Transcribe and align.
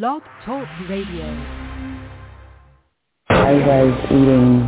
Blog 0.00 0.22
Talk 0.46 0.66
Radio. 0.88 1.26
I 3.28 3.52
was 3.52 4.06
eating 4.06 4.64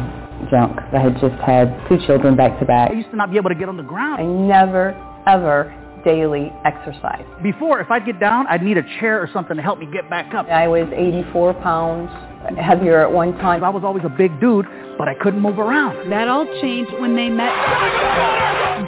junk. 0.50 0.78
I 0.92 0.98
had 1.00 1.14
just 1.18 1.40
had 1.40 1.88
two 1.88 1.96
children 2.06 2.36
back 2.36 2.60
to 2.60 2.66
back. 2.66 2.90
I 2.90 2.94
used 2.94 3.08
to 3.08 3.16
not 3.16 3.30
be 3.30 3.38
able 3.38 3.48
to 3.48 3.54
get 3.54 3.70
on 3.70 3.78
the 3.78 3.84
ground. 3.84 4.20
I 4.20 4.26
never, 4.26 4.90
ever 5.26 5.72
daily 6.04 6.52
exercise. 6.66 7.24
Before, 7.42 7.80
if 7.80 7.90
I'd 7.90 8.04
get 8.04 8.20
down, 8.20 8.46
I'd 8.48 8.62
need 8.62 8.76
a 8.76 8.82
chair 9.00 9.18
or 9.18 9.30
something 9.32 9.56
to 9.56 9.62
help 9.62 9.78
me 9.78 9.88
get 9.90 10.10
back 10.10 10.34
up. 10.34 10.46
I 10.48 10.68
was 10.68 10.86
84 10.92 11.54
pounds 11.54 12.10
heavier 12.58 13.00
at 13.00 13.10
one 13.10 13.32
time. 13.38 13.64
I 13.64 13.70
was 13.70 13.82
always 13.82 14.04
a 14.04 14.10
big 14.10 14.38
dude, 14.42 14.66
but 14.98 15.08
I 15.08 15.14
couldn't 15.14 15.40
move 15.40 15.58
around. 15.58 16.10
That 16.10 16.28
all 16.28 16.46
changed 16.60 16.92
when 17.00 17.16
they 17.16 17.28
met 17.28 17.52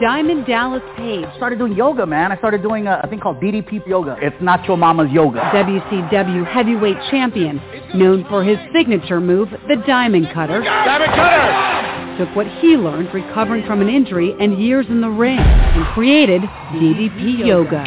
Diamond 0.01 0.47
Dallas 0.47 0.83
Page. 0.97 1.27
Started 1.37 1.59
doing 1.59 1.73
yoga, 1.75 2.07
man. 2.07 2.33
I 2.33 2.37
started 2.39 2.63
doing 2.63 2.87
a, 2.87 3.01
a 3.03 3.09
thing 3.09 3.21
called 3.21 3.41
DDP 3.41 3.87
yoga. 3.87 4.17
It's 4.21 4.37
not 4.41 4.65
your 4.67 4.77
mama's 4.77 5.11
yoga. 5.11 5.41
WCW 5.55 6.47
heavyweight 6.47 6.97
champion, 7.11 7.61
known 7.95 8.25
for 8.29 8.45
his 8.45 8.59
signature 8.75 9.21
move, 9.21 9.49
the 9.69 9.77
Diamond 9.87 10.29
Cutter. 10.35 10.63
Diamond 10.63 11.13
Cutter! 11.13 12.25
Took 12.25 12.35
what 12.35 12.47
he 12.61 12.77
learned 12.77 13.13
recovering 13.13 13.67
from 13.67 13.83
an 13.83 13.89
injury 13.89 14.35
and 14.41 14.59
years 14.63 14.87
in 14.89 15.01
the 15.01 15.11
ring 15.11 15.39
and 15.39 15.85
created 15.95 16.43
DDP 16.73 17.47
Yoga. 17.47 17.85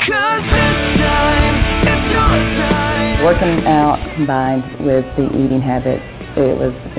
Working 3.24 3.66
out 3.66 4.00
combined 4.16 4.86
with 4.86 5.04
the 5.18 5.28
eating 5.34 5.62
habits, 5.62 6.04
it 6.38 6.58
was 6.58 6.74
a 6.96 6.99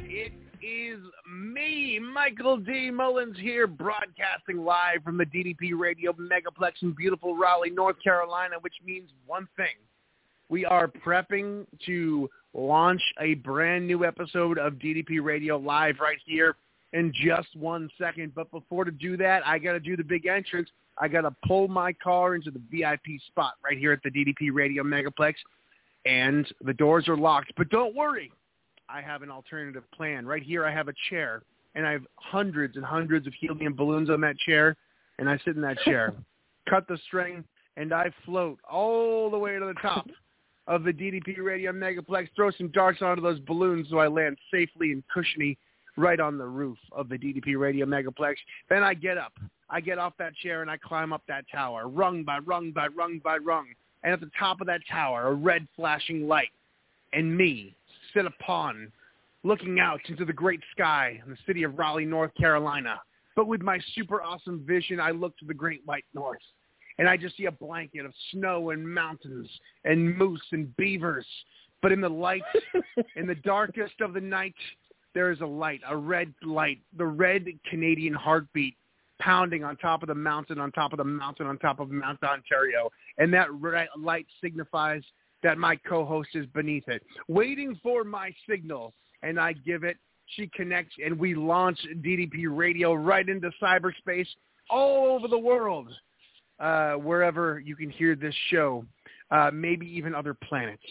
me, 1.71 1.99
Michael 1.99 2.57
D. 2.57 2.91
Mullins 2.91 3.37
here, 3.39 3.65
broadcasting 3.65 4.57
live 4.57 5.03
from 5.03 5.17
the 5.17 5.25
DDP 5.25 5.77
Radio 5.77 6.13
Megaplex 6.13 6.73
in 6.81 6.91
beautiful 6.91 7.35
Raleigh, 7.35 7.69
North 7.69 7.95
Carolina, 8.03 8.55
which 8.61 8.73
means 8.85 9.09
one 9.25 9.47
thing. 9.55 9.75
We 10.49 10.65
are 10.65 10.87
prepping 10.87 11.65
to 11.85 12.29
launch 12.53 13.01
a 13.21 13.35
brand 13.35 13.87
new 13.87 14.03
episode 14.03 14.57
of 14.57 14.73
DDP 14.73 15.23
Radio 15.23 15.57
live 15.57 15.95
right 16.01 16.17
here 16.25 16.55
in 16.91 17.13
just 17.13 17.55
one 17.55 17.89
second. 17.97 18.35
But 18.35 18.51
before 18.51 18.83
to 18.83 18.91
do 18.91 19.15
that, 19.17 19.47
I 19.47 19.57
got 19.57 19.73
to 19.73 19.79
do 19.79 19.95
the 19.95 20.03
big 20.03 20.25
entrance. 20.25 20.69
I 20.97 21.07
got 21.07 21.21
to 21.21 21.33
pull 21.47 21.69
my 21.69 21.93
car 21.93 22.35
into 22.35 22.51
the 22.51 22.61
VIP 22.69 23.21
spot 23.27 23.53
right 23.63 23.77
here 23.77 23.93
at 23.93 24.03
the 24.03 24.11
DDP 24.11 24.49
Radio 24.53 24.83
Megaplex 24.83 25.35
and 26.05 26.45
the 26.65 26.73
doors 26.73 27.07
are 27.07 27.15
locked. 27.15 27.53
But 27.55 27.69
don't 27.69 27.95
worry, 27.95 28.31
I 28.89 29.01
have 29.01 29.21
an 29.21 29.31
alternative 29.31 29.83
plan. 29.95 30.25
Right 30.25 30.43
here, 30.43 30.65
I 30.65 30.71
have 30.73 30.89
a 30.89 30.93
chair, 31.09 31.43
and 31.75 31.85
I 31.85 31.91
have 31.91 32.05
hundreds 32.15 32.75
and 32.75 32.85
hundreds 32.85 33.27
of 33.27 33.33
helium 33.39 33.75
balloons 33.75 34.09
on 34.09 34.21
that 34.21 34.37
chair, 34.39 34.75
and 35.19 35.29
I 35.29 35.37
sit 35.45 35.55
in 35.55 35.61
that 35.61 35.79
chair, 35.79 36.13
cut 36.69 36.87
the 36.87 36.97
string, 37.07 37.43
and 37.77 37.93
I 37.93 38.11
float 38.25 38.59
all 38.69 39.29
the 39.29 39.37
way 39.37 39.57
to 39.57 39.65
the 39.65 39.79
top 39.81 40.07
of 40.67 40.83
the 40.83 40.93
DDP 40.93 41.37
Radio 41.39 41.71
Megaplex, 41.71 42.29
throw 42.35 42.51
some 42.51 42.69
darts 42.69 43.01
onto 43.01 43.21
those 43.21 43.39
balloons 43.39 43.87
so 43.89 43.97
I 43.97 44.07
land 44.07 44.37
safely 44.51 44.91
and 44.91 45.03
cushiony 45.13 45.57
right 45.97 46.19
on 46.19 46.37
the 46.37 46.45
roof 46.45 46.77
of 46.91 47.09
the 47.09 47.17
DDP 47.17 47.57
Radio 47.59 47.85
Megaplex. 47.85 48.35
Then 48.69 48.83
I 48.83 48.93
get 48.93 49.17
up. 49.17 49.33
I 49.69 49.81
get 49.81 49.97
off 49.97 50.13
that 50.19 50.35
chair 50.35 50.61
and 50.61 50.69
I 50.69 50.77
climb 50.77 51.13
up 51.13 51.23
that 51.27 51.45
tower, 51.51 51.87
rung 51.87 52.23
by 52.23 52.39
rung 52.39 52.71
by 52.71 52.87
rung 52.87 53.19
by 53.23 53.37
rung 53.37 53.67
and 54.03 54.13
at 54.13 54.19
the 54.19 54.31
top 54.37 54.61
of 54.61 54.67
that 54.67 54.81
tower, 54.89 55.27
a 55.27 55.33
red 55.33 55.67
flashing 55.75 56.27
light, 56.27 56.51
and 57.13 57.35
me 57.35 57.75
sit 58.13 58.25
upon, 58.25 58.91
looking 59.43 59.79
out 59.79 60.01
into 60.07 60.25
the 60.25 60.33
great 60.33 60.61
sky 60.71 61.19
in 61.23 61.31
the 61.31 61.37
city 61.45 61.63
of 61.63 61.77
Raleigh, 61.77 62.05
North 62.05 62.31
Carolina. 62.35 62.99
But 63.35 63.47
with 63.47 63.61
my 63.61 63.79
super 63.95 64.21
awesome 64.21 64.63
vision, 64.65 64.99
I 64.99 65.11
look 65.11 65.37
to 65.37 65.45
the 65.45 65.53
great 65.53 65.81
white 65.85 66.05
north, 66.13 66.41
and 66.99 67.07
I 67.07 67.17
just 67.17 67.37
see 67.37 67.45
a 67.45 67.51
blanket 67.51 68.05
of 68.05 68.13
snow 68.31 68.71
and 68.71 68.87
mountains 68.87 69.49
and 69.85 70.17
moose 70.17 70.45
and 70.51 70.75
beavers. 70.77 71.25
But 71.81 71.91
in 71.91 72.01
the 72.01 72.09
light, 72.09 72.43
in 73.15 73.25
the 73.25 73.35
darkest 73.35 74.01
of 74.01 74.13
the 74.13 74.21
night, 74.21 74.55
there 75.13 75.31
is 75.31 75.41
a 75.41 75.45
light, 75.45 75.81
a 75.87 75.95
red 75.95 76.33
light, 76.43 76.79
the 76.97 77.05
red 77.05 77.45
Canadian 77.69 78.13
heartbeat 78.13 78.75
pounding 79.19 79.63
on 79.63 79.77
top 79.77 80.01
of 80.01 80.07
the 80.07 80.15
mountain, 80.15 80.59
on 80.59 80.71
top 80.71 80.93
of 80.93 80.97
the 80.97 81.03
mountain, 81.03 81.45
on 81.47 81.57
top 81.59 81.79
of 81.79 81.89
Mount 81.91 82.21
Ontario. 82.23 82.89
And 83.17 83.33
that 83.33 83.51
red 83.53 83.87
light 83.97 84.25
signifies 84.41 85.03
that 85.43 85.57
my 85.57 85.75
co-host 85.75 86.29
is 86.33 86.45
beneath 86.47 86.87
it, 86.87 87.03
waiting 87.27 87.79
for 87.81 88.03
my 88.03 88.33
signal. 88.49 88.93
And 89.23 89.39
I 89.39 89.53
give 89.53 89.83
it. 89.83 89.97
She 90.35 90.49
connects, 90.55 90.95
and 91.03 91.19
we 91.19 91.35
launch 91.35 91.77
DDP 91.97 92.45
Radio 92.47 92.93
right 92.93 93.27
into 93.27 93.51
cyberspace 93.61 94.27
all 94.69 95.07
over 95.07 95.27
the 95.27 95.37
world, 95.37 95.89
uh, 96.59 96.93
wherever 96.93 97.59
you 97.59 97.75
can 97.75 97.89
hear 97.89 98.15
this 98.15 98.35
show, 98.49 98.85
uh, 99.31 99.51
maybe 99.53 99.85
even 99.87 100.15
other 100.15 100.33
planets 100.33 100.81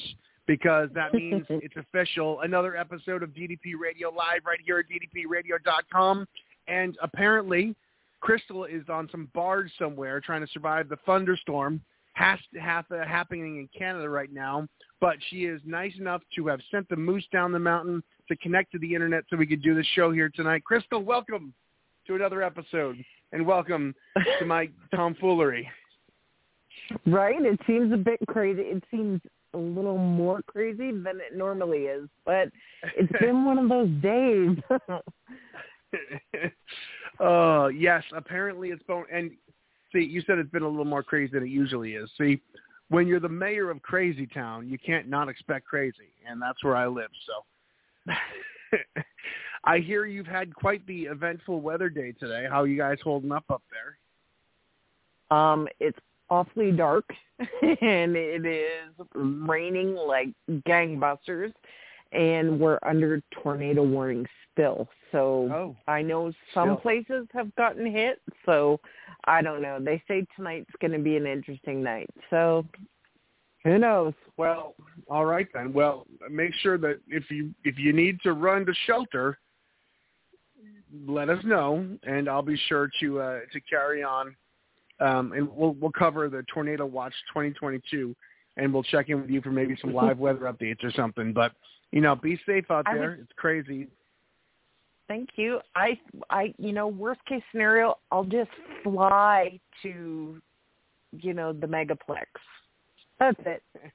because 0.51 0.89
that 0.95 1.15
means 1.15 1.47
it's 1.49 1.77
official. 1.77 2.41
Another 2.41 2.77
episode 2.77 3.23
of 3.23 3.31
DDP 3.31 3.75
Radio 3.81 4.09
live 4.09 4.41
right 4.45 4.59
here 4.67 4.81
at 4.81 4.87
ddpradio.com. 4.87 6.27
And 6.67 6.99
apparently, 7.01 7.77
Crystal 8.21 8.65
is 8.65 8.83
on 8.89 9.09
some 9.13 9.29
barge 9.33 9.71
somewhere 9.79 10.21
trying 10.21 10.45
to 10.45 10.53
survive 10.53 10.89
the 10.89 10.99
thunderstorm 11.07 11.81
has 12.15 12.41
to 12.53 12.61
have 12.61 12.85
uh, 12.91 13.05
happening 13.07 13.59
in 13.59 13.69
Canada 13.77 14.09
right 14.09 14.33
now. 14.33 14.67
But 15.01 15.17
she 15.29 15.45
is 15.45 15.61
nice 15.65 15.93
enough 15.99 16.23
to 16.35 16.49
have 16.49 16.61
sent 16.71 16.89
the 16.89 16.97
moose 16.97 17.27
down 17.33 17.53
the 17.53 17.59
mountain 17.61 18.03
to 18.31 18.37
connect 18.37 18.71
to 18.73 18.79
the 18.79 18.95
internet 18.95 19.25
so 19.29 19.37
we 19.37 19.47
could 19.47 19.61
do 19.61 19.75
the 19.75 19.85
show 19.95 20.13
here 20.13 20.31
tonight. 20.33 20.63
Crystal, 20.65 21.03
welcome 21.03 21.53
to 22.07 22.15
another 22.15 22.45
episode, 22.45 22.97
and 23.33 23.45
welcome 23.45 23.93
to 24.39 24.47
my 24.47 24.69
tomfoolery. 24.95 25.69
Right? 27.07 27.45
It 27.45 27.59
seems 27.67 27.93
a 27.93 27.97
bit 27.97 28.21
crazy. 28.29 28.63
It 28.63 28.85
seems 28.89 29.21
a 29.53 29.59
little 29.59 29.99
more 29.99 30.43
crazy 30.43 30.93
than 30.93 31.17
it 31.17 31.37
normally 31.37 31.81
is, 31.81 32.09
but 32.25 32.51
it's 32.97 33.13
been 33.21 33.45
one 33.45 33.59
of 33.59 33.69
those 33.69 33.91
days. 34.01 34.57
uh 37.19 37.67
yes, 37.75 38.05
apparently 38.17 38.69
it's 38.69 38.83
been 38.85 39.03
and 39.13 39.33
see, 39.93 40.05
you 40.05 40.23
said 40.25 40.39
it's 40.39 40.51
been 40.51 40.63
a 40.63 40.69
little 40.69 40.85
more 40.85 41.03
crazy 41.03 41.33
than 41.33 41.43
it 41.43 41.51
usually 41.51 41.95
is. 41.95 42.09
See, 42.17 42.41
when 42.91 43.09
you're 43.09 43.19
the 43.19 43.29
mayor 43.29 43.71
of 43.71 43.83
Crazy 43.83 44.29
Town, 44.29 44.69
you 44.69 44.79
can't 44.79 45.09
not 45.09 45.29
expect 45.29 45.67
crazy, 45.67 46.13
and 46.29 46.41
that's 46.41 46.63
where 46.63 46.77
I 46.77 46.87
live. 46.87 47.11
So 47.27 47.45
I 49.65 49.79
hear 49.79 50.07
you've 50.07 50.27
had 50.27 50.55
quite 50.55 50.87
the 50.87 51.03
eventful 51.03 51.61
weather 51.61 51.89
day 51.89 52.13
today. 52.13 52.47
How 52.49 52.63
are 52.63 52.67
you 52.67 52.79
guys 52.79 52.99
holding 53.03 53.33
up 53.33 53.45
up 53.51 53.63
there? 53.71 55.37
Um, 55.37 55.69
it's 55.79 55.99
awfully 56.29 56.73
dark 56.73 57.05
and 57.39 58.17
it 58.17 58.47
is 58.47 59.07
raining 59.15 59.95
like 59.95 60.29
gangbusters 60.67 61.53
and 62.13 62.59
we're 62.59 62.79
under 62.85 63.23
tornado 63.43 63.83
warning 63.83 64.27
still. 64.53 64.89
So 65.13 65.49
oh, 65.53 65.77
I 65.87 66.03
know 66.03 66.33
some 66.55 66.69
still. 66.69 66.77
places 66.77 67.27
have 67.33 67.55
gotten 67.57 67.91
hit. 67.91 68.21
So 68.47 68.81
I 69.25 69.43
don't 69.43 69.63
know. 69.63 69.79
They 69.81 70.03
say 70.09 70.27
tonight's 70.37 70.71
going 70.81 70.93
to 70.93 70.99
be 70.99 71.17
an 71.17 71.27
interesting 71.27 71.83
night. 71.83 72.09
So 72.31 72.65
who 73.65 73.79
knows? 73.79 74.15
Well, 74.37 74.75
all 75.09 75.27
right 75.27 75.47
then. 75.53 75.73
Well, 75.73 76.07
make 76.31 76.55
sure 76.55 76.79
that 76.79 77.01
if 77.09 77.31
you 77.31 77.55
if 77.65 77.79
you 77.79 77.93
need 77.93 78.21
to 78.23 78.33
run 78.33 78.65
to 78.67 78.73
shelter, 78.87 79.39
let 81.07 81.29
us 81.29 81.43
know, 81.45 81.87
and 82.05 82.29
I'll 82.29 82.43
be 82.43 82.59
sure 82.69 82.91
to 83.01 83.21
uh, 83.21 83.41
to 83.53 83.61
carry 83.61 84.03
on. 84.03 84.35
Um, 85.01 85.33
and 85.33 85.49
we'll 85.51 85.73
we'll 85.75 85.93
cover 85.93 86.29
the 86.29 86.45
Tornado 86.53 86.87
Watch 86.87 87.15
2022, 87.33 88.15
and 88.57 88.73
we'll 88.73 88.83
check 88.83 89.09
in 89.09 89.21
with 89.21 89.31
you 89.31 89.41
for 89.41 89.51
maybe 89.51 89.77
some 89.81 89.93
live 89.95 90.19
weather 90.19 90.41
updates 90.53 90.83
or 90.83 90.91
something. 90.93 91.33
But 91.33 91.53
you 91.93 92.01
know, 92.01 92.15
be 92.17 92.39
safe 92.47 92.71
out 92.71 92.87
there. 92.87 93.11
would- 93.11 93.21
It's 93.21 93.33
crazy. 93.37 93.89
Thank 95.09 95.31
you. 95.37 95.61
I 95.75 95.99
I 96.31 96.55
you 96.59 96.73
know, 96.73 96.87
worst 96.89 97.21
case 97.27 97.43
scenario, 97.51 97.99
I'll 98.13 98.25
just 98.25 98.51
fly 98.85 99.59
to 99.83 100.41
you 101.13 101.35
know, 101.35 101.53
the 101.53 101.67
megaplex. 101.67 102.27
That's 103.21 103.41
it. 103.47 103.63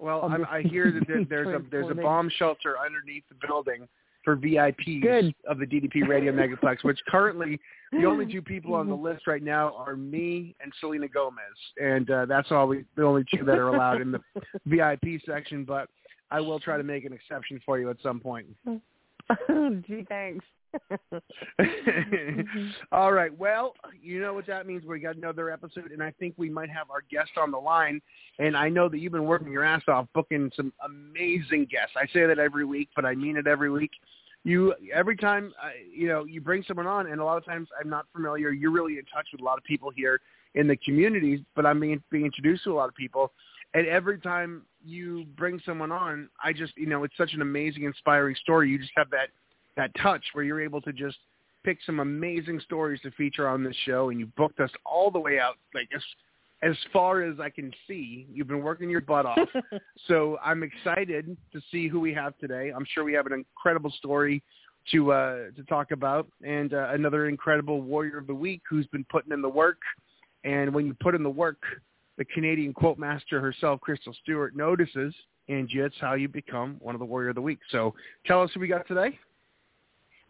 Well, 0.00 0.22
I'm, 0.22 0.46
I 0.48 0.62
hear 0.62 0.92
that 0.92 1.08
there, 1.08 1.24
there's 1.28 1.48
a 1.48 1.60
there's 1.72 1.90
a 1.90 1.94
bomb 1.94 2.30
shelter 2.38 2.76
underneath 2.78 3.24
the 3.28 3.46
building 3.46 3.88
for 4.24 4.36
VIPs 4.36 5.02
Good. 5.02 5.34
of 5.48 5.58
the 5.58 5.66
DDP 5.66 6.06
Radio 6.06 6.32
Megaplex, 6.32 6.76
which 6.84 6.98
currently 7.08 7.58
the 7.92 8.04
only 8.04 8.30
two 8.30 8.42
people 8.42 8.74
on 8.74 8.88
the 8.88 8.94
list 8.94 9.26
right 9.26 9.42
now 9.42 9.74
are 9.76 9.96
me 9.96 10.54
and 10.60 10.72
Selena 10.80 11.08
Gomez, 11.08 11.42
and 11.82 12.08
uh, 12.10 12.26
that's 12.26 12.52
all 12.52 12.68
we 12.68 12.84
the 12.96 13.02
only 13.02 13.24
two 13.34 13.44
that 13.44 13.58
are 13.58 13.68
allowed 13.74 14.00
in 14.00 14.12
the 14.12 14.20
VIP 14.66 15.20
section. 15.26 15.64
But 15.64 15.88
I 16.30 16.40
will 16.40 16.60
try 16.60 16.76
to 16.76 16.84
make 16.84 17.04
an 17.04 17.12
exception 17.12 17.60
for 17.66 17.78
you 17.78 17.90
at 17.90 17.96
some 18.00 18.20
point. 18.20 18.46
Gee, 18.68 20.06
thanks. 20.08 20.44
All 22.92 23.12
right. 23.12 23.36
Well, 23.36 23.74
you 24.00 24.20
know 24.20 24.34
what 24.34 24.46
that 24.46 24.66
means. 24.66 24.84
We 24.84 25.00
got 25.00 25.16
another 25.16 25.50
episode, 25.50 25.90
and 25.92 26.02
I 26.02 26.12
think 26.12 26.34
we 26.36 26.50
might 26.50 26.70
have 26.70 26.90
our 26.90 27.02
guest 27.10 27.30
on 27.36 27.50
the 27.50 27.58
line. 27.58 28.00
And 28.38 28.56
I 28.56 28.68
know 28.68 28.88
that 28.88 28.98
you've 28.98 29.12
been 29.12 29.24
working 29.24 29.52
your 29.52 29.64
ass 29.64 29.82
off 29.88 30.06
booking 30.14 30.50
some 30.56 30.72
amazing 30.84 31.66
guests. 31.70 31.96
I 31.96 32.06
say 32.12 32.26
that 32.26 32.38
every 32.38 32.64
week, 32.64 32.88
but 32.94 33.04
I 33.04 33.14
mean 33.14 33.36
it 33.36 33.46
every 33.46 33.70
week. 33.70 33.90
You 34.44 34.74
every 34.94 35.16
time 35.16 35.52
uh, 35.62 35.70
you 35.92 36.08
know 36.08 36.24
you 36.24 36.40
bring 36.40 36.62
someone 36.66 36.86
on, 36.86 37.08
and 37.08 37.20
a 37.20 37.24
lot 37.24 37.38
of 37.38 37.44
times 37.44 37.68
I'm 37.80 37.90
not 37.90 38.06
familiar. 38.14 38.50
You're 38.50 38.70
really 38.70 38.98
in 38.98 39.04
touch 39.12 39.26
with 39.32 39.40
a 39.40 39.44
lot 39.44 39.58
of 39.58 39.64
people 39.64 39.90
here 39.94 40.20
in 40.54 40.68
the 40.68 40.76
communities, 40.76 41.40
but 41.56 41.66
I'm 41.66 41.80
being 41.80 42.02
being 42.10 42.26
introduced 42.26 42.64
to 42.64 42.72
a 42.72 42.76
lot 42.76 42.88
of 42.88 42.94
people. 42.94 43.32
And 43.74 43.86
every 43.86 44.18
time 44.18 44.62
you 44.82 45.26
bring 45.36 45.60
someone 45.66 45.92
on, 45.92 46.30
I 46.42 46.52
just 46.52 46.72
you 46.76 46.86
know 46.86 47.04
it's 47.04 47.16
such 47.16 47.34
an 47.34 47.42
amazing, 47.42 47.82
inspiring 47.82 48.36
story. 48.36 48.70
You 48.70 48.78
just 48.78 48.92
have 48.96 49.10
that 49.10 49.28
that 49.78 49.90
touch 50.02 50.22
where 50.34 50.44
you're 50.44 50.60
able 50.60 50.82
to 50.82 50.92
just 50.92 51.16
pick 51.64 51.78
some 51.86 52.00
amazing 52.00 52.60
stories 52.60 53.00
to 53.02 53.10
feature 53.12 53.48
on 53.48 53.64
this 53.64 53.76
show, 53.86 54.10
and 54.10 54.20
you 54.20 54.26
booked 54.36 54.60
us 54.60 54.70
all 54.84 55.10
the 55.10 55.18
way 55.18 55.38
out, 55.38 55.54
like 55.74 55.88
as 55.94 56.02
as 56.60 56.76
far 56.92 57.22
as 57.22 57.38
I 57.38 57.50
can 57.50 57.72
see. 57.86 58.26
You've 58.32 58.48
been 58.48 58.62
working 58.62 58.90
your 58.90 59.00
butt 59.00 59.26
off, 59.26 59.48
so 60.08 60.38
I'm 60.44 60.62
excited 60.62 61.36
to 61.52 61.60
see 61.70 61.88
who 61.88 62.00
we 62.00 62.12
have 62.14 62.36
today. 62.38 62.72
I'm 62.74 62.84
sure 62.92 63.04
we 63.04 63.12
have 63.14 63.26
an 63.26 63.32
incredible 63.32 63.92
story 63.98 64.42
to 64.90 65.12
uh, 65.12 65.36
to 65.56 65.62
talk 65.68 65.92
about, 65.92 66.26
and 66.44 66.74
uh, 66.74 66.88
another 66.90 67.28
incredible 67.28 67.80
warrior 67.80 68.18
of 68.18 68.26
the 68.26 68.34
week 68.34 68.62
who's 68.68 68.86
been 68.88 69.06
putting 69.08 69.32
in 69.32 69.40
the 69.40 69.48
work. 69.48 69.78
And 70.44 70.74
when 70.74 70.86
you 70.86 70.96
put 71.00 71.14
in 71.14 71.22
the 71.22 71.30
work, 71.30 71.62
the 72.16 72.24
Canadian 72.24 72.72
quote 72.72 72.98
master 72.98 73.40
herself, 73.40 73.80
Crystal 73.80 74.14
Stewart, 74.22 74.56
notices, 74.56 75.14
and 75.48 75.68
it's 75.72 75.96
how 76.00 76.14
you 76.14 76.28
become 76.28 76.76
one 76.80 76.94
of 76.94 76.98
the 76.98 77.04
warrior 77.04 77.30
of 77.30 77.34
the 77.34 77.42
week. 77.42 77.58
So 77.70 77.94
tell 78.26 78.42
us 78.42 78.50
who 78.54 78.60
we 78.60 78.68
got 78.68 78.86
today. 78.86 79.18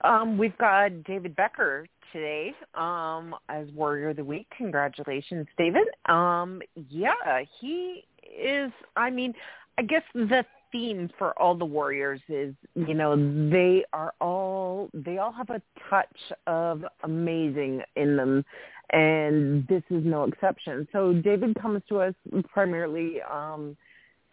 Um, 0.03 0.39
we've 0.39 0.56
got 0.59 1.05
David 1.05 1.35
Becker 1.37 1.87
today 2.12 2.55
um, 2.75 3.35
as 3.49 3.67
Warrior 3.75 4.11
of 4.11 4.17
the 4.17 4.25
Week. 4.25 4.47
Congratulations, 4.56 5.47
David. 5.56 5.87
Um, 6.06 6.62
yeah, 6.89 7.43
he 7.61 8.05
is. 8.23 8.71
I 8.97 9.11
mean, 9.11 9.35
I 9.79 9.83
guess 9.83 10.03
the 10.15 10.45
theme 10.71 11.11
for 11.19 11.39
all 11.39 11.55
the 11.55 11.65
warriors 11.65 12.21
is, 12.29 12.55
you 12.75 12.95
know, 12.95 13.17
they 13.50 13.85
are 13.93 14.12
all 14.21 14.91
they 14.93 15.19
all 15.19 15.33
have 15.33 15.50
a 15.50 15.62
touch 15.89 16.06
of 16.47 16.85
amazing 17.05 17.83
in 17.97 18.17
them, 18.17 18.44
and 18.91 19.67
this 19.69 19.83
is 19.91 20.05
no 20.05 20.25
exception. 20.25 20.87
So 20.93 21.12
David 21.12 21.56
comes 21.61 21.83
to 21.89 22.01
us 22.01 22.15
primarily. 22.53 23.21
Um, 23.23 23.77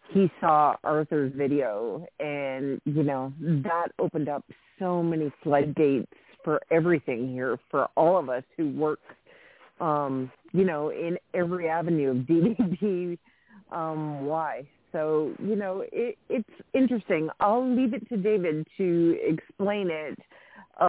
he 0.09 0.31
saw 0.39 0.75
Arthur's 0.83 1.33
video 1.35 2.05
and 2.19 2.79
you 2.85 3.03
know 3.03 3.33
that 3.39 3.87
opened 3.99 4.29
up 4.29 4.43
so 4.79 5.01
many 5.01 5.31
floodgates 5.43 6.11
for 6.43 6.61
everything 6.71 7.31
here 7.31 7.57
for 7.71 7.87
all 7.95 8.17
of 8.17 8.29
us 8.29 8.43
who 8.57 8.69
work 8.71 8.99
um 9.79 10.31
you 10.53 10.63
know 10.63 10.89
in 10.89 11.17
every 11.33 11.67
avenue 11.67 12.11
of 12.11 12.17
DDP 12.27 13.17
um 13.71 14.25
why 14.25 14.65
so 14.91 15.33
you 15.43 15.57
know 15.57 15.83
it 15.91 16.17
it's 16.29 16.49
interesting. 16.73 17.29
I'll 17.41 17.67
leave 17.75 17.93
it 17.93 18.07
to 18.07 18.15
David 18.15 18.65
to 18.77 19.17
explain 19.21 19.89
it 19.89 20.17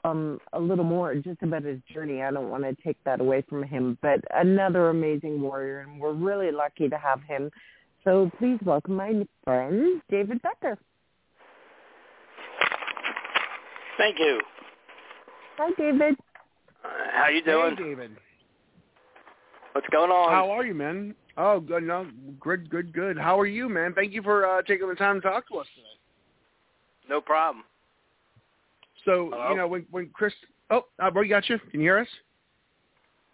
um 0.04 0.38
a 0.52 0.60
little 0.60 0.84
more 0.84 1.14
just 1.16 1.42
about 1.42 1.64
his 1.64 1.80
journey. 1.92 2.22
I 2.22 2.30
don't 2.30 2.50
want 2.50 2.62
to 2.62 2.76
take 2.84 2.96
that 3.04 3.20
away 3.20 3.42
from 3.48 3.64
him 3.64 3.98
but 4.02 4.20
another 4.32 4.90
amazing 4.90 5.40
warrior 5.40 5.80
and 5.80 5.98
we're 5.98 6.12
really 6.12 6.52
lucky 6.52 6.88
to 6.88 6.98
have 6.98 7.20
him 7.22 7.50
so 8.06 8.30
please 8.38 8.58
welcome 8.64 8.94
my 8.94 9.26
friend, 9.44 10.00
David 10.08 10.40
Becker. 10.40 10.78
Thank 13.98 14.18
you. 14.18 14.40
Hi, 15.58 15.70
David. 15.76 16.14
Uh, 16.84 16.88
how 17.12 17.28
you 17.28 17.42
doing? 17.42 17.76
Hey, 17.76 17.82
David. 17.82 18.10
What's 19.72 19.88
going 19.90 20.10
on? 20.10 20.30
How 20.30 20.50
are 20.50 20.64
you, 20.64 20.74
man? 20.74 21.14
Oh, 21.36 21.60
good. 21.60 21.82
No, 21.82 22.06
good, 22.40 22.70
good, 22.70 22.92
good. 22.92 23.18
How 23.18 23.38
are 23.38 23.46
you, 23.46 23.68
man? 23.68 23.92
Thank 23.92 24.12
you 24.12 24.22
for 24.22 24.46
uh, 24.46 24.62
taking 24.62 24.88
the 24.88 24.94
time 24.94 25.16
to 25.16 25.28
talk 25.28 25.48
to 25.48 25.56
us 25.56 25.66
today. 25.74 25.88
No 27.08 27.20
problem. 27.20 27.64
So, 29.04 29.30
Hello? 29.32 29.50
you 29.50 29.56
know, 29.56 29.66
when 29.66 29.86
when 29.90 30.10
Chris, 30.12 30.32
oh, 30.70 30.84
uh, 31.02 31.10
we 31.14 31.28
got 31.28 31.48
you. 31.48 31.58
Can 31.70 31.80
you 31.80 31.86
hear 31.86 31.98
us? 31.98 32.08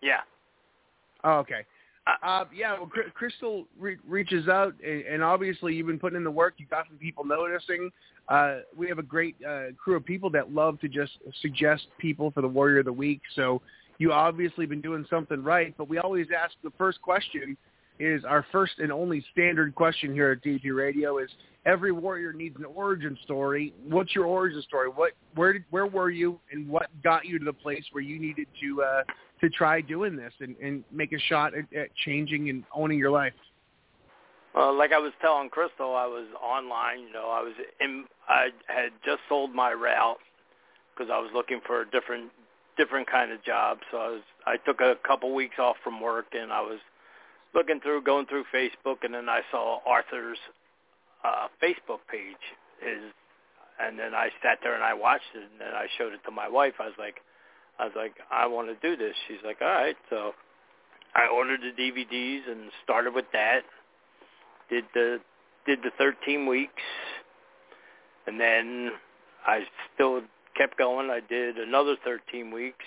Yeah. 0.01 0.21
Oh, 1.25 1.39
okay. 1.39 1.65
Uh, 2.06 2.44
yeah, 2.54 2.75
well, 2.75 2.90
Crystal 3.14 3.64
re- 3.78 3.99
reaches 4.08 4.49
out, 4.49 4.75
and, 4.84 5.02
and 5.02 5.22
obviously 5.22 5.75
you've 5.75 5.87
been 5.87 6.00
putting 6.00 6.16
in 6.16 6.25
the 6.25 6.31
work. 6.31 6.54
You 6.56 6.66
got 6.66 6.87
some 6.88 6.99
people 6.99 7.25
noticing. 7.25 7.90
Uh, 8.28 8.58
we 8.76 8.88
have 8.88 8.99
a 8.99 9.04
great 9.04 9.37
uh, 9.49 9.66
crew 9.82 9.96
of 9.96 10.04
people 10.04 10.28
that 10.31 10.52
love 10.52 10.81
to 10.81 10.88
just 10.88 11.12
suggest 11.40 11.87
people 11.99 12.32
for 12.32 12.40
the 12.40 12.49
Warrior 12.49 12.81
of 12.81 12.87
the 12.87 12.93
Week. 12.93 13.20
So 13.37 13.62
you 13.99 14.12
obviously 14.12 14.66
been 14.66 14.81
doing 14.81 15.06
something 15.08 15.44
right. 15.44 15.75
But 15.78 15.88
we 15.88 15.99
always 15.99 16.26
ask 16.37 16.54
the 16.64 16.72
first 16.76 17.00
question 17.02 17.56
is 18.00 18.25
our 18.25 18.44
first 18.50 18.72
and 18.78 18.90
only 18.90 19.25
standard 19.32 19.75
question 19.75 20.12
here 20.12 20.32
at 20.32 20.43
DP 20.43 20.75
Radio 20.75 21.19
is 21.19 21.31
every 21.66 21.93
warrior 21.93 22.32
needs 22.32 22.56
an 22.56 22.64
origin 22.64 23.16
story. 23.22 23.72
What's 23.88 24.14
your 24.14 24.25
origin 24.25 24.60
story? 24.62 24.88
What 24.88 25.12
where 25.37 25.52
did 25.52 25.64
where 25.70 25.87
were 25.87 26.10
you 26.10 26.40
and 26.50 26.69
what 26.69 26.88
got 27.04 27.26
you 27.26 27.38
to 27.38 27.44
the 27.44 27.52
place 27.52 27.84
where 27.93 28.02
you 28.02 28.19
needed 28.19 28.49
to 28.60 28.82
uh, 28.82 29.02
to 29.43 29.50
try 29.50 29.81
doing 29.81 30.17
this 30.17 30.33
and, 30.41 30.56
and 30.62 30.85
make 30.91 31.12
a 31.12 31.19
shot 31.19 31.53
at, 31.55 31.65
at 31.77 31.94
changing 32.05 32.49
and 32.49 32.65
owning 32.75 32.99
your 32.99 33.11
life? 33.11 33.33
Well, 34.55 34.77
like 34.77 34.93
I 34.93 34.99
was 34.99 35.12
telling 35.21 35.49
Crystal, 35.49 35.94
I 35.97 36.06
was 36.06 36.27
online. 36.43 37.00
You 37.00 37.12
know, 37.12 37.31
I 37.31 37.43
was 37.43 37.55
in. 37.81 38.05
I 38.29 38.49
had 38.67 38.91
just 39.05 39.21
sold 39.29 39.55
my 39.55 39.73
route 39.73 40.19
because 40.94 41.11
I 41.12 41.19
was 41.19 41.31
looking 41.35 41.61
for 41.67 41.83
a 41.83 41.91
different 41.91 42.31
different 42.77 43.11
kind 43.11 43.33
of 43.33 43.43
job. 43.44 43.79
So 43.91 43.97
I 43.97 44.09
was. 44.09 44.23
I 44.47 44.56
took 44.59 44.81
a 44.81 44.94
couple 45.06 45.35
weeks 45.35 45.56
off 45.59 45.77
from 45.83 46.00
work, 46.00 46.27
and 46.33 46.53
I 46.53 46.61
was 46.61 46.81
looking 47.55 47.81
through, 47.81 48.03
going 48.03 48.27
through 48.27 48.45
Facebook, 48.55 49.05
and 49.05 49.15
then 49.15 49.29
I 49.29 49.41
saw 49.50 49.81
Arthur's 49.87 50.38
uh, 51.25 51.49
Facebook 51.62 52.00
page. 52.11 52.43
His, 52.81 53.12
and 53.81 53.99
then 53.99 54.15
I 54.15 54.29
sat 54.43 54.59
there 54.62 54.75
and 54.75 54.85
I 54.85 54.93
watched 54.93 55.33
it, 55.35 55.49
and 55.50 55.61
then 55.61 55.75
I 55.75 55.87
showed 55.97 56.12
it 56.12 56.21
to 56.27 56.31
my 56.31 56.49
wife. 56.49 56.75
I 56.79 56.85
was 56.85 56.99
like, 56.99 57.17
I 57.82 57.87
was 57.87 57.94
like, 57.96 58.14
I 58.31 58.46
want 58.46 58.69
to 58.69 58.88
do 58.88 58.96
this. 58.96 59.14
She's 59.26 59.43
like, 59.44 59.56
all 59.61 59.67
right. 59.67 59.96
So 60.08 60.32
I 61.17 61.26
ordered 61.26 61.61
the 61.62 61.82
DVDs 61.82 62.49
and 62.49 62.70
started 62.84 63.12
with 63.12 63.25
that. 63.32 63.62
Did 64.70 64.84
the 64.94 65.19
did 65.67 65.81
the 65.82 65.90
13 65.99 66.46
weeks, 66.46 66.82
and 68.26 68.38
then 68.38 68.90
I 69.45 69.62
still 69.95 70.23
kept 70.57 70.78
going. 70.78 71.11
I 71.11 71.21
did 71.28 71.57
another 71.59 71.97
13 72.04 72.52
weeks, 72.52 72.85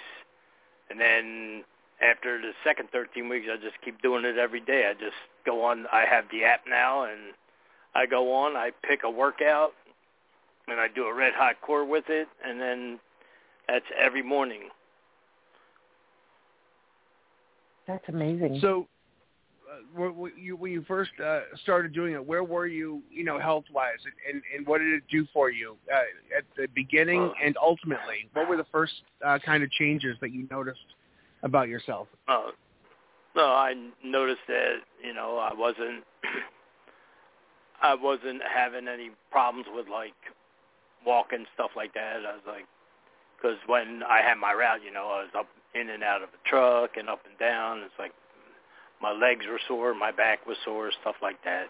and 0.89 0.99
then 0.99 1.63
after 2.01 2.41
the 2.41 2.51
second 2.63 2.89
13 2.91 3.27
weeks, 3.27 3.47
I 3.51 3.57
just 3.57 3.75
keep 3.83 4.01
doing 4.01 4.23
it 4.23 4.37
every 4.37 4.61
day. 4.61 4.87
I 4.89 4.93
just 4.93 5.15
go 5.45 5.63
on. 5.65 5.87
I 5.91 6.05
have 6.09 6.25
the 6.31 6.45
app 6.45 6.61
now, 6.69 7.03
and 7.03 7.33
I 7.93 8.05
go 8.05 8.33
on. 8.33 8.55
I 8.55 8.71
pick 8.87 9.03
a 9.03 9.09
workout, 9.09 9.73
and 10.69 10.79
I 10.79 10.87
do 10.87 11.03
a 11.03 11.13
red 11.13 11.33
hot 11.33 11.59
core 11.61 11.85
with 11.85 12.05
it, 12.07 12.29
and 12.45 12.61
then 12.61 12.99
that's 13.67 13.85
every 13.99 14.23
morning. 14.23 14.69
That's 17.87 18.03
amazing. 18.07 18.59
So, 18.61 18.87
uh, 19.71 19.77
when 19.95 20.15
when 20.15 20.31
you, 20.37 20.55
when 20.55 20.71
you 20.71 20.83
first 20.87 21.11
uh, 21.23 21.41
started 21.63 21.93
doing 21.93 22.13
it, 22.13 22.25
where 22.25 22.43
were 22.43 22.67
you, 22.67 23.01
you 23.11 23.23
know, 23.23 23.39
health 23.39 23.65
wise, 23.73 23.97
and, 24.03 24.35
and 24.35 24.43
and 24.55 24.67
what 24.67 24.79
did 24.79 24.93
it 24.93 25.03
do 25.09 25.25
for 25.33 25.49
you 25.49 25.75
uh, 25.93 26.37
at 26.37 26.43
the 26.57 26.67
beginning 26.73 27.31
and 27.43 27.55
ultimately? 27.61 28.29
What 28.33 28.49
were 28.49 28.57
the 28.57 28.65
first 28.71 28.93
uh, 29.25 29.39
kind 29.45 29.63
of 29.63 29.71
changes 29.71 30.17
that 30.21 30.31
you 30.31 30.47
noticed 30.49 30.79
about 31.43 31.67
yourself? 31.67 32.07
Uh, 32.27 32.51
no, 33.35 33.45
I 33.45 33.73
noticed 34.03 34.41
that 34.47 34.77
you 35.03 35.13
know 35.13 35.37
I 35.37 35.53
wasn't 35.53 36.03
I 37.81 37.95
wasn't 37.95 38.41
having 38.43 38.87
any 38.87 39.11
problems 39.31 39.67
with 39.73 39.87
like 39.87 40.13
walking 41.05 41.45
stuff 41.53 41.71
like 41.75 41.93
that. 41.93 42.17
I 42.27 42.33
was 42.33 42.41
like, 42.47 42.65
because 43.37 43.57
when 43.67 44.01
I 44.07 44.21
had 44.21 44.35
my 44.35 44.53
route, 44.53 44.79
you 44.83 44.91
know, 44.91 45.05
I 45.05 45.21
was 45.23 45.29
up 45.37 45.47
in 45.79 45.89
and 45.89 46.03
out 46.03 46.23
of 46.23 46.29
a 46.29 46.49
truck 46.49 46.97
and 46.97 47.09
up 47.09 47.21
and 47.29 47.37
down. 47.37 47.79
It's 47.79 47.93
like 47.99 48.13
my 49.01 49.11
legs 49.11 49.45
were 49.49 49.59
sore, 49.67 49.93
my 49.93 50.11
back 50.11 50.45
was 50.47 50.57
sore, 50.63 50.91
stuff 51.01 51.15
like 51.21 51.43
that. 51.43 51.67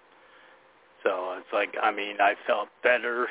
So 1.03 1.35
it's 1.37 1.53
like, 1.53 1.75
I 1.81 1.91
mean, 1.91 2.17
I 2.19 2.33
felt 2.47 2.69
better 2.83 3.27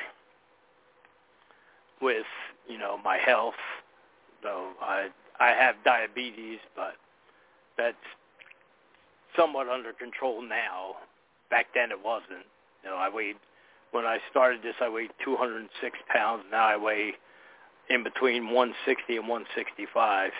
with, 2.01 2.27
you 2.69 2.79
know, 2.79 2.99
my 3.03 3.19
health. 3.19 3.55
So 4.43 4.71
I 4.81 5.09
I 5.41 5.51
have 5.51 5.77
diabetes, 5.85 6.61
but 6.77 6.95
that's 7.77 7.97
somewhat 9.37 9.69
under 9.69 9.93
control 9.93 10.43
now. 10.43 10.97
Back 11.51 11.67
then 11.75 11.91
it 11.91 11.99
wasn't. 12.05 12.47
You 12.85 12.91
know, 12.91 12.97
I 12.97 13.09
weighed 13.09 13.37
when 13.91 14.05
I 14.05 14.19
started 14.29 14.61
this, 14.63 14.75
I 14.81 14.89
weighed 14.89 15.11
206 15.25 15.99
pounds. 16.13 16.43
Now 16.51 16.67
I 16.67 16.77
weigh 16.77 17.13
in 17.89 18.03
between 18.03 18.51
160 18.51 19.17
and 19.17 19.29
165. 19.29 20.33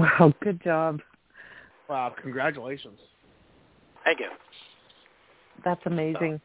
Wow, 0.00 0.32
good 0.40 0.62
job. 0.62 1.00
Wow, 1.88 2.14
congratulations. 2.22 2.98
Thank 4.02 4.20
you. 4.20 4.28
That's 5.62 5.80
amazing. 5.84 6.40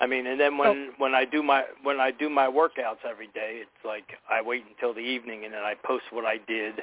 I 0.00 0.06
mean, 0.06 0.28
and 0.28 0.38
then 0.38 0.56
when 0.56 0.68
oh. 0.68 0.90
when 0.98 1.14
I 1.14 1.24
do 1.24 1.42
my 1.42 1.64
when 1.82 1.98
I 1.98 2.12
do 2.12 2.30
my 2.30 2.46
workouts 2.46 3.04
every 3.08 3.26
day, 3.28 3.62
it's 3.62 3.84
like 3.84 4.04
I 4.30 4.40
wait 4.40 4.62
until 4.70 4.94
the 4.94 5.00
evening 5.00 5.44
and 5.44 5.52
then 5.52 5.62
I 5.62 5.74
post 5.84 6.04
what 6.10 6.24
I 6.24 6.36
did. 6.46 6.74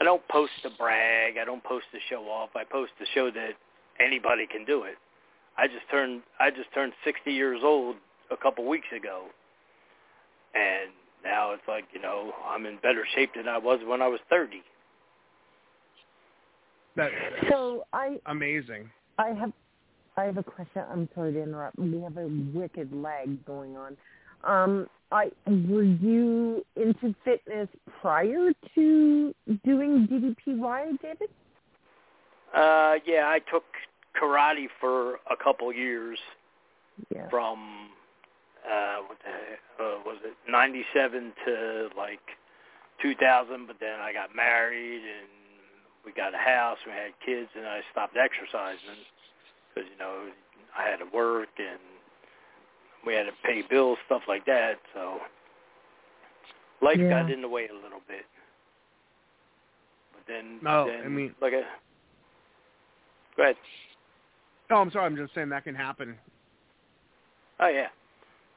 I 0.00 0.04
don't 0.04 0.26
post 0.28 0.52
to 0.62 0.70
brag. 0.78 1.38
I 1.40 1.44
don't 1.46 1.64
post 1.64 1.86
to 1.92 1.98
show 2.10 2.24
off. 2.24 2.50
I 2.54 2.64
post 2.64 2.92
to 2.98 3.06
show 3.14 3.30
that 3.30 3.52
anybody 3.98 4.46
can 4.46 4.66
do 4.66 4.82
it. 4.82 4.96
I 5.56 5.66
just 5.66 5.88
turned 5.90 6.22
I 6.38 6.50
just 6.50 6.72
turned 6.74 6.92
60 7.04 7.32
years 7.32 7.60
old 7.64 7.96
a 8.30 8.36
couple 8.36 8.68
weeks 8.68 8.88
ago, 8.94 9.24
and 10.54 10.90
now 11.24 11.52
it's 11.52 11.62
like 11.66 11.84
you 11.92 12.00
know 12.00 12.32
I'm 12.46 12.66
in 12.66 12.76
better 12.76 13.04
shape 13.14 13.30
than 13.36 13.48
I 13.48 13.58
was 13.58 13.80
when 13.86 14.02
I 14.02 14.08
was 14.08 14.20
30. 14.30 14.62
That, 16.96 17.10
So 17.50 17.84
I 17.92 18.18
amazing. 18.26 18.90
I 19.18 19.28
have 19.30 19.52
I 20.16 20.24
have 20.24 20.36
a 20.36 20.42
question. 20.42 20.82
I'm 20.90 21.08
sorry 21.14 21.32
to 21.32 21.42
interrupt. 21.42 21.78
We 21.78 22.00
have 22.00 22.16
a 22.16 22.28
wicked 22.54 22.92
lag 22.92 23.44
going 23.44 23.76
on. 23.76 23.96
Um, 24.44 24.86
I 25.10 25.30
were 25.46 25.82
you 25.82 26.64
into 26.76 27.14
fitness 27.24 27.68
prior 28.00 28.52
to 28.74 29.34
doing 29.64 30.08
DDPY, 30.46 31.00
David? 31.00 31.28
Uh, 32.54 32.94
yeah, 33.04 33.26
I 33.26 33.40
took 33.50 33.64
karate 34.20 34.66
for 34.80 35.14
a 35.30 35.36
couple 35.42 35.72
years 35.72 36.18
Yeah. 37.10 37.28
from 37.28 37.90
uh 38.68 38.96
what 39.06 39.18
the 39.20 39.30
heck, 39.30 39.60
uh, 39.80 39.98
was 40.04 40.18
it 40.24 40.34
97 40.50 41.32
to 41.46 41.88
like 41.96 42.20
2000 43.02 43.66
but 43.66 43.76
then 43.80 44.00
I 44.00 44.12
got 44.12 44.34
married 44.34 45.02
and 45.02 45.28
we 46.04 46.12
got 46.12 46.34
a 46.34 46.38
house 46.38 46.78
we 46.86 46.92
had 46.92 47.12
kids 47.24 47.48
and 47.56 47.66
I 47.66 47.80
stopped 47.92 48.16
exercising 48.16 49.02
because 49.74 49.88
you 49.90 49.98
know 49.98 50.28
I 50.76 50.88
had 50.88 50.96
to 50.98 51.06
work 51.14 51.48
and 51.58 51.78
we 53.06 53.14
had 53.14 53.24
to 53.24 53.32
pay 53.44 53.62
bills 53.68 53.98
stuff 54.06 54.22
like 54.28 54.46
that 54.46 54.78
so 54.94 55.18
life 56.80 56.98
Yeah. 56.98 57.10
got 57.22 57.30
in 57.30 57.42
the 57.42 57.48
way 57.48 57.68
a 57.68 57.74
little 57.74 58.00
bit 58.08 58.24
but 60.12 60.22
then 60.26 60.58
No, 60.62 60.86
then, 60.86 61.04
I 61.04 61.08
mean- 61.08 61.34
like 61.40 61.52
a 61.52 61.64
go 63.36 63.42
ahead 63.42 63.56
No, 64.70 64.76
I'm 64.76 64.90
sorry. 64.90 65.04
I'm 65.06 65.16
just 65.16 65.34
saying 65.34 65.50
that 65.50 65.64
can 65.64 65.74
happen. 65.74 66.18
Oh 67.60 67.68
yeah. 67.68 67.88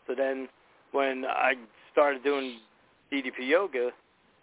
So 0.08 0.16
then 0.16 0.48
when 0.92 1.26
I 1.26 1.54
started 1.92 2.24
doing 2.24 2.58
DDP 3.12 3.48
yoga, 3.48 3.92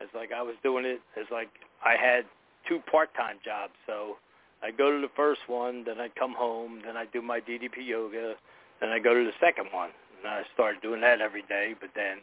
it's 0.00 0.14
like 0.14 0.30
I 0.32 0.42
was 0.42 0.54
doing 0.62 0.84
it 0.84 1.00
as 1.18 1.26
like 1.30 1.48
I 1.84 1.96
had 1.96 2.24
two 2.68 2.80
part-time 2.90 3.36
jobs. 3.44 3.72
So 3.86 4.16
I'd 4.62 4.76
go 4.76 4.90
to 4.90 5.00
the 5.00 5.12
first 5.16 5.40
one, 5.46 5.84
then 5.84 6.00
I'd 6.00 6.14
come 6.14 6.34
home, 6.34 6.82
then 6.84 6.96
I'd 6.96 7.12
do 7.12 7.22
my 7.22 7.40
DDP 7.40 7.86
yoga, 7.86 8.34
then 8.80 8.90
I'd 8.90 9.04
go 9.04 9.14
to 9.14 9.24
the 9.24 9.32
second 9.40 9.66
one. 9.72 9.90
And 10.18 10.28
I 10.28 10.42
started 10.54 10.80
doing 10.82 11.00
that 11.02 11.20
every 11.20 11.42
day, 11.42 11.74
but 11.80 11.90
then 11.94 12.18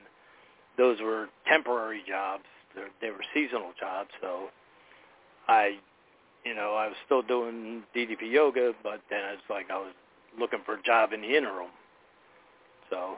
those 0.78 1.00
were 1.02 1.30
temporary 1.48 2.02
jobs. 2.08 2.44
They 2.76 2.84
they 3.02 3.12
were 3.12 3.24
seasonal 3.34 3.74
jobs, 3.80 4.10
so 4.22 4.48
I 5.48 5.78
you 6.46 6.56
know, 6.56 6.74
I 6.74 6.88
was 6.88 6.96
still 7.06 7.22
doing 7.22 7.84
DDP 7.96 8.32
yoga, 8.32 8.74
but 8.84 9.02
then 9.10 9.20
it's 9.34 9.44
like 9.50 9.70
I 9.70 9.78
was 9.78 9.94
looking 10.40 10.60
for 10.66 10.76
a 10.76 10.84
job 10.84 11.14
in 11.14 11.22
the 11.22 11.36
interim. 11.36 11.70
So, 12.90 13.18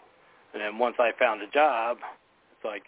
and 0.53 0.61
then 0.61 0.77
once 0.77 0.95
I 0.99 1.11
found 1.17 1.41
a 1.41 1.47
job, 1.47 1.97
it's 2.51 2.65
like 2.65 2.83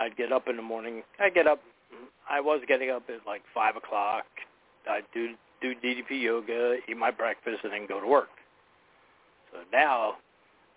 I'd 0.00 0.16
get 0.16 0.32
up 0.32 0.48
in 0.48 0.56
the 0.56 0.62
morning. 0.62 1.02
I 1.20 1.30
get 1.30 1.46
up. 1.46 1.60
I 2.28 2.40
was 2.40 2.60
getting 2.66 2.90
up 2.90 3.04
at 3.08 3.26
like 3.26 3.42
five 3.54 3.76
o'clock. 3.76 4.24
I'd 4.88 5.04
do 5.14 5.34
do 5.60 5.74
DDP 5.74 6.22
yoga, 6.22 6.76
eat 6.88 6.96
my 6.96 7.10
breakfast, 7.10 7.60
and 7.64 7.72
then 7.72 7.86
go 7.86 8.00
to 8.00 8.06
work. 8.06 8.28
So 9.52 9.58
now, 9.72 10.14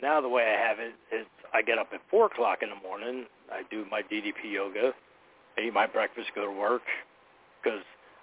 now 0.01 0.21
the 0.21 0.29
way 0.29 0.43
I 0.43 0.67
have 0.67 0.79
it 0.79 0.93
is 1.13 1.25
I 1.53 1.61
get 1.61 1.77
up 1.77 1.89
at 1.93 1.99
four 2.09 2.27
o'clock 2.27 2.59
in 2.61 2.69
the 2.69 2.75
morning. 2.75 3.25
I 3.51 3.63
do 3.69 3.85
my 3.91 4.01
DDP 4.01 4.51
yoga, 4.53 4.93
I 5.57 5.67
eat 5.67 5.73
my 5.73 5.88
breakfast, 5.88 6.29
go 6.35 6.45
to 6.45 6.51
work, 6.51 6.83
because 7.61 7.81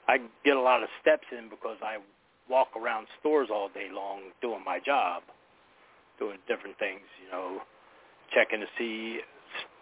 I 0.09 0.19
get 0.45 0.57
a 0.57 0.61
lot 0.61 0.83
of 0.83 0.89
steps 1.01 1.27
in 1.37 1.49
because 1.51 1.77
I 1.83 1.99
walk 2.49 2.69
around 2.77 3.07
stores 3.21 3.49
all 3.53 3.69
day 3.69 3.89
long 3.93 4.21
doing 4.41 4.63
my 4.65 4.79
job, 4.79 5.23
doing 6.19 6.39
different 6.49 6.79
things, 6.79 7.03
you 7.23 7.31
know, 7.31 7.61
checking 8.35 8.61
to 8.61 8.67
see 8.79 9.21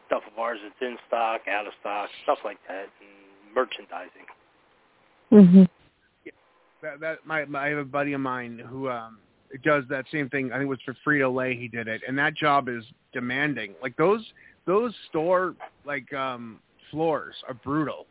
stuff 0.06 0.22
of 0.30 0.38
ours 0.38 0.58
that's 0.62 0.74
in 0.80 0.96
stock, 1.08 1.42
out 1.48 1.66
of 1.66 1.72
stock, 1.80 2.08
stuff 2.22 2.38
like 2.44 2.58
that, 2.68 2.86
and 3.00 3.54
merchandising. 3.54 4.26
Mhm. 5.32 5.68
Yeah. 6.24 6.32
That 6.82 7.00
that 7.00 7.26
my, 7.26 7.44
my 7.46 7.66
I 7.66 7.68
have 7.70 7.78
a 7.78 7.84
buddy 7.84 8.12
of 8.12 8.20
mine 8.20 8.58
who 8.58 8.88
um 8.88 9.18
does 9.62 9.84
that 9.88 10.04
same 10.10 10.28
thing. 10.30 10.52
I 10.52 10.56
think 10.56 10.64
it 10.64 10.68
was 10.68 10.80
for 10.84 10.94
Frito 11.06 11.34
Lay 11.34 11.56
he 11.56 11.68
did 11.68 11.88
it, 11.88 12.02
and 12.06 12.18
that 12.18 12.34
job 12.34 12.68
is 12.68 12.84
demanding. 13.12 13.74
Like 13.82 13.96
those 13.96 14.24
those 14.66 14.94
store 15.08 15.54
like 15.84 16.12
um 16.12 16.60
floors 16.90 17.34
are 17.48 17.54
brutal. 17.54 18.06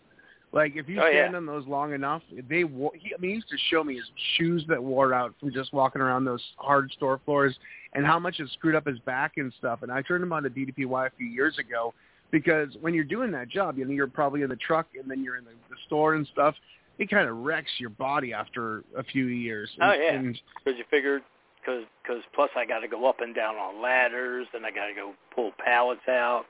Like 0.53 0.75
if 0.75 0.87
you 0.87 1.01
Oh, 1.01 1.07
yeah. 1.07 1.23
stand 1.23 1.35
on 1.35 1.45
those 1.47 1.65
long 1.65 1.93
enough, 1.93 2.21
they 2.47 2.63
wo- 2.63 2.91
he, 2.93 3.13
I 3.13 3.19
mean 3.19 3.31
he 3.31 3.35
used 3.37 3.49
to 3.49 3.57
show 3.69 3.83
me 3.83 3.95
his 3.95 4.05
shoes 4.37 4.63
that 4.69 4.81
wore 4.81 5.13
out 5.13 5.33
from 5.39 5.51
just 5.51 5.73
walking 5.73 6.01
around 6.01 6.25
those 6.25 6.43
hard 6.57 6.91
store 6.91 7.19
floors, 7.25 7.57
and 7.93 8.05
how 8.05 8.19
much 8.19 8.39
it 8.39 8.47
screwed 8.53 8.75
up 8.75 8.85
his 8.85 8.99
back 8.99 9.33
and 9.37 9.51
stuff. 9.57 9.81
And 9.81 9.91
I 9.91 10.03
turned 10.03 10.23
him 10.23 10.31
on 10.31 10.43
to 10.43 10.49
DDPY 10.51 11.07
a 11.07 11.09
few 11.17 11.25
years 11.27 11.57
ago 11.57 11.93
because 12.31 12.69
when 12.81 12.93
you're 12.93 13.03
doing 13.03 13.31
that 13.31 13.49
job, 13.49 13.77
you 13.79 13.85
know 13.85 13.91
you're 13.91 14.07
probably 14.07 14.43
in 14.43 14.49
the 14.49 14.55
truck 14.57 14.87
and 14.99 15.09
then 15.09 15.23
you're 15.23 15.37
in 15.37 15.43
the, 15.43 15.51
the 15.69 15.75
store 15.87 16.13
and 16.13 16.27
stuff. 16.31 16.55
It 16.99 17.09
kind 17.09 17.27
of 17.27 17.37
wrecks 17.37 17.71
your 17.79 17.89
body 17.89 18.33
after 18.33 18.83
a 18.95 19.03
few 19.03 19.25
years. 19.25 19.71
Oh, 19.81 19.93
yeah. 19.93 20.21
Because 20.21 20.77
you 20.77 20.83
figured, 20.91 21.23
because 21.59 21.85
cause 22.05 22.21
plus 22.35 22.51
I 22.55 22.65
got 22.65 22.81
to 22.81 22.87
go 22.87 23.09
up 23.09 23.21
and 23.21 23.33
down 23.33 23.55
on 23.55 23.81
ladders, 23.81 24.45
and 24.53 24.63
I 24.63 24.69
got 24.69 24.85
to 24.85 24.93
go 24.93 25.13
pull 25.33 25.51
pallets 25.65 26.07
out. 26.07 26.45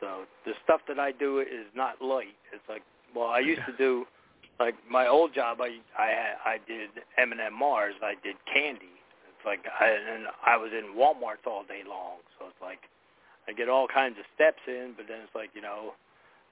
So 0.00 0.24
the 0.44 0.52
stuff 0.64 0.80
that 0.88 0.98
I 0.98 1.12
do 1.12 1.40
is 1.40 1.66
not 1.74 2.00
light. 2.00 2.36
It's 2.52 2.62
like, 2.68 2.82
well, 3.14 3.28
I 3.28 3.40
used 3.40 3.62
to 3.66 3.76
do, 3.76 4.04
like 4.60 4.74
my 4.90 5.06
old 5.06 5.34
job. 5.34 5.58
I 5.60 5.78
I 5.96 6.54
I 6.54 6.58
did 6.66 6.90
M 7.16 7.32
and 7.32 7.40
M 7.40 7.54
Mars. 7.58 7.94
I 8.02 8.14
did 8.22 8.36
candy. 8.52 8.98
It's 9.28 9.46
like 9.46 9.60
I 9.80 9.86
and 9.86 10.26
I 10.44 10.56
was 10.56 10.70
in 10.72 10.96
Walmart 10.96 11.46
all 11.46 11.62
day 11.62 11.82
long. 11.88 12.18
So 12.38 12.46
it's 12.46 12.62
like 12.62 12.80
I 13.48 13.52
get 13.52 13.68
all 13.68 13.86
kinds 13.86 14.16
of 14.18 14.24
steps 14.34 14.60
in, 14.66 14.94
but 14.96 15.06
then 15.08 15.18
it's 15.22 15.34
like 15.34 15.50
you 15.54 15.62
know, 15.62 15.94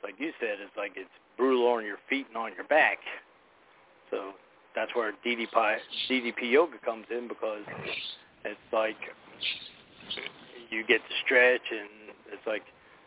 like 0.03 0.15
you 0.19 0.33
said, 0.41 0.59
it's 0.63 0.77
like 0.77 0.93
it's 0.97 1.11
brutal 1.37 1.67
on 1.67 1.85
your 1.85 1.99
feet 2.09 2.27
and 2.29 2.37
on 2.37 2.53
your 2.55 2.65
back. 2.67 2.99
So 4.11 4.33
that's 4.75 4.95
where 4.95 5.13
DDP 5.25 5.77
DDP 6.09 6.51
yoga 6.51 6.79
comes 6.85 7.07
in 7.11 7.27
because 7.29 7.65
it's 8.45 8.69
like 8.73 8.97
you 10.71 10.87
get 10.87 10.99
to 10.99 11.15
stretch 11.25 11.67
and 11.71 12.15
it's 12.33 12.47
like 12.47 12.63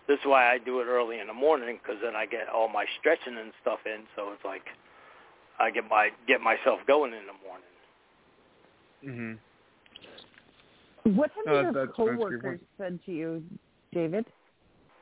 this 0.09 0.17
is 0.19 0.25
why 0.25 0.51
I 0.51 0.57
do 0.57 0.79
it 0.81 0.85
early 0.85 1.19
in 1.19 1.27
the 1.27 1.33
morning 1.33 1.77
because 1.81 2.01
then 2.03 2.15
I 2.15 2.25
get 2.25 2.49
all 2.49 2.67
my 2.67 2.83
stretching 2.99 3.37
and 3.37 3.53
stuff 3.61 3.79
in. 3.85 4.01
So 4.15 4.31
it's 4.33 4.43
like 4.43 4.63
I 5.59 5.69
get 5.69 5.87
my 5.87 6.09
get 6.27 6.41
myself 6.41 6.79
going 6.87 7.13
in 7.13 7.23
the 7.27 7.37
morning. 7.45 9.39
hmm 11.05 11.15
What 11.15 11.31
have 11.35 11.45
No, 11.45 11.53
your 11.53 11.61
that's- 11.71 11.75
that's 11.75 11.83
a 11.83 11.87
good 11.87 12.17
coworkers 12.17 12.59
said 12.77 12.99
to 13.05 13.11
you, 13.11 13.43
David, 13.93 14.25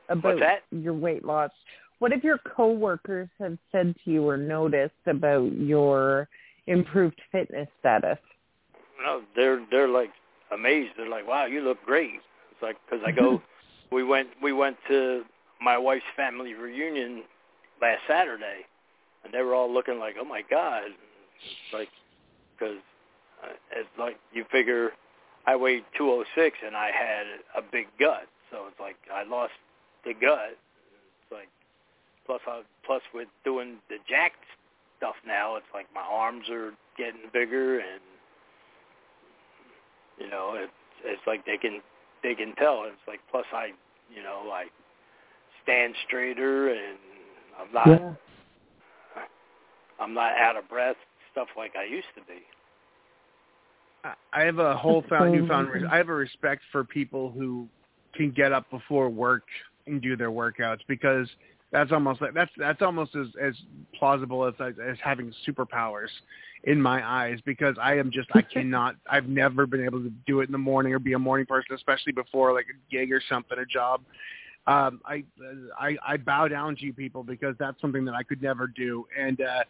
about 0.09 0.39
that? 0.39 0.63
your 0.71 0.93
weight 0.93 1.23
loss? 1.23 1.51
What 1.99 2.11
have 2.11 2.23
your 2.23 2.37
coworkers 2.39 3.29
have 3.39 3.57
said 3.71 3.95
to 4.03 4.11
you 4.11 4.27
or 4.27 4.37
noticed 4.37 5.07
about 5.07 5.51
your 5.53 6.27
improved 6.67 7.19
fitness 7.31 7.69
status? 7.79 8.19
No, 9.01 9.23
they're 9.35 9.65
they're 9.71 9.87
like 9.87 10.11
amazed. 10.51 10.91
They're 10.97 11.07
like, 11.09 11.25
"Wow, 11.27 11.45
you 11.45 11.61
look 11.61 11.81
great." 11.85 12.21
It's 12.51 12.61
like 12.61 12.77
because 12.85 13.03
I 13.05 13.11
go, 13.11 13.41
we 13.91 14.03
went 14.03 14.29
we 14.41 14.53
went 14.53 14.77
to 14.87 15.23
my 15.61 15.77
wife's 15.77 16.05
family 16.15 16.53
reunion 16.53 17.23
last 17.81 18.01
Saturday, 18.07 18.65
and 19.23 19.33
they 19.33 19.41
were 19.41 19.55
all 19.55 19.71
looking 19.71 19.99
like, 19.99 20.15
"Oh 20.19 20.25
my 20.25 20.41
God!" 20.49 20.89
Like 21.73 21.89
because 22.57 22.77
uh, 23.43 23.53
it's 23.71 23.89
like 23.97 24.17
you 24.33 24.45
figure 24.51 24.91
I 25.45 25.55
weighed 25.55 25.83
206 25.97 26.57
and 26.65 26.75
I 26.75 26.87
had 26.87 27.25
a 27.55 27.61
big 27.61 27.87
gut, 27.99 28.27
so 28.51 28.65
it's 28.67 28.79
like 28.79 28.97
I 29.13 29.23
lost 29.23 29.53
the 30.03 30.13
gut. 30.13 30.51
It's 30.51 31.31
like 31.31 31.49
plus 32.25 32.41
I 32.47 32.61
plus 32.85 33.01
with 33.13 33.27
doing 33.45 33.77
the 33.89 33.97
jacked 34.09 34.43
stuff 34.97 35.15
now, 35.25 35.55
it's 35.55 35.67
like 35.73 35.87
my 35.93 36.01
arms 36.01 36.49
are 36.49 36.73
getting 36.97 37.29
bigger 37.31 37.79
and 37.79 38.01
you 40.19 40.29
know 40.29 40.53
it's 40.55 40.71
it's 41.05 41.21
like 41.27 41.45
they 41.45 41.57
can 41.57 41.81
they 42.23 42.35
can 42.35 42.53
tell 42.55 42.83
it's 42.85 42.95
like 43.07 43.19
plus 43.29 43.45
i 43.53 43.67
you 44.13 44.23
know 44.23 44.49
i 44.51 44.65
stand 45.63 45.93
straighter 46.07 46.69
and 46.69 46.97
i'm 47.59 47.73
not 47.73 48.17
i'm 49.99 50.13
not 50.13 50.37
out 50.37 50.55
of 50.55 50.67
breath 50.69 50.95
stuff 51.31 51.47
like 51.57 51.73
i 51.75 51.83
used 51.83 52.07
to 52.15 52.21
be. 52.21 52.41
I- 54.03 54.13
I 54.33 54.43
have 54.43 54.59
a 54.59 54.75
whole 54.77 55.03
found 55.09 55.33
so 55.33 55.39
newfound. 55.39 55.87
I 55.87 55.97
have 55.97 56.09
a 56.09 56.13
respect 56.13 56.61
for 56.71 56.83
people 56.83 57.31
who 57.31 57.67
can 58.13 58.31
get 58.31 58.51
up 58.51 58.69
before 58.69 59.09
work 59.09 59.43
and 59.85 60.01
do 60.01 60.15
their 60.15 60.31
workouts 60.31 60.79
because 60.87 61.27
that's 61.71 61.91
almost 61.91 62.21
like 62.21 62.33
that's 62.33 62.51
that's 62.57 62.81
almost 62.81 63.15
as 63.15 63.27
as 63.41 63.53
plausible 63.97 64.45
as 64.45 64.53
as 64.61 64.97
having 65.03 65.33
superpowers 65.47 66.09
in 66.63 66.81
my 66.81 67.07
eyes 67.07 67.39
because 67.45 67.75
I 67.81 67.95
am 67.95 68.11
just 68.11 68.29
I 68.33 68.41
cannot 68.53 68.95
I've 69.09 69.27
never 69.27 69.65
been 69.65 69.83
able 69.83 70.01
to 70.01 70.11
do 70.25 70.41
it 70.41 70.45
in 70.45 70.51
the 70.51 70.57
morning 70.57 70.93
or 70.93 70.99
be 70.99 71.13
a 71.13 71.19
morning 71.19 71.45
person 71.45 71.75
especially 71.75 72.13
before 72.13 72.53
like 72.53 72.65
a 72.65 72.95
gig 72.95 73.11
or 73.11 73.21
something 73.29 73.57
a 73.59 73.65
job 73.65 74.01
um 74.65 75.01
I 75.05 75.23
I 75.79 75.97
I 76.05 76.17
bow 76.17 76.47
down 76.47 76.75
to 76.77 76.85
you 76.85 76.93
people 76.93 77.23
because 77.23 77.55
that's 77.59 77.79
something 77.81 78.05
that 78.05 78.15
I 78.15 78.23
could 78.23 78.41
never 78.41 78.67
do 78.67 79.05
and 79.19 79.41
uh 79.41 79.63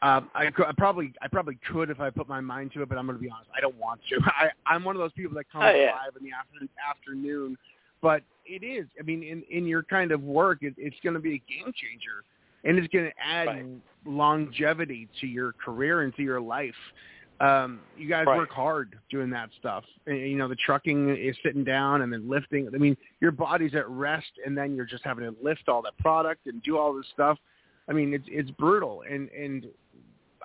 um, 0.00 0.30
I, 0.32 0.50
could, 0.52 0.66
I 0.66 0.72
probably 0.76 1.12
I 1.20 1.26
probably 1.26 1.58
could 1.72 1.90
if 1.90 1.98
I 1.98 2.08
put 2.10 2.28
my 2.28 2.40
mind 2.40 2.72
to 2.74 2.82
it, 2.82 2.88
but 2.88 2.98
I'm 2.98 3.06
going 3.06 3.18
to 3.18 3.22
be 3.22 3.28
honest. 3.28 3.50
I 3.56 3.60
don't 3.60 3.76
want 3.78 4.00
to. 4.10 4.20
I, 4.26 4.50
I'm 4.64 4.84
one 4.84 4.94
of 4.94 5.00
those 5.00 5.10
people 5.12 5.34
that 5.34 5.50
comes 5.50 5.64
oh, 5.66 5.74
yeah. 5.74 5.90
alive 5.90 6.12
in 6.16 6.24
the 6.24 6.30
after, 6.30 6.68
afternoon, 6.88 7.58
but 8.00 8.22
it 8.46 8.64
is. 8.64 8.86
I 8.98 9.02
mean, 9.02 9.22
in 9.22 9.42
in 9.50 9.66
your 9.66 9.82
kind 9.82 10.12
of 10.12 10.22
work, 10.22 10.58
it, 10.62 10.74
it's 10.76 10.96
going 11.02 11.14
to 11.14 11.20
be 11.20 11.34
a 11.34 11.42
game 11.48 11.72
changer, 11.72 12.24
and 12.64 12.78
it's 12.78 12.88
going 12.92 13.06
to 13.06 13.12
add 13.22 13.46
right. 13.46 13.66
longevity 14.06 15.08
to 15.20 15.26
your 15.26 15.52
career 15.52 16.02
and 16.02 16.14
to 16.16 16.22
your 16.22 16.40
life. 16.40 16.74
Um, 17.40 17.80
you 17.96 18.08
guys 18.08 18.26
right. 18.26 18.36
work 18.36 18.50
hard 18.50 18.98
doing 19.10 19.30
that 19.30 19.50
stuff. 19.60 19.84
And, 20.06 20.18
you 20.18 20.36
know, 20.36 20.48
the 20.48 20.56
trucking 20.56 21.16
is 21.16 21.36
sitting 21.44 21.62
down 21.62 22.02
and 22.02 22.12
then 22.12 22.28
lifting. 22.28 22.68
I 22.74 22.78
mean, 22.78 22.96
your 23.20 23.30
body's 23.30 23.76
at 23.76 23.88
rest, 23.88 24.26
and 24.44 24.58
then 24.58 24.74
you're 24.74 24.86
just 24.86 25.04
having 25.04 25.24
to 25.24 25.36
lift 25.40 25.68
all 25.68 25.80
that 25.82 25.96
product 25.98 26.46
and 26.48 26.60
do 26.64 26.76
all 26.76 26.92
this 26.92 27.06
stuff. 27.14 27.38
I 27.88 27.92
mean, 27.92 28.12
it's 28.12 28.26
it's 28.28 28.50
brutal, 28.52 29.02
and 29.08 29.30
and 29.30 29.66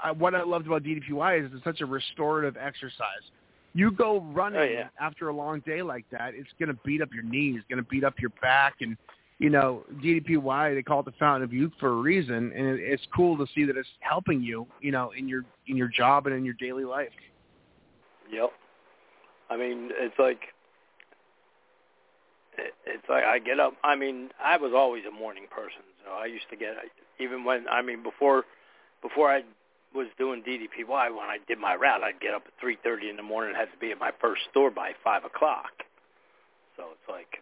I, 0.02 0.12
what 0.12 0.36
I 0.36 0.44
loved 0.44 0.68
about 0.68 0.84
DDPY 0.84 1.46
is 1.46 1.52
it's 1.54 1.64
such 1.64 1.82
a 1.82 1.86
restorative 1.86 2.58
exercise. 2.58 3.32
You 3.74 3.92
go 3.92 4.22
running 4.34 4.60
oh, 4.60 4.64
yeah. 4.64 4.90
after 5.00 5.30
a 5.30 5.34
long 5.34 5.62
day 5.62 5.82
like 5.82 6.06
that, 6.12 6.34
it's 6.36 6.50
going 6.60 6.70
to 6.70 6.80
beat 6.86 7.02
up 7.02 7.10
your 7.14 7.24
knees, 7.24 7.62
going 7.70 7.84
to 7.84 7.90
beat 7.90 8.04
up 8.04 8.20
your 8.20 8.30
back, 8.42 8.76
and 8.82 8.96
you 9.40 9.50
know 9.50 9.84
DDPY 10.04 10.76
they 10.76 10.84
call 10.84 11.00
it 11.00 11.06
the 11.06 11.14
fountain 11.20 11.44
of 11.44 11.52
youth 11.52 11.72
for 11.80 11.90
a 11.90 11.96
reason, 11.96 12.36
and 12.56 12.68
it, 12.68 12.80
it's 12.80 13.04
cool 13.16 13.36
to 13.38 13.48
see 13.56 13.66
that 13.66 13.76
it's 13.76 13.90
helping 14.00 14.42
you, 14.42 14.68
you 14.82 14.92
know, 14.92 15.12
in 15.18 15.28
your 15.28 15.44
in 15.68 15.76
your 15.76 15.88
job 15.88 16.28
and 16.28 16.36
in 16.36 16.46
your 16.46 16.54
daily 16.60 16.86
life. 16.86 17.10
Yep. 18.32 18.52
I 19.50 19.58
mean, 19.58 19.90
it's 19.92 20.18
like 20.20 20.40
it's 22.58 23.10
like 23.10 23.24
I 23.24 23.40
get 23.40 23.60
up. 23.60 23.74
I 23.84 23.96
mean, 23.96 24.30
I 24.44 24.58
was 24.58 24.72
always 24.76 25.04
a 25.08 25.12
morning 25.12 25.46
person, 25.50 25.82
so 26.06 26.12
I 26.12 26.26
used 26.26 26.50
to 26.52 26.56
get 26.56 26.76
even 27.20 27.44
when 27.44 27.68
I 27.68 27.82
mean 27.82 28.04
before 28.04 28.44
before 29.02 29.32
I 29.32 29.42
was 29.94 30.08
doing 30.18 30.44
DDPY 30.44 31.10
when 31.10 31.30
I 31.30 31.38
did 31.48 31.60
my 31.60 31.76
route, 31.76 32.04
I'd 32.04 32.20
get 32.20 32.34
up 32.34 32.44
at 32.48 32.54
3:30 32.60 33.10
in 33.10 33.16
the 33.16 33.24
morning 33.24 33.50
and 33.52 33.58
have 33.58 33.72
to 33.72 33.78
be 33.78 33.92
at 33.92 34.00
my 34.00 34.12
first 34.20 34.42
store 34.52 34.72
by 34.72 34.94
five 35.04 35.26
o'clock. 35.26 35.84
So 36.78 36.86
it's 36.92 37.10
like, 37.10 37.42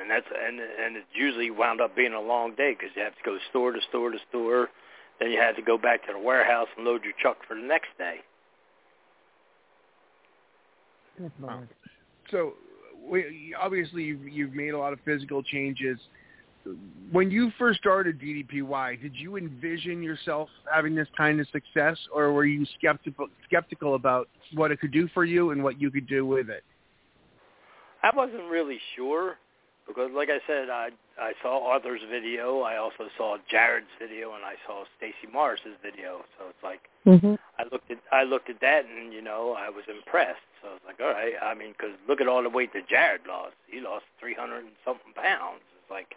and 0.00 0.10
that's 0.10 0.26
and 0.30 0.60
and 0.60 0.96
it 0.96 1.04
usually 1.14 1.50
wound 1.50 1.80
up 1.80 1.96
being 1.96 2.12
a 2.12 2.20
long 2.20 2.54
day 2.54 2.76
because 2.78 2.94
you 2.96 3.02
have 3.02 3.16
to 3.16 3.22
go 3.24 3.38
store 3.50 3.72
to 3.72 3.80
store 3.88 4.10
to 4.10 4.18
store. 4.28 4.68
Then 5.20 5.30
you 5.30 5.38
had 5.38 5.56
to 5.56 5.62
go 5.62 5.78
back 5.78 6.06
to 6.06 6.12
the 6.12 6.18
warehouse 6.18 6.68
and 6.76 6.84
load 6.84 7.04
your 7.04 7.12
truck 7.20 7.38
for 7.46 7.54
the 7.54 7.62
next 7.62 7.96
day. 7.96 8.16
Good 11.16 11.32
Lord. 11.40 11.68
So, 12.30 12.54
we, 13.08 13.54
obviously, 13.58 14.02
you've, 14.02 14.26
you've 14.26 14.54
made 14.54 14.70
a 14.70 14.78
lot 14.78 14.92
of 14.92 14.98
physical 15.04 15.42
changes 15.42 15.98
when 17.12 17.30
you 17.30 17.52
first 17.58 17.78
started 17.78 18.20
DDPY, 18.20 19.00
did 19.00 19.14
you 19.14 19.36
envision 19.36 20.02
yourself 20.02 20.48
having 20.72 20.94
this 20.94 21.08
kind 21.16 21.40
of 21.40 21.46
success, 21.48 21.98
or 22.12 22.32
were 22.32 22.46
you 22.46 22.66
skeptical 22.78 23.28
skeptical 23.44 23.94
about 23.94 24.28
what 24.54 24.70
it 24.70 24.80
could 24.80 24.92
do 24.92 25.08
for 25.14 25.24
you 25.24 25.50
and 25.50 25.62
what 25.62 25.80
you 25.80 25.90
could 25.90 26.06
do 26.06 26.26
with 26.26 26.48
it? 26.48 26.64
I 28.02 28.10
wasn't 28.14 28.50
really 28.50 28.78
sure 28.96 29.36
because, 29.86 30.10
like 30.14 30.28
I 30.30 30.40
said, 30.46 30.70
I 30.70 30.88
I 31.20 31.32
saw 31.42 31.70
Arthur's 31.70 32.00
video, 32.10 32.60
I 32.60 32.78
also 32.78 33.08
saw 33.16 33.36
Jared's 33.50 33.86
video, 34.00 34.34
and 34.34 34.44
I 34.44 34.54
saw 34.66 34.84
Stacy 34.96 35.30
Morris's 35.32 35.76
video. 35.82 36.24
So 36.38 36.46
it's 36.48 36.62
like 36.62 36.80
mm-hmm. 37.06 37.34
I 37.58 37.64
looked 37.70 37.90
at 37.90 37.98
I 38.10 38.24
looked 38.24 38.50
at 38.50 38.60
that, 38.60 38.84
and 38.86 39.12
you 39.12 39.22
know 39.22 39.54
I 39.56 39.68
was 39.68 39.84
impressed. 39.88 40.42
So 40.62 40.68
I 40.68 40.72
was 40.72 40.82
like, 40.86 41.00
all 41.00 41.12
right. 41.12 41.34
I 41.42 41.54
mean, 41.54 41.72
because 41.76 41.94
look 42.08 42.20
at 42.20 42.28
all 42.28 42.42
the 42.42 42.48
weight 42.48 42.72
that 42.72 42.88
Jared 42.88 43.22
lost. 43.28 43.54
He 43.68 43.80
lost 43.80 44.04
three 44.18 44.34
hundred 44.34 44.64
and 44.64 44.74
something 44.84 45.12
pounds. 45.14 45.62
It's 45.78 45.90
like 45.90 46.16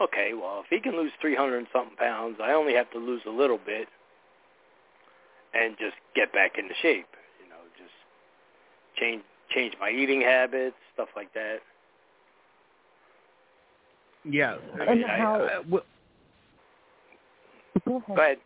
okay, 0.00 0.32
well, 0.34 0.60
if 0.64 0.66
he 0.70 0.80
can 0.80 0.96
lose 0.96 1.12
300 1.20 1.58
and 1.58 1.66
something 1.72 1.96
pounds, 1.96 2.36
I 2.42 2.52
only 2.52 2.74
have 2.74 2.90
to 2.92 2.98
lose 2.98 3.22
a 3.26 3.30
little 3.30 3.58
bit 3.64 3.88
and 5.54 5.76
just 5.78 5.96
get 6.14 6.32
back 6.32 6.58
into 6.58 6.74
shape. 6.82 7.06
You 7.42 7.48
know, 7.50 7.56
just 7.78 7.92
change 8.98 9.22
change 9.54 9.74
my 9.80 9.90
eating 9.90 10.20
habits, 10.20 10.76
stuff 10.94 11.08
like 11.16 11.32
that. 11.34 11.56
Yeah. 14.24 14.56
I 14.78 14.84
And 14.84 15.00
mean, 15.00 15.08
I, 15.10 15.18
how- 15.18 15.40
I, 15.44 15.60
well, 15.68 15.82
Go 17.86 17.96
ahead. 18.14 18.38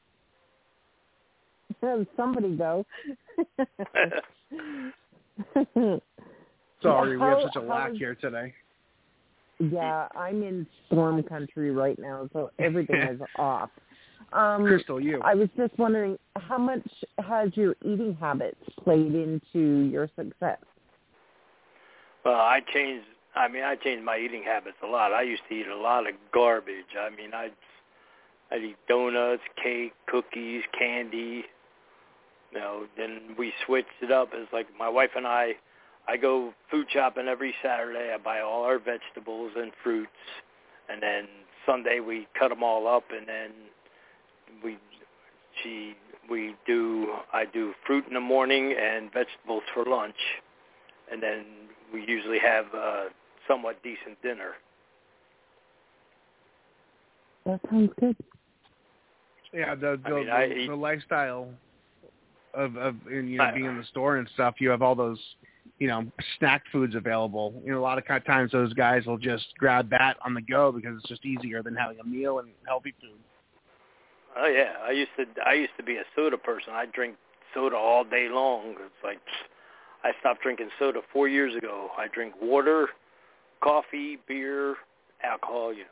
go 1.81 1.89
ahead. 1.89 2.07
Somebody 2.17 2.57
go. 2.57 2.87
sorry, 6.83 7.17
we 7.17 7.23
How- 7.23 7.31
have 7.31 7.43
such 7.43 7.57
a 7.57 7.61
how 7.61 7.67
lack 7.67 7.93
is- 7.93 7.99
here 7.99 8.15
today. 8.15 8.55
Yeah, 9.73 10.09
I'm 10.17 10.43
in 10.43 10.67
storm 10.87 11.23
country 11.23 11.71
right 11.71 11.99
now, 11.99 12.29
so 12.33 12.51
everything 12.59 12.97
is 12.97 13.21
off. 13.39 13.71
Um, 14.33 14.65
Crystal, 14.65 15.01
you. 15.01 15.21
I 15.23 15.35
was 15.35 15.49
just 15.57 15.79
wondering, 15.79 16.19
how 16.37 16.59
much 16.59 16.87
has 17.19 17.51
your 17.55 17.77
eating 17.83 18.17
habits 18.21 18.59
played 18.83 19.15
into 19.15 19.89
your 19.91 20.09
success? 20.17 20.59
Well, 22.25 22.35
I 22.35 22.61
changed. 22.73 23.07
I 23.37 23.49
mean, 23.49 23.63
I 23.65 23.77
changed 23.77 24.05
my 24.05 24.19
eating 24.19 24.43
habits 24.45 24.77
a 24.83 24.87
lot. 24.87 25.13
I 25.13 25.23
used 25.23 25.43
to 25.49 25.55
eat 25.55 25.67
a 25.67 25.77
lot 25.77 26.09
of 26.09 26.15
garbage. 26.33 26.97
I 26.99 27.11
mean, 27.11 27.35
I'd 27.35 27.53
I'd 28.51 28.63
eat 28.63 28.77
donuts, 28.89 29.43
cake, 29.63 29.93
cookies, 30.07 30.63
candy. 30.77 31.45
You 32.53 32.59
know, 32.61 32.87
then 32.97 33.35
we 33.39 33.53
switched 33.67 33.89
it 34.01 34.11
up. 34.11 34.31
It's 34.33 34.53
like 34.53 34.67
my 34.79 34.89
wife 34.89 35.11
and 35.17 35.27
I 35.27 35.55
I 36.07 36.17
go 36.17 36.53
food 36.71 36.87
shopping 36.91 37.29
every 37.29 37.55
Saturday. 37.63 38.13
I 38.15 38.19
buy 38.19 38.41
all 38.41 38.65
our 38.65 38.79
vegetables 38.79 39.53
and 39.57 39.73
fruits, 39.83 40.11
and 40.91 41.03
then 41.03 41.27
Sunday 41.67 42.01
we 42.01 42.27
cut 42.39 42.49
them 42.49 42.63
all 42.63 42.87
up, 42.87 43.05
and 43.17 43.27
then 43.27 43.51
we 44.63 44.79
she 45.63 45.95
we 46.31 46.55
do 46.67 47.15
I 47.33 47.45
do 47.47 47.73
fruit 47.87 48.05
in 48.07 48.15
the 48.15 48.21
morning 48.21 48.75
and 48.79 49.13
vegetables 49.13 49.63
for 49.73 49.85
lunch, 49.85 50.17
and 51.11 51.23
then 51.23 51.45
we 51.93 52.05
usually 52.07 52.39
have 52.39 52.67
a 52.75 53.09
somewhat 53.49 53.83
decent 53.83 54.21
dinner. 54.23 54.53
That 57.47 57.61
sounds 57.71 57.91
good. 58.01 58.17
Yeah, 59.53 59.75
the 59.75 60.01
the, 60.05 60.09
I 60.09 60.13
mean, 60.13 60.27
the, 60.27 60.33
I 60.33 60.67
the 60.69 60.75
lifestyle 60.75 61.49
of 62.53 62.77
of 62.77 62.97
and, 63.11 63.31
you 63.31 63.39
know 63.39 63.45
I- 63.45 63.53
being 63.53 63.67
in 63.67 63.79
the 63.79 63.85
store 63.85 64.17
and 64.17 64.29
stuff. 64.35 64.57
You 64.59 64.71
have 64.71 64.83
all 64.83 64.95
those 64.95 65.19
you 65.79 65.89
know 65.89 66.05
snack 66.39 66.63
foods 66.73 66.95
available. 66.95 67.61
You 67.65 67.73
know, 67.73 67.81
a 67.81 67.83
lot 67.83 67.99
of 67.99 68.07
times 68.25 68.53
those 68.53 68.73
guys 68.73 69.07
will 69.07 69.19
just 69.19 69.47
grab 69.59 69.91
that 69.91 70.17
on 70.25 70.35
the 70.35 70.41
go 70.43 70.73
because 70.73 70.97
it's 70.99 71.09
just 71.09 71.25
easier 71.25 71.63
than 71.63 71.75
having 71.75 71.99
a 72.01 72.05
meal 72.05 72.39
and 72.39 72.49
healthy 72.67 72.95
food. 73.01 73.19
Oh 74.37 74.47
yeah, 74.47 74.73
I 74.83 74.91
used 74.93 75.11
to 75.19 75.25
I 75.47 75.55
used 75.55 75.73
to 75.77 75.83
be 75.83 75.97
a 75.97 76.05
soda 76.17 76.37
person. 76.39 76.73
I 76.73 76.87
drink 76.87 77.17
soda 77.55 77.77
all 77.77 78.05
day 78.05 78.29
long. 78.31 78.75
It's 78.85 79.03
like 79.05 79.19
I 80.03 80.13
stopped 80.21 80.43
drinking 80.43 80.71
soda 80.79 81.01
four 81.13 81.29
years 81.29 81.55
ago. 81.57 81.89
I 81.97 82.09
drink 82.09 82.35
water, 82.41 82.89
coffee, 83.63 84.19
beer, 84.29 84.77
alcohol. 85.23 85.73
You 85.73 85.81
know, 85.81 85.85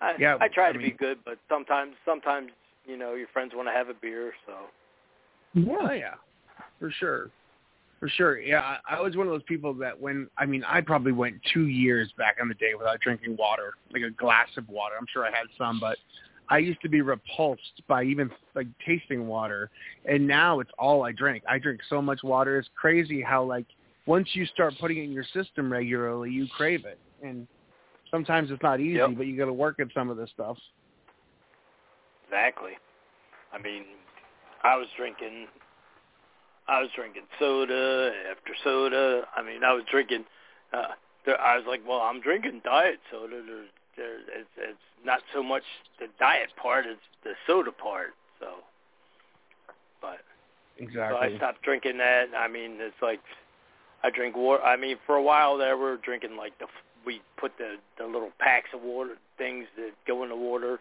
I 0.00 0.14
Yeah, 0.18 0.36
I 0.40 0.48
try 0.48 0.68
I 0.68 0.72
to 0.72 0.78
mean- 0.78 0.90
be 0.90 0.96
good, 0.96 1.18
but 1.24 1.38
sometimes 1.48 1.94
sometimes 2.04 2.50
you 2.84 2.96
know 2.96 3.14
your 3.14 3.28
friends 3.28 3.52
want 3.54 3.68
to 3.68 3.72
have 3.72 3.88
a 3.88 3.94
beer, 3.94 4.32
so 4.46 4.52
Oh 5.56 5.90
Yeah. 5.90 5.92
yeah, 5.92 6.14
for 6.78 6.90
sure, 6.90 7.30
for 8.00 8.08
sure. 8.08 8.38
Yeah, 8.38 8.76
I, 8.88 9.00
was 9.00 9.16
one 9.16 9.26
of 9.26 9.32
those 9.32 9.42
people 9.44 9.74
that 9.74 9.98
when 10.00 10.28
I 10.38 10.46
mean 10.46 10.64
I 10.64 10.80
probably 10.80 11.12
went 11.12 11.36
two 11.52 11.66
years 11.66 12.10
back 12.16 12.36
in 12.40 12.48
the 12.48 12.54
day 12.54 12.74
without 12.76 13.00
drinking 13.00 13.36
water, 13.36 13.74
like 13.92 14.02
a 14.02 14.10
glass 14.10 14.48
of 14.56 14.68
water. 14.68 14.94
I'm 14.98 15.06
sure 15.12 15.24
I 15.24 15.30
had 15.30 15.46
some, 15.56 15.80
but 15.80 15.98
I 16.48 16.58
used 16.58 16.80
to 16.82 16.88
be 16.88 17.00
repulsed 17.02 17.82
by 17.88 18.04
even 18.04 18.30
like 18.54 18.68
tasting 18.86 19.26
water, 19.26 19.70
and 20.04 20.26
now 20.26 20.60
it's 20.60 20.70
all 20.78 21.04
I 21.04 21.12
drink. 21.12 21.42
I 21.48 21.58
drink 21.58 21.80
so 21.88 22.00
much 22.00 22.22
water. 22.22 22.58
It's 22.58 22.68
crazy 22.80 23.20
how 23.20 23.44
like 23.44 23.66
once 24.06 24.28
you 24.32 24.46
start 24.46 24.74
putting 24.80 24.98
it 24.98 25.04
in 25.04 25.12
your 25.12 25.26
system 25.34 25.70
regularly, 25.70 26.30
you 26.30 26.46
crave 26.56 26.84
it, 26.86 26.98
and 27.22 27.46
sometimes 28.10 28.50
it's 28.50 28.62
not 28.62 28.80
easy, 28.80 28.94
Yep. 28.98 29.10
but 29.18 29.26
you 29.26 29.36
got 29.36 29.46
to 29.46 29.52
work 29.52 29.80
at 29.80 29.88
some 29.92 30.08
of 30.08 30.16
this 30.16 30.30
stuff. 30.30 30.56
exactly. 32.26 32.72
I 33.52 33.58
mean, 33.58 33.84
I 34.62 34.76
was 34.76 34.86
drinking. 34.96 35.46
I 36.68 36.80
was 36.80 36.90
drinking 36.94 37.22
soda 37.38 38.12
after 38.30 38.52
soda. 38.62 39.22
I 39.34 39.42
mean, 39.42 39.64
I 39.64 39.72
was 39.72 39.84
drinking. 39.90 40.24
Uh, 40.72 40.88
there, 41.24 41.40
I 41.40 41.56
was 41.56 41.64
like, 41.66 41.80
well, 41.88 42.00
I'm 42.00 42.20
drinking 42.20 42.60
diet 42.64 43.00
soda. 43.10 43.42
There, 43.44 43.64
there, 43.96 44.18
it's, 44.38 44.50
it's 44.58 44.78
not 45.04 45.20
so 45.34 45.42
much 45.42 45.62
the 45.98 46.06
diet 46.20 46.50
part; 46.60 46.84
it's 46.86 47.00
the 47.24 47.32
soda 47.46 47.72
part. 47.72 48.10
So, 48.38 48.48
but 50.02 50.18
so 50.94 51.16
I 51.16 51.34
stopped 51.36 51.62
drinking 51.62 51.98
that. 51.98 52.26
I 52.36 52.48
mean, 52.48 52.76
it's 52.78 53.00
like 53.00 53.20
I 54.04 54.10
drink 54.10 54.36
water. 54.36 54.62
I 54.62 54.76
mean, 54.76 54.96
for 55.06 55.16
a 55.16 55.22
while 55.22 55.56
there, 55.56 55.76
we 55.76 55.84
were 55.84 55.96
drinking 55.96 56.36
like 56.36 56.58
the 56.58 56.66
we 57.06 57.22
put 57.38 57.52
the 57.56 57.76
the 57.98 58.04
little 58.04 58.30
packs 58.38 58.68
of 58.74 58.82
water 58.82 59.16
things 59.38 59.66
that 59.76 59.92
go 60.06 60.22
in 60.22 60.28
the 60.28 60.36
water. 60.36 60.80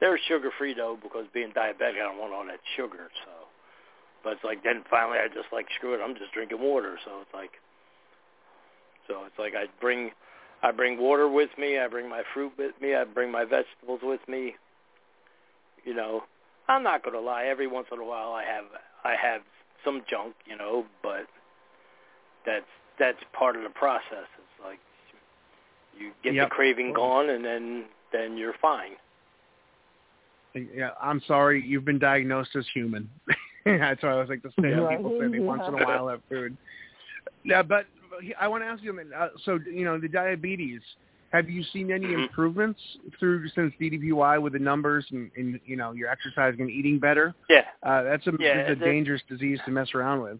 They're 0.00 0.18
sugar 0.28 0.50
free 0.58 0.74
though 0.74 0.98
because 1.00 1.26
being 1.32 1.50
diabetic, 1.50 1.94
I 1.94 2.06
don't 2.06 2.18
want 2.18 2.32
all 2.32 2.44
that 2.46 2.60
sugar. 2.76 3.08
So, 3.24 3.37
but 4.24 4.34
it's 4.34 4.44
like 4.44 4.62
then 4.64 4.84
finally 4.90 5.18
I 5.18 5.28
just 5.28 5.52
like 5.52 5.66
screw 5.76 5.94
it. 5.94 6.00
I'm 6.02 6.14
just 6.14 6.32
drinking 6.32 6.60
water. 6.60 6.98
So 7.04 7.20
it's 7.20 7.34
like, 7.34 7.52
so 9.06 9.24
it's 9.24 9.38
like 9.38 9.54
I 9.54 9.66
bring 9.80 10.10
I 10.62 10.72
bring 10.72 10.98
water 10.98 11.28
with 11.28 11.50
me. 11.58 11.78
I 11.78 11.86
bring 11.88 12.08
my 12.08 12.22
fruit 12.34 12.52
with 12.58 12.74
me. 12.80 12.94
I 12.94 13.04
bring 13.04 13.30
my 13.30 13.44
vegetables 13.44 14.00
with 14.02 14.20
me. 14.28 14.54
You 15.84 15.94
know, 15.94 16.24
I'm 16.68 16.82
not 16.82 17.02
going 17.02 17.14
to 17.14 17.20
lie. 17.20 17.44
Every 17.44 17.66
once 17.66 17.86
in 17.92 17.98
a 17.98 18.04
while, 18.04 18.32
I 18.32 18.44
have 18.44 18.64
I 19.04 19.14
have 19.14 19.42
some 19.84 20.02
junk, 20.10 20.34
you 20.46 20.56
know, 20.56 20.84
but 21.02 21.26
that's 22.44 22.66
that's 22.98 23.18
part 23.32 23.56
of 23.56 23.62
the 23.62 23.70
process. 23.70 24.26
It's 24.36 24.64
like 24.64 24.78
you 25.98 26.12
get 26.22 26.34
Yep. 26.34 26.48
the 26.48 26.54
craving 26.54 26.92
gone, 26.92 27.30
and 27.30 27.44
then 27.44 27.84
then 28.12 28.36
you're 28.36 28.54
fine. 28.60 28.92
Yeah, 30.54 30.90
I'm 31.00 31.20
sorry. 31.26 31.62
You've 31.64 31.84
been 31.84 31.98
diagnosed 31.98 32.56
as 32.56 32.66
human. 32.74 33.08
That's 33.80 34.02
what 34.02 34.08
I 34.10 34.12
always 34.12 34.28
like 34.28 34.42
to 34.42 34.50
say. 34.60 34.68
Right. 34.68 34.96
People 34.96 35.18
say 35.20 35.28
they 35.28 35.40
once 35.40 35.62
in 35.66 35.74
a 35.74 35.84
while 35.84 36.08
have 36.08 36.20
food. 36.28 36.56
Yeah, 37.44 37.62
but 37.62 37.84
I 38.40 38.48
want 38.48 38.62
to 38.62 38.66
ask 38.66 38.82
you. 38.82 38.98
Uh, 39.16 39.28
so 39.44 39.58
you 39.70 39.84
know 39.84 39.98
the 39.98 40.08
diabetes. 40.08 40.80
Have 41.30 41.50
you 41.50 41.62
seen 41.74 41.92
any 41.92 42.06
Mhm. 42.06 42.22
improvements 42.22 42.80
through 43.20 43.46
since 43.50 43.72
DDPY 43.78 44.40
with 44.40 44.54
the 44.54 44.58
numbers 44.58 45.06
and, 45.10 45.30
and 45.36 45.60
you 45.66 45.76
know 45.76 45.92
your 45.92 46.08
exercising 46.08 46.62
and 46.62 46.70
eating 46.70 46.98
better? 46.98 47.34
Yeah, 47.50 47.66
Uh, 47.82 48.02
that's 48.02 48.26
a, 48.26 48.32
Yeah, 48.40 48.56
that's 48.56 48.70
a 48.72 48.74
the- 48.76 48.84
dangerous 48.84 49.20
disease 49.28 49.60
to 49.66 49.70
mess 49.70 49.94
around 49.94 50.22
with. 50.22 50.38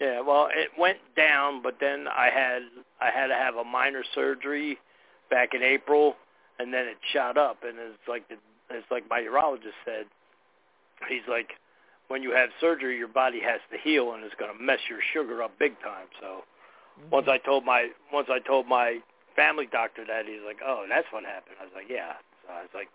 yeah. 0.00 0.20
Well, 0.20 0.48
it 0.52 0.70
went 0.76 0.98
down, 1.16 1.62
but 1.62 1.76
then 1.80 2.08
I 2.08 2.30
had 2.30 2.62
I 3.00 3.10
had 3.10 3.28
to 3.28 3.34
have 3.34 3.54
a 3.56 3.64
minor 3.64 4.02
surgery 4.14 4.76
back 5.30 5.54
in 5.54 5.62
April, 5.62 6.16
and 6.58 6.74
then 6.74 6.86
it 6.88 6.98
shot 7.12 7.38
up, 7.38 7.62
and 7.62 7.78
it's 7.78 8.08
like 8.08 8.28
the, 8.28 8.36
it's 8.70 8.90
like 8.90 9.08
my 9.08 9.20
urologist 9.20 9.78
said. 9.84 10.06
He's 11.08 11.26
like, 11.28 11.50
when 12.10 12.24
you 12.26 12.34
have 12.34 12.50
surgery, 12.60 12.98
your 12.98 13.06
body 13.06 13.38
has 13.38 13.62
to 13.70 13.78
heal, 13.78 14.14
and 14.14 14.24
it's 14.24 14.34
going 14.34 14.50
to 14.50 14.58
mess 14.58 14.82
your 14.90 14.98
sugar 15.14 15.44
up 15.44 15.54
big 15.62 15.78
time. 15.78 16.10
So 16.20 16.42
mm-hmm. 16.42 17.10
once 17.10 17.28
I 17.30 17.38
told 17.38 17.64
my 17.64 17.86
once 18.12 18.26
I 18.28 18.40
told 18.42 18.66
my 18.66 18.98
family 19.36 19.70
doctor 19.70 20.02
that, 20.04 20.26
he's 20.26 20.42
like, 20.44 20.58
oh, 20.58 20.84
that's 20.90 21.06
what 21.14 21.22
happened. 21.22 21.62
I 21.62 21.70
was 21.70 21.72
like, 21.72 21.86
yeah. 21.88 22.18
So 22.42 22.50
I 22.50 22.66
was 22.66 22.74
like, 22.74 22.90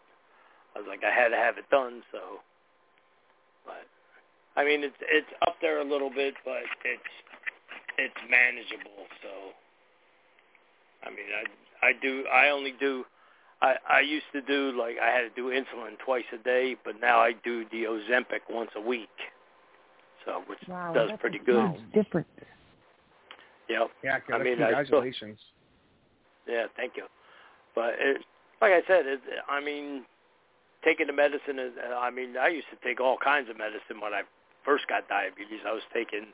I 0.76 0.80
was 0.84 0.88
like, 0.92 1.00
I 1.08 1.16
had 1.16 1.30
to 1.30 1.40
have 1.40 1.58
it 1.58 1.64
done. 1.72 2.04
So, 2.12 2.44
but 3.64 3.88
I 4.60 4.68
mean, 4.68 4.84
it's 4.84 5.00
it's 5.08 5.32
up 5.48 5.56
there 5.64 5.80
a 5.80 5.88
little 5.88 6.12
bit, 6.12 6.36
but 6.44 6.68
it's 6.84 7.16
it's 7.98 8.22
manageable. 8.28 9.08
So, 9.24 9.32
I 11.08 11.10
mean, 11.10 11.32
I 11.32 11.88
I 11.88 11.92
do 12.04 12.28
I 12.28 12.50
only 12.52 12.76
do. 12.78 13.06
I, 13.66 13.76
I 13.90 14.00
used 14.02 14.26
to 14.34 14.42
do 14.42 14.78
like 14.78 14.98
I 15.02 15.10
had 15.10 15.22
to 15.22 15.30
do 15.36 15.48
insulin 15.48 15.98
twice 16.04 16.26
a 16.34 16.38
day, 16.44 16.76
but 16.84 17.00
now 17.02 17.20
I 17.20 17.34
do 17.44 17.66
the 17.72 17.84
Ozempic 17.84 18.42
once 18.50 18.72
a 18.76 18.82
week. 18.82 19.10
So 20.26 20.44
which 20.48 20.60
Wow, 20.68 20.94
does 20.94 21.10
that's 21.10 21.22
pretty 21.22 21.40
good. 21.40 21.72
huge 21.72 22.06
difference. 22.06 22.28
Yep. 23.70 23.90
Yeah, 24.04 24.20
I 24.34 24.38
mean, 24.38 24.62
I 24.62 24.68
congratulations. 24.84 25.40
Yeah, 26.48 26.66
thank 26.76 26.94
you. 26.96 27.06
But 27.74 27.96
it, 28.00 28.22
like 28.62 28.72
I 28.72 28.82
said, 28.88 29.06
it, 29.08 29.20
I 29.50 29.60
mean, 29.60 30.06
taking 30.84 31.08
the 31.08 31.14
medicine 31.14 31.58
is. 31.60 31.72
I 31.98 32.12
mean, 32.12 32.38
I 32.38 32.48
used 32.50 32.68
to 32.70 32.88
take 32.88 33.02
all 33.02 33.18
kinds 33.18 33.50
of 33.50 33.58
medicine 33.58 34.00
when 34.02 34.14
I 34.14 34.22
first 34.64 34.88
got 34.88 35.08
diabetes. 35.10 35.62
I 35.68 35.74
was 35.74 35.84
taking 35.94 36.28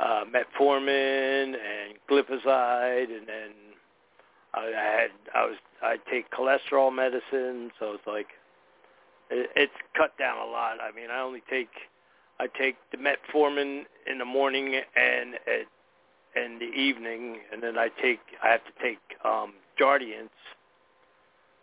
uh, 0.00 0.24
metformin 0.24 1.54
and 1.54 1.94
glipizide, 2.10 3.10
and 3.16 3.26
then 3.26 3.50
I, 4.66 5.00
had 5.00 5.10
I 5.34 5.44
was 5.46 5.56
I 5.82 5.96
take 6.10 6.30
cholesterol 6.30 6.94
medicine. 6.94 7.70
So 7.78 7.92
it's 7.92 8.06
like 8.06 8.28
it, 9.30 9.50
it's 9.56 9.72
cut 9.96 10.16
down 10.18 10.38
a 10.38 10.50
lot. 10.50 10.78
I 10.80 10.94
mean, 10.94 11.10
I 11.10 11.20
only 11.20 11.42
take 11.48 11.70
I 12.40 12.46
take 12.58 12.76
the 12.92 12.98
metformin 12.98 13.82
in 14.10 14.18
the 14.18 14.24
morning 14.24 14.74
and 14.96 15.34
at 15.34 15.66
in 16.36 16.58
the 16.58 16.66
evening, 16.66 17.38
and 17.52 17.62
then 17.62 17.78
I 17.78 17.88
take 18.00 18.20
I 18.42 18.48
have 18.48 18.64
to 18.64 18.82
take 18.82 18.98
um, 19.24 19.54
Jardiance 19.80 20.28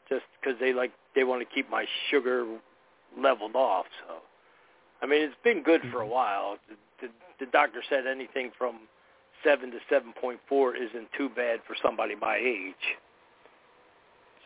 just 0.09 0.25
because 0.39 0.59
they 0.59 0.73
like 0.73 0.91
they 1.15 1.23
want 1.23 1.47
to 1.47 1.53
keep 1.53 1.69
my 1.69 1.85
sugar 2.09 2.45
leveled 3.17 3.55
off. 3.55 3.85
So, 4.07 4.15
I 5.01 5.05
mean, 5.05 5.21
it's 5.21 5.35
been 5.43 5.63
good 5.63 5.81
for 5.91 6.01
a 6.01 6.07
while. 6.07 6.57
The, 6.69 7.07
the, 7.07 7.13
the 7.45 7.51
doctor 7.51 7.81
said 7.89 8.05
anything 8.07 8.51
from 8.57 8.81
seven 9.45 9.71
to 9.71 9.77
seven 9.89 10.13
point 10.19 10.39
four 10.49 10.75
isn't 10.75 11.07
too 11.17 11.29
bad 11.29 11.59
for 11.67 11.75
somebody 11.81 12.15
my 12.15 12.35
age. 12.37 12.73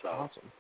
So, 0.04 0.10
Awesome. 0.10 0.52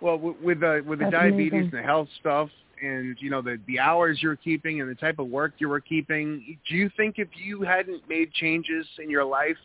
Well, 0.00 0.18
with 0.18 0.60
the 0.60 0.82
with 0.86 0.98
the 0.98 1.04
That's 1.06 1.12
diabetes 1.12 1.52
amazing. 1.52 1.70
and 1.74 1.78
the 1.78 1.82
health 1.82 2.08
stuff, 2.20 2.48
and 2.82 3.16
you 3.20 3.28
know 3.30 3.42
the 3.42 3.58
the 3.66 3.78
hours 3.78 4.18
you're 4.22 4.36
keeping 4.36 4.80
and 4.80 4.88
the 4.90 4.94
type 4.94 5.18
of 5.18 5.26
work 5.28 5.52
you 5.58 5.68
were 5.68 5.80
keeping, 5.80 6.56
do 6.68 6.74
you 6.76 6.90
think 6.96 7.16
if 7.18 7.28
you 7.34 7.62
hadn't 7.62 8.08
made 8.08 8.32
changes 8.32 8.86
in 8.98 9.10
your 9.10 9.24
life, 9.24 9.58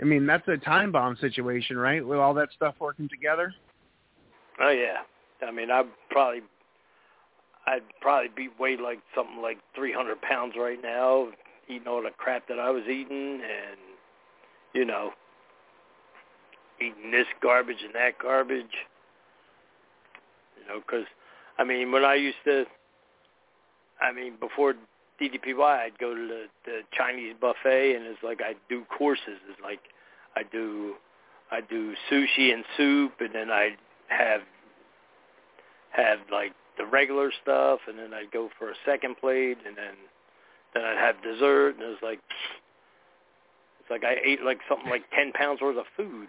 I 0.00 0.04
mean 0.04 0.24
that's 0.26 0.46
a 0.48 0.56
time 0.56 0.92
bomb 0.92 1.16
situation, 1.20 1.76
right? 1.76 2.06
With 2.06 2.18
all 2.18 2.32
that 2.34 2.50
stuff 2.54 2.74
working 2.78 3.08
together. 3.08 3.52
oh 4.60 4.70
yeah, 4.70 4.98
I 5.46 5.50
mean, 5.50 5.70
I 5.72 5.82
probably 6.10 6.42
I'd 7.66 7.82
probably 8.00 8.28
be 8.36 8.48
weighed 8.60 8.80
like 8.80 9.00
something 9.16 9.40
like 9.42 9.58
300 9.74 10.20
pounds 10.22 10.54
right 10.56 10.78
now, 10.80 11.28
eating 11.68 11.88
all 11.88 12.02
the 12.02 12.10
crap 12.16 12.48
that 12.48 12.58
I 12.58 12.70
was 12.70 12.84
eating, 12.84 13.40
and 13.42 13.78
you 14.72 14.84
know, 14.84 15.10
eating 16.80 17.10
this 17.10 17.26
garbage 17.42 17.82
and 17.84 17.94
that 17.94 18.18
garbage. 18.18 18.74
You 20.60 20.68
know, 20.68 20.80
because 20.80 21.06
I 21.58 21.64
mean, 21.64 21.92
when 21.92 22.04
I 22.04 22.14
used 22.14 22.38
to, 22.44 22.64
I 24.00 24.12
mean, 24.12 24.34
before 24.40 24.74
DDPY, 25.20 25.60
I'd 25.60 25.98
go 25.98 26.14
to 26.14 26.26
the, 26.26 26.44
the 26.64 26.80
Chinese 26.92 27.34
buffet, 27.40 27.94
and 27.94 28.06
it's 28.06 28.22
like 28.22 28.40
I'd 28.42 28.56
do 28.68 28.84
courses. 28.96 29.38
It's 29.48 29.60
like 29.62 29.80
I 30.36 30.42
do, 30.42 30.94
I 31.50 31.60
do 31.60 31.94
sushi 32.10 32.52
and 32.52 32.64
soup, 32.76 33.12
and 33.20 33.34
then 33.34 33.50
I 33.50 33.76
have 34.08 34.40
have 35.90 36.18
like 36.30 36.52
the 36.78 36.86
regular 36.86 37.30
stuff, 37.42 37.80
and 37.86 37.98
then 37.98 38.14
I'd 38.14 38.30
go 38.32 38.48
for 38.58 38.70
a 38.70 38.74
second 38.86 39.16
plate, 39.18 39.58
and 39.66 39.76
then 39.76 39.94
then 40.74 40.84
I'd 40.84 40.98
have 40.98 41.22
dessert, 41.22 41.74
and 41.74 41.82
it 41.82 41.88
was 41.88 41.98
like 42.02 42.20
it's 43.80 43.90
like 43.90 44.04
I 44.04 44.16
ate 44.24 44.42
like 44.42 44.58
something 44.68 44.88
like 44.90 45.02
ten 45.14 45.32
pounds 45.32 45.60
worth 45.60 45.76
of 45.78 45.84
food. 45.96 46.28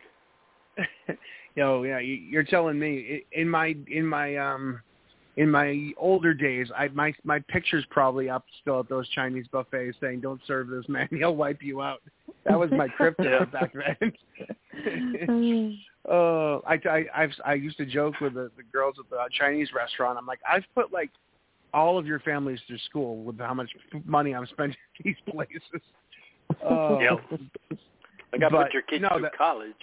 Yo, 1.55 1.83
yeah, 1.83 1.99
you- 1.99 2.15
you're 2.15 2.43
telling 2.43 2.79
me 2.79 3.23
in 3.31 3.47
my 3.47 3.75
in 3.87 4.05
my 4.05 4.35
um 4.37 4.81
in 5.37 5.49
my 5.49 5.91
older 5.97 6.33
days, 6.33 6.67
I 6.75 6.89
my 6.89 7.13
my 7.23 7.39
picture's 7.47 7.85
probably 7.89 8.29
up 8.29 8.45
still 8.61 8.79
at 8.79 8.89
those 8.89 9.07
Chinese 9.09 9.47
buffets 9.51 9.97
saying 10.01 10.21
"Don't 10.21 10.41
serve 10.45 10.67
this 10.67 10.87
man, 10.87 11.07
he'll 11.11 11.35
wipe 11.35 11.61
you 11.63 11.81
out." 11.81 12.01
That 12.45 12.59
was 12.59 12.69
my 12.71 12.87
crypto 12.87 13.45
back 13.45 13.71
then. 13.73 14.13
Uh, 16.09 16.57
I, 16.67 16.79
I 16.89 17.05
I've 17.15 17.31
I 17.45 17.53
used 17.53 17.77
to 17.77 17.85
joke 17.85 18.19
with 18.19 18.33
the, 18.33 18.51
the 18.57 18.63
girls 18.71 18.95
at 18.99 19.09
the 19.09 19.17
Chinese 19.37 19.69
restaurant. 19.73 20.17
I'm 20.17 20.25
like, 20.25 20.39
I've 20.49 20.65
put 20.75 20.91
like 20.91 21.11
all 21.73 21.97
of 21.97 22.05
your 22.05 22.19
families 22.19 22.59
through 22.67 22.77
school 22.89 23.23
with 23.23 23.39
how 23.39 23.53
much 23.53 23.69
money 24.05 24.33
I'm 24.35 24.45
spending 24.47 24.77
at 24.99 25.03
these 25.05 25.15
places. 25.29 25.61
Uh, 26.63 26.97
Yep. 26.99 27.41
I 28.35 28.49
But, 28.49 28.63
put 28.65 28.73
your 28.73 28.81
kids 28.83 29.01
no, 29.03 29.09
through 29.09 29.21
that- 29.23 29.37
college. 29.37 29.73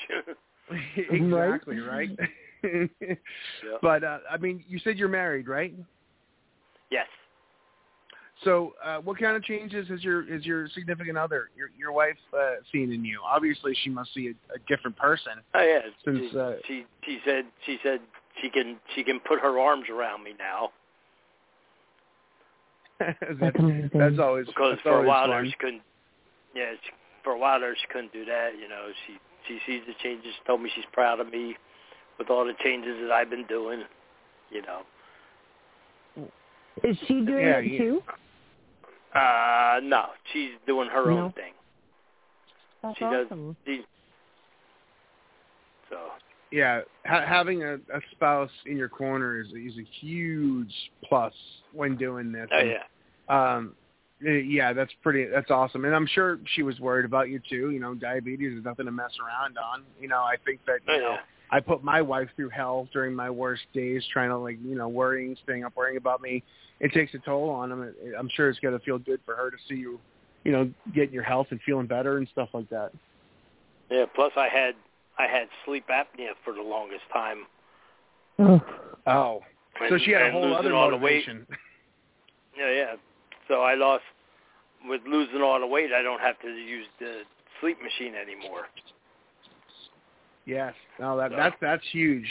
exactly 0.96 1.79
right. 1.81 2.11
yeah. 2.64 2.85
But 3.83 4.05
uh, 4.05 4.18
I 4.31 4.37
mean, 4.38 4.64
you 4.68 4.79
said 4.81 4.98
you're 4.98 5.09
married, 5.09 5.48
right? 5.48 5.74
Yes. 6.90 7.07
So, 8.44 8.72
uh, 8.85 8.98
what 8.98 9.18
kind 9.18 9.37
of 9.37 9.42
changes 9.44 9.87
has 9.88 10.03
your 10.03 10.22
is 10.33 10.44
your 10.46 10.68
significant 10.70 11.16
other, 11.18 11.50
your 11.57 11.68
your 11.79 11.92
wife, 11.92 12.16
uh, 12.37 12.55
seen 12.72 12.92
in 12.92 13.05
you? 13.05 13.20
Obviously, 13.24 13.74
she 13.83 13.90
must 13.90 14.12
see 14.14 14.29
a, 14.29 14.55
a 14.55 14.59
different 14.68 14.96
person. 14.96 15.33
Oh 15.55 15.61
yeah. 15.62 15.81
Since, 16.05 16.33
she, 16.33 16.38
uh, 16.38 16.53
she 16.66 16.85
she 17.05 17.18
said 17.24 17.44
she 17.66 17.79
said 17.83 18.00
she 18.40 18.48
can 18.50 18.76
she 18.94 19.05
can 19.05 19.20
put 19.20 19.40
her 19.40 19.59
arms 19.59 19.87
around 19.90 20.24
me 20.24 20.33
now 20.38 20.70
that's, 23.18 23.40
That's 23.40 23.58
amazing. 23.58 23.90
that's 23.98 24.18
always 24.18 24.46
because 24.46 24.72
that's 24.72 24.82
for 24.82 25.02
a 25.02 25.06
while 25.06 25.28
there 25.28 25.44
she 25.44 25.54
couldn't. 25.58 25.82
Yeah, 26.54 26.72
she, 26.84 26.90
for 27.24 27.32
a 27.32 27.38
while 27.38 27.58
there 27.58 27.74
she 27.74 27.86
couldn't 27.92 28.12
do 28.12 28.24
that. 28.26 28.50
You 28.60 28.68
know, 28.68 28.88
she 29.06 29.14
she 29.48 29.58
sees 29.66 29.82
the 29.86 29.94
changes. 30.02 30.34
Told 30.46 30.60
me 30.62 30.70
she's 30.74 30.84
proud 30.92 31.18
of 31.18 31.30
me 31.30 31.56
with 32.18 32.28
all 32.28 32.44
the 32.44 32.52
changes 32.62 32.98
that 33.00 33.10
I've 33.10 33.30
been 33.30 33.46
doing. 33.46 33.82
You 34.50 34.62
know. 34.62 34.82
Is 36.84 36.96
she 37.08 37.20
doing 37.22 37.46
Yeah, 37.46 37.58
it 37.58 37.72
yeah. 37.72 37.78
too? 37.78 38.02
Uh 39.14 39.80
no, 39.82 40.06
she's 40.32 40.50
doing 40.66 40.88
her 40.88 41.06
No. 41.10 41.18
own 41.24 41.32
thing. 41.32 41.52
That's 42.82 42.98
She 42.98 43.04
does. 43.04 43.26
awesome. 43.26 43.56
She, 43.66 43.82
so 45.88 45.96
yeah, 46.52 46.80
ha- 47.06 47.24
having 47.26 47.62
a, 47.62 47.74
a 47.74 48.00
spouse 48.12 48.50
in 48.66 48.76
your 48.76 48.88
corner 48.88 49.40
is 49.40 49.48
is 49.48 49.78
a 49.78 49.84
huge 50.00 50.72
plus 51.04 51.32
when 51.72 51.96
doing 51.96 52.32
this. 52.32 52.48
oh 52.52 52.58
yeah. 52.60 52.82
Um, 53.28 53.74
yeah, 54.22 54.72
that's 54.74 54.92
pretty. 55.02 55.24
That's 55.26 55.50
awesome, 55.50 55.84
and 55.86 55.94
I'm 55.94 56.06
sure 56.06 56.38
she 56.54 56.62
was 56.62 56.78
worried 56.78 57.06
about 57.06 57.30
you 57.30 57.40
too. 57.48 57.70
You 57.70 57.80
know, 57.80 57.94
diabetes 57.94 58.58
is 58.58 58.64
nothing 58.64 58.84
to 58.86 58.92
mess 58.92 59.12
around 59.24 59.56
on. 59.56 59.82
You 60.00 60.08
know, 60.08 60.18
I 60.20 60.34
think 60.44 60.60
that 60.66 60.80
you 60.86 60.94
Oh, 60.94 60.98
know 60.98 61.10
yeah. 61.12 61.18
I 61.52 61.60
put 61.60 61.82
my 61.82 62.02
wife 62.02 62.28
through 62.36 62.50
hell 62.50 62.86
during 62.92 63.14
my 63.14 63.30
worst 63.30 63.62
days, 63.72 64.04
trying 64.12 64.28
to 64.28 64.36
like 64.36 64.58
you 64.62 64.74
know 64.74 64.88
worrying, 64.88 65.36
staying 65.44 65.64
up, 65.64 65.74
worrying 65.76 65.96
about 65.96 66.20
me. 66.20 66.42
It 66.80 66.92
takes 66.92 67.14
a 67.14 67.18
toll 67.18 67.48
on 67.50 67.70
them. 67.70 67.94
I'm 68.18 68.28
sure 68.34 68.50
it's 68.50 68.58
gonna 68.58 68.78
feel 68.80 68.98
good 68.98 69.20
for 69.24 69.34
her 69.36 69.50
to 69.50 69.56
see 69.68 69.76
you, 69.76 69.98
you 70.44 70.52
know, 70.52 70.70
getting 70.94 71.14
your 71.14 71.22
health 71.22 71.46
and 71.50 71.60
feeling 71.64 71.86
better 71.86 72.18
and 72.18 72.28
stuff 72.32 72.50
like 72.52 72.68
that. 72.70 72.90
Yeah. 73.90 74.04
Plus, 74.14 74.32
I 74.36 74.48
had 74.48 74.74
I 75.20 75.26
had 75.26 75.48
sleep 75.66 75.85
apnea 75.88 76.30
for 76.44 76.54
the 76.54 76.62
longest 76.62 77.02
time. 77.12 77.46
Oh, 78.38 78.61
so 79.06 79.94
And- 79.94 80.02
she 80.02 80.12
had 80.12 80.22
a 80.22 80.24
and 80.26 80.33
whole 80.33 80.54
other 80.54 80.74
all 80.74 80.90
the 80.90 80.96
weight. 80.96 81.26
motivation. 81.28 81.46
Yeah, 82.56 82.70
yeah. 82.70 82.96
So 83.48 83.62
I 83.62 83.74
lost 83.74 84.04
with 84.88 85.02
losing 85.06 85.42
all 85.42 85.61
the 85.61 85.66
weight. 85.66 85.92
I 85.92 86.02
don't 86.02 86.20
have 86.20 86.38
to 86.40 86.48
use 86.48 86.87
the 86.98 87.22
sleep 87.61 87.78
machine 87.83 88.14
anymore. 88.14 88.66
Yes, 90.46 90.74
no, 90.98 91.16
that 91.18 91.30
So- 91.30 91.37
that's 91.37 91.56
that's 91.61 91.85
huge. 91.90 92.30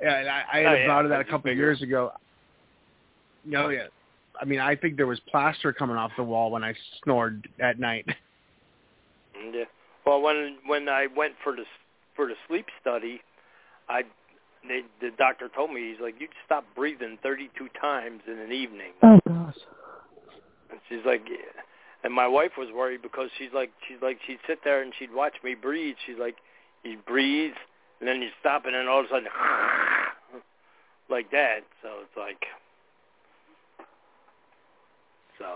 Yeah, 0.00 0.18
and 0.20 0.28
I, 0.28 0.44
I 0.52 0.56
had 0.58 0.66
Oh, 0.66 0.70
a 0.74 0.78
yeah, 0.80 0.86
thought 0.86 1.04
of 1.04 1.10
that 1.10 1.20
a 1.20 1.24
couple 1.24 1.50
of 1.50 1.56
years 1.56 1.82
ago. 1.82 2.12
No, 3.44 3.68
yeah. 3.68 3.86
I 4.40 4.44
mean, 4.44 4.60
I 4.60 4.76
think 4.76 4.96
there 4.96 5.06
was 5.08 5.18
plaster 5.20 5.72
coming 5.72 5.96
off 5.96 6.12
the 6.16 6.22
wall 6.22 6.50
when 6.52 6.62
I 6.62 6.72
snored 7.02 7.48
at 7.58 7.78
night. 7.80 8.06
And, 9.34 9.54
uh, 9.54 9.64
well, 10.04 10.20
when 10.20 10.58
when 10.66 10.88
I 10.88 11.06
went 11.06 11.34
for 11.42 11.52
the 11.54 11.64
for 12.18 12.26
the 12.26 12.34
sleep 12.48 12.66
study, 12.80 13.20
I 13.88 14.02
they, 14.66 14.80
the 15.00 15.12
doctor 15.16 15.48
told 15.48 15.72
me 15.72 15.92
he's 15.92 16.00
like 16.00 16.16
you'd 16.20 16.30
stop 16.44 16.64
breathing 16.74 17.16
32 17.22 17.68
times 17.80 18.22
in 18.26 18.40
an 18.40 18.50
evening. 18.50 18.90
Oh 19.04 19.20
gosh. 19.26 19.54
And 20.68 20.80
she's 20.88 21.06
like, 21.06 21.22
and 22.02 22.12
my 22.12 22.26
wife 22.26 22.52
was 22.58 22.68
worried 22.74 23.02
because 23.02 23.30
she's 23.38 23.52
like, 23.54 23.70
she's 23.86 24.02
like, 24.02 24.18
she'd 24.26 24.40
sit 24.48 24.58
there 24.64 24.82
and 24.82 24.92
she'd 24.98 25.14
watch 25.14 25.34
me 25.44 25.54
breathe. 25.54 25.94
She's 26.04 26.18
like, 26.18 26.36
you 26.82 26.98
breathe, 27.06 27.54
and 28.00 28.08
then 28.08 28.20
you 28.20 28.28
stop, 28.40 28.66
and 28.66 28.74
then 28.74 28.88
all 28.88 29.00
of 29.00 29.06
a 29.06 29.08
sudden, 29.08 29.28
like 31.08 31.30
that. 31.30 31.60
So 31.82 31.88
it's 32.02 32.16
like, 32.16 32.44
so. 35.38 35.46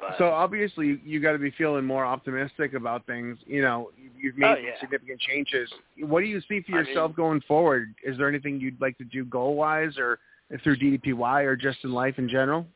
But, 0.00 0.16
So 0.18 0.30
obviously, 0.30 1.00
you 1.04 1.20
got 1.20 1.32
to 1.32 1.38
be 1.38 1.50
feeling 1.52 1.84
more 1.84 2.04
optimistic 2.04 2.74
about 2.74 3.04
things. 3.06 3.38
You 3.46 3.62
know, 3.62 3.90
you- 3.98 4.10
you've 4.18 4.38
made 4.38 4.46
Oh, 4.46 4.56
yeah. 4.56 4.78
significant 4.80 5.20
changes. 5.20 5.72
What 5.98 6.20
do 6.20 6.26
you 6.26 6.40
see 6.42 6.60
for 6.62 6.72
I 6.76 6.80
yourself 6.80 7.10
mean- 7.10 7.16
going 7.16 7.40
forward? 7.42 7.94
Is 8.02 8.16
there 8.16 8.28
anything 8.28 8.60
you'd 8.60 8.80
like 8.80 8.96
to 8.98 9.04
do 9.04 9.24
goal 9.24 9.56
wise, 9.56 9.98
or 9.98 10.18
through 10.62 10.76
DDPY, 10.76 11.42
or 11.42 11.56
just 11.56 11.84
in 11.84 11.92
life 11.92 12.18
in 12.18 12.28
general? 12.28 12.66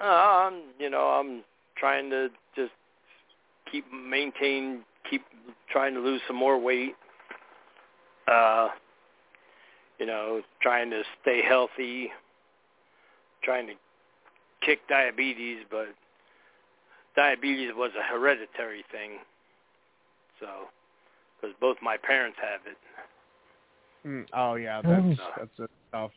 uh, 0.00 0.48
I'm, 0.48 0.62
you 0.78 0.88
know, 0.88 1.10
I'm 1.10 1.44
trying 1.76 2.08
to 2.10 2.30
just 2.56 2.72
keep 3.70 3.84
maintain, 3.92 4.82
keep 5.04 5.22
trying 5.68 5.92
to 5.94 6.00
lose 6.00 6.22
some 6.26 6.36
more 6.36 6.56
weight. 6.58 6.96
Uh, 8.26 8.70
you 9.98 10.06
know, 10.06 10.42
trying 10.62 10.88
to 10.90 11.04
stay 11.20 11.42
healthy, 11.42 12.10
trying 13.42 13.66
to 13.66 13.74
kick 14.60 14.80
diabetes, 14.88 15.58
but 15.70 15.88
diabetes 17.16 17.72
was 17.74 17.90
a 17.98 18.02
hereditary 18.02 18.84
thing. 18.90 19.18
So, 20.38 20.46
because 21.40 21.54
both 21.60 21.76
my 21.82 21.96
parents 21.96 22.38
have 22.40 22.60
it. 22.66 22.76
Mm, 24.06 24.26
oh 24.34 24.54
yeah, 24.54 24.80
that's 24.82 25.18
that's 25.38 25.58
a 25.58 25.68
tough. 25.92 26.10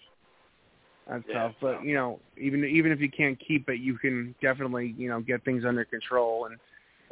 That's 1.09 1.23
Yeah, 1.27 1.33
tough, 1.33 1.53
but 1.59 1.77
so- 1.77 1.83
you 1.83 1.95
know, 1.95 2.19
even 2.37 2.63
even 2.63 2.91
if 2.91 3.01
you 3.01 3.09
can't 3.09 3.37
keep 3.39 3.67
it, 3.69 3.79
you 3.79 3.97
can 3.97 4.33
definitely 4.41 4.95
you 4.97 5.09
know 5.09 5.19
get 5.19 5.43
things 5.43 5.65
under 5.65 5.83
control, 5.83 6.45
and 6.45 6.55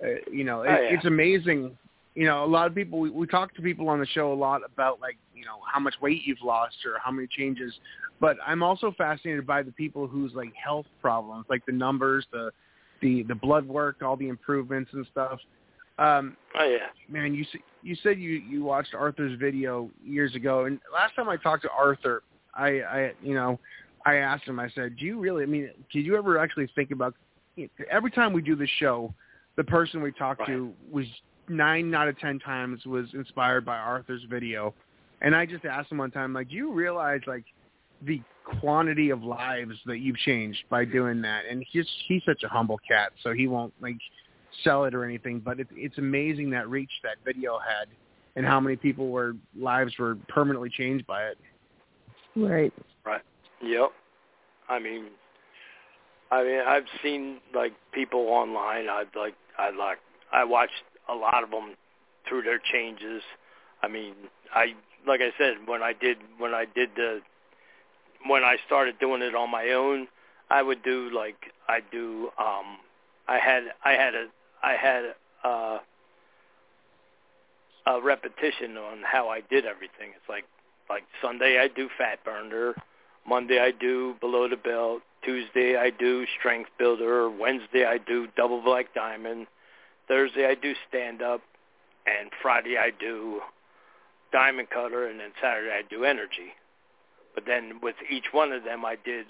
uh, 0.04 0.20
you 0.32 0.44
know 0.44 0.62
it, 0.62 0.70
Oh, 0.70 0.78
yeah. 0.78 0.94
it's 0.94 1.06
amazing. 1.06 1.78
You 2.16 2.26
know, 2.26 2.44
a 2.44 2.48
lot 2.48 2.68
of 2.68 2.76
people 2.76 3.00
we, 3.00 3.10
we 3.10 3.26
talk 3.28 3.54
to 3.56 3.62
people 3.62 3.90
on 3.90 4.00
the 4.00 4.06
show 4.08 4.32
a 4.32 4.36
lot 4.36 4.62
about 4.66 5.02
like 5.02 5.18
you 5.36 5.44
know 5.46 5.60
how 5.72 5.80
much 5.80 5.96
weight 6.02 6.22
you've 6.24 6.42
lost 6.42 6.76
or 6.86 7.00
how 7.04 7.12
many 7.12 7.28
changes, 7.28 7.74
but 8.22 8.38
I'm 8.46 8.62
also 8.62 8.94
fascinated 8.98 9.46
by 9.46 9.64
the 9.64 9.72
people 9.72 10.08
whose 10.08 10.32
like 10.34 10.54
health 10.56 10.86
problems, 11.02 11.46
like 11.50 11.66
the 11.66 11.74
numbers, 11.74 12.26
the 12.32 12.52
the 13.02 13.24
the 13.24 13.36
blood 13.36 13.68
work, 13.68 13.98
all 14.02 14.16
the 14.16 14.30
improvements 14.30 14.92
and 14.94 15.06
stuff. 15.12 15.40
Um, 15.98 16.38
Oh 16.58 16.64
yeah. 16.64 16.88
man, 17.10 17.34
you 17.34 17.44
you 17.82 17.96
said 18.04 18.20
you 18.20 18.30
you 18.30 18.64
watched 18.64 18.94
Arthur's 18.94 19.38
video 19.40 19.90
years 20.06 20.36
ago, 20.36 20.66
and 20.66 20.80
last 20.94 21.16
time 21.16 21.28
I 21.28 21.36
talked 21.36 21.64
to 21.64 21.70
Arthur, 21.72 22.22
I 22.54 22.68
I 22.82 23.12
you 23.24 23.34
know 23.34 23.60
I 24.06 24.16
asked 24.18 24.46
him. 24.46 24.60
I 24.60 24.70
said, 24.70 24.98
"Do 24.98 25.06
you 25.06 25.20
really? 25.20 25.44
I 25.44 25.48
mean, 25.48 25.72
did 25.92 26.06
you 26.06 26.16
ever 26.16 26.38
actually 26.38 26.70
think 26.76 26.92
about 26.92 27.16
every 27.90 28.12
time 28.12 28.34
we 28.34 28.44
do 28.44 28.56
the 28.56 28.68
show, 28.78 29.14
the 29.58 29.64
person 29.64 30.02
we 30.02 30.12
talked 30.12 30.46
to 30.46 30.72
was 30.92 31.06
nine 31.50 31.94
out 31.96 32.08
of 32.08 32.18
ten 32.20 32.40
times 32.40 32.86
was 32.86 33.08
inspired 33.14 33.66
by 33.66 33.78
Arthur's 33.78 34.24
video, 34.30 34.76
and 35.22 35.36
I 35.36 35.48
just 35.48 35.66
asked 35.66 35.92
him 35.92 35.98
one 35.98 36.12
time, 36.12 36.34
like, 36.34 36.50
do 36.50 36.56
you 36.56 36.72
realize 36.72 37.22
like 37.26 37.46
the 38.06 38.22
quantity 38.60 39.10
of 39.10 39.24
lives 39.24 39.76
that 39.86 40.00
you've 40.00 40.18
changed 40.18 40.60
by 40.70 40.86
doing 40.86 41.22
that? 41.22 41.44
And 41.50 41.66
he's 41.70 41.88
he's 42.08 42.24
such 42.26 42.44
a 42.44 42.48
humble 42.48 42.80
cat, 42.88 43.12
so 43.24 43.34
he 43.34 43.48
won't 43.48 43.74
like 43.82 43.98
sell 44.64 44.86
it 44.86 44.94
or 44.94 45.06
anything, 45.06 45.40
but 45.40 45.60
it's 45.60 45.72
it's 45.74 45.98
amazing 45.98 46.50
that 46.52 46.70
reach 46.70 46.92
that 47.04 47.18
video 47.26 47.58
had 47.60 47.88
and 48.36 48.46
how 48.46 48.60
many 48.60 48.76
people 48.76 49.10
were 49.10 49.34
lives 49.58 49.94
were 50.00 50.18
permanently 50.28 50.70
changed 50.70 51.06
by 51.06 51.24
it. 51.26 51.38
Right. 52.36 52.74
Right. 53.06 53.22
Yep. 53.62 53.92
I 54.70 54.80
mean, 54.80 55.08
I 56.32 56.44
mean, 56.44 56.62
I've 56.66 56.86
seen 57.04 57.40
like 57.54 57.74
people 57.92 58.22
online. 58.22 58.88
I 58.90 59.04
like, 59.16 59.36
I 59.58 59.70
like, 59.72 60.00
I 60.32 60.44
watched 60.46 60.72
a 61.10 61.14
lot 61.14 61.44
of 61.44 61.52
them 61.52 61.76
through 62.28 62.44
their 62.44 62.60
changes. 62.72 63.22
I 63.84 63.88
mean, 63.88 64.14
I 64.54 64.76
like 65.08 65.20
I 65.22 65.32
said 65.38 65.56
when 65.66 65.82
I 65.82 65.94
did 65.94 66.18
when 66.38 66.54
I 66.54 66.66
did 66.74 66.92
the 66.96 67.20
when 68.28 68.44
I 68.44 68.58
started 68.66 69.00
doing 69.00 69.22
it 69.22 69.36
on 69.36 69.50
my 69.50 69.70
own, 69.72 70.08
I 70.50 70.62
would 70.62 70.84
do 70.84 71.10
like 71.14 71.52
I 71.68 71.80
do. 71.92 72.30
um 72.38 72.78
I 73.28 73.38
had 73.40 73.64
I 73.84 73.92
had 73.94 74.16
a 74.16 74.26
I 74.64 74.74
had 74.74 75.04
uh, 75.44 75.80
a 77.88 78.02
repetition 78.02 78.78
on 78.78 79.00
how 79.04 79.30
I 79.30 79.42
did 79.42 79.66
everything. 79.66 80.12
It's 80.16 80.30
like 80.30 80.46
like 80.90 81.04
Sunday 81.22 81.60
I 81.60 81.68
do 81.68 81.90
fat 81.98 82.24
burner. 82.24 82.76
Monday 83.28 83.60
I 83.60 83.72
do 83.72 84.16
below 84.20 84.48
the 84.50 84.58
belt. 84.58 85.02
Tuesday 85.24 85.78
I 85.78 85.92
do 85.92 86.26
strength 86.40 86.70
builder. 86.78 87.30
Wednesday 87.30 87.86
I 87.86 87.98
do 87.98 88.28
double 88.36 88.62
black 88.62 88.94
diamond. 88.94 89.48
Thursday 90.08 90.46
I 90.46 90.56
do 90.56 90.74
stand 90.90 91.22
up, 91.22 91.42
and 92.06 92.32
Friday 92.42 92.78
I 92.78 92.92
do 92.92 93.42
diamond 94.32 94.70
cutter, 94.70 95.08
and 95.08 95.20
then 95.20 95.32
Saturday 95.42 95.72
I 95.72 95.84
do 95.88 96.04
energy. 96.04 96.54
But 97.34 97.46
then 97.46 97.80
with 97.82 97.96
each 98.10 98.26
one 98.32 98.52
of 98.52 98.64
them 98.64 98.86
I 98.86 98.98
did 99.04 99.28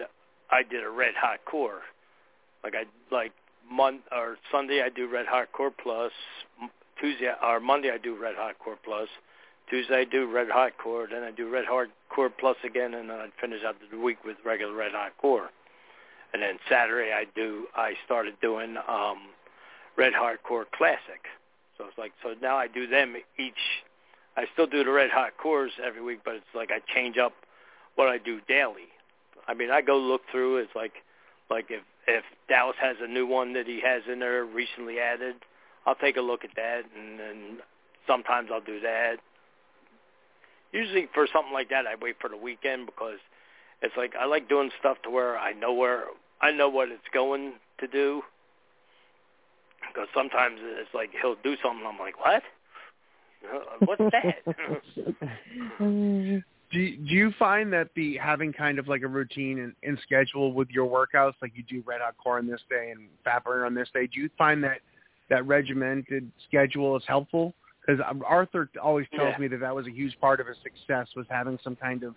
I 0.49 0.63
did 0.63 0.83
a 0.83 0.89
red 0.89 1.13
hot 1.15 1.39
core. 1.45 1.81
Like 2.63 2.75
I 2.75 2.85
like 3.13 3.31
Mon 3.69 3.99
or 4.11 4.37
Sunday 4.51 4.81
I 4.81 4.89
do 4.89 5.07
red 5.07 5.25
hot 5.27 5.51
core 5.51 5.71
plus. 5.71 6.11
Tuesday 6.99 7.31
or 7.43 7.59
Monday 7.59 7.91
I 7.91 7.97
do 7.97 8.15
red 8.15 8.35
hot 8.35 8.59
core 8.59 8.77
plus. 8.83 9.07
Tuesday 9.69 10.01
I 10.01 10.03
do 10.03 10.29
red 10.29 10.49
hot 10.49 10.73
core, 10.77 11.07
then 11.09 11.23
I 11.23 11.31
do 11.31 11.49
red 11.49 11.65
hot 11.65 11.87
core 12.09 12.29
plus 12.29 12.57
again, 12.65 12.93
and 12.93 13.09
then 13.09 13.19
I'd 13.19 13.31
finish 13.39 13.63
out 13.65 13.77
the 13.89 13.97
week 13.97 14.25
with 14.25 14.35
regular 14.43 14.73
red 14.73 14.91
hot 14.91 15.13
core. 15.17 15.49
And 16.33 16.41
then 16.41 16.59
Saturday 16.69 17.11
I 17.13 17.25
do 17.35 17.67
I 17.75 17.93
started 18.05 18.35
doing 18.41 18.77
um 18.87 19.19
red 19.97 20.13
hot 20.13 20.43
core 20.43 20.65
classic. 20.75 21.25
So 21.77 21.85
it's 21.85 21.97
like 21.97 22.11
so 22.21 22.35
now 22.41 22.57
I 22.57 22.67
do 22.67 22.87
them 22.87 23.15
each. 23.37 23.53
I 24.37 24.45
still 24.53 24.67
do 24.67 24.83
the 24.83 24.91
red 24.91 25.09
hot 25.09 25.31
cores 25.37 25.71
every 25.83 26.01
week, 26.01 26.19
but 26.23 26.35
it's 26.35 26.45
like 26.55 26.71
I 26.71 26.79
change 26.93 27.17
up 27.17 27.33
what 27.95 28.07
I 28.07 28.17
do 28.17 28.39
daily. 28.47 28.89
I 29.47 29.53
mean 29.53 29.71
I 29.71 29.81
go 29.81 29.97
look 29.97 30.21
through. 30.31 30.57
It's 30.57 30.75
like 30.75 30.93
like 31.49 31.65
if 31.69 31.83
if 32.07 32.23
Dallas 32.49 32.75
has 32.81 32.97
a 33.01 33.07
new 33.07 33.27
one 33.27 33.53
that 33.53 33.67
he 33.67 33.81
has 33.81 34.03
in 34.11 34.19
there 34.19 34.43
recently 34.45 34.99
added, 34.99 35.35
I'll 35.85 35.95
take 35.95 36.17
a 36.17 36.21
look 36.21 36.43
at 36.43 36.51
that, 36.55 36.83
and 36.97 37.19
then 37.19 37.57
sometimes 38.07 38.49
I'll 38.51 38.61
do 38.61 38.79
that. 38.81 39.17
Usually 40.71 41.07
for 41.13 41.27
something 41.31 41.53
like 41.53 41.69
that, 41.69 41.85
I 41.85 41.95
wait 42.01 42.15
for 42.19 42.29
the 42.29 42.37
weekend 42.37 42.85
because 42.85 43.19
it's 43.81 43.95
like 43.97 44.13
I 44.19 44.25
like 44.25 44.47
doing 44.47 44.71
stuff 44.79 44.97
to 45.03 45.09
where 45.09 45.37
I 45.37 45.53
know 45.53 45.73
where 45.73 46.05
I 46.41 46.51
know 46.51 46.69
what 46.69 46.89
it's 46.89 47.01
going 47.13 47.53
to 47.79 47.87
do. 47.87 48.21
Because 49.87 50.07
sometimes 50.13 50.59
it's 50.61 50.93
like 50.93 51.09
he'll 51.21 51.35
do 51.43 51.55
something, 51.61 51.85
I'm 51.85 51.99
like, 51.99 52.23
what? 52.23 52.43
Uh, 53.43 53.85
What's 53.85 54.01
that? 54.11 54.35
Do 56.71 56.79
you, 56.79 56.97
do 56.97 57.13
you 57.13 57.33
find 57.37 57.71
that 57.73 57.89
the 57.95 58.17
having 58.17 58.53
kind 58.53 58.79
of 58.79 58.87
like 58.87 59.01
a 59.01 59.07
routine 59.07 59.59
and, 59.59 59.73
and 59.83 59.99
schedule 60.03 60.53
with 60.53 60.69
your 60.69 60.87
workouts, 60.87 61.33
like 61.41 61.51
you 61.55 61.63
do 61.63 61.83
red 61.85 62.01
hot 62.01 62.15
core 62.17 62.37
on 62.37 62.47
this 62.47 62.61
day 62.69 62.91
and 62.91 63.07
fat 63.23 63.43
burner 63.43 63.65
on 63.65 63.73
this 63.73 63.89
day, 63.93 64.07
do 64.07 64.21
you 64.21 64.29
find 64.37 64.63
that 64.63 64.79
that 65.29 65.45
regimented 65.45 66.31
schedule 66.47 66.95
is 66.95 67.03
helpful? 67.07 67.53
Because 67.85 68.01
Arthur 68.25 68.69
always 68.81 69.07
tells 69.15 69.33
Yeah. 69.33 69.37
me 69.39 69.47
that 69.49 69.59
that 69.59 69.75
was 69.75 69.87
a 69.87 69.91
huge 69.91 70.17
part 70.21 70.39
of 70.39 70.47
his 70.47 70.57
success 70.63 71.07
was 71.15 71.25
having 71.29 71.59
some 71.63 71.75
kind 71.75 72.03
of 72.03 72.15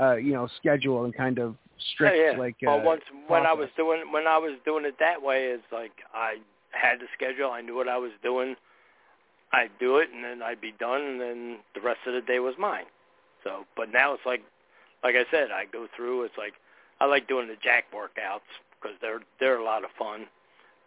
uh, 0.00 0.16
you 0.16 0.32
know, 0.32 0.48
schedule 0.56 1.04
and 1.04 1.14
kind 1.14 1.38
of 1.38 1.54
strict 1.92 2.16
yeah, 2.16 2.32
yeah. 2.32 2.38
like. 2.38 2.56
well, 2.62 2.80
uh, 2.80 2.84
once 2.84 3.02
when 3.28 3.46
I 3.46 3.52
was 3.52 3.68
doing 3.76 4.04
when 4.10 4.26
I 4.26 4.38
was 4.38 4.58
doing 4.64 4.84
it 4.84 4.94
that 5.00 5.20
way, 5.20 5.46
it's 5.46 5.62
like 5.72 5.92
I 6.14 6.36
had 6.70 7.00
the 7.00 7.06
schedule. 7.14 7.50
I 7.50 7.60
knew 7.60 7.76
what 7.76 7.88
I 7.88 7.98
was 7.98 8.12
doing. 8.22 8.56
I'd 9.52 9.70
do 9.78 9.98
it, 9.98 10.08
and 10.14 10.24
then 10.24 10.42
I'd 10.42 10.60
be 10.60 10.72
done, 10.78 11.02
and 11.02 11.20
then 11.20 11.58
the 11.74 11.82
rest 11.82 12.00
of 12.06 12.14
the 12.14 12.22
day 12.22 12.38
was 12.38 12.54
mine. 12.58 12.86
So, 13.44 13.64
but 13.76 13.92
now 13.92 14.14
it's 14.14 14.24
like, 14.26 14.42
like 15.02 15.14
I 15.16 15.24
said, 15.30 15.50
I 15.50 15.64
go 15.72 15.86
through. 15.96 16.24
It's 16.24 16.38
like 16.38 16.54
I 17.00 17.06
like 17.06 17.26
doing 17.28 17.48
the 17.48 17.56
jack 17.62 17.84
workouts 17.94 18.46
because 18.80 18.96
they're 19.00 19.20
they're 19.40 19.58
a 19.58 19.64
lot 19.64 19.84
of 19.84 19.90
fun 19.98 20.26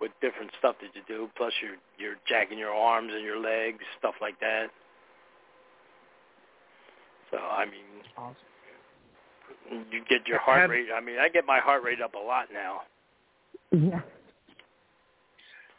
with 0.02 0.12
different 0.22 0.52
stuff 0.60 0.76
that 0.82 0.90
you 0.96 1.02
do. 1.08 1.30
Plus, 1.36 1.54
you're 1.62 1.78
you're 1.98 2.18
jacking 2.28 2.58
your 2.58 2.72
arms 2.74 3.12
and 3.14 3.24
your 3.24 3.40
legs, 3.40 3.80
stuff 4.00 4.16
like 4.22 4.40
that. 4.40 4.68
So, 7.32 7.38
I 7.38 7.66
mean, 7.66 7.82
Awesome. 8.18 8.36
you 9.92 10.02
get 10.08 10.28
your 10.28 10.40
heart 10.40 10.70
rate. 10.70 10.88
I 10.96 11.02
mean, 11.02 11.16
I 11.20 11.28
get 11.28 11.46
my 11.46 11.60
heart 11.60 11.84
rate 11.84 12.00
up 12.02 12.14
a 12.14 12.18
lot 12.20 12.48
now. 12.54 12.82
Yeah. 13.72 14.00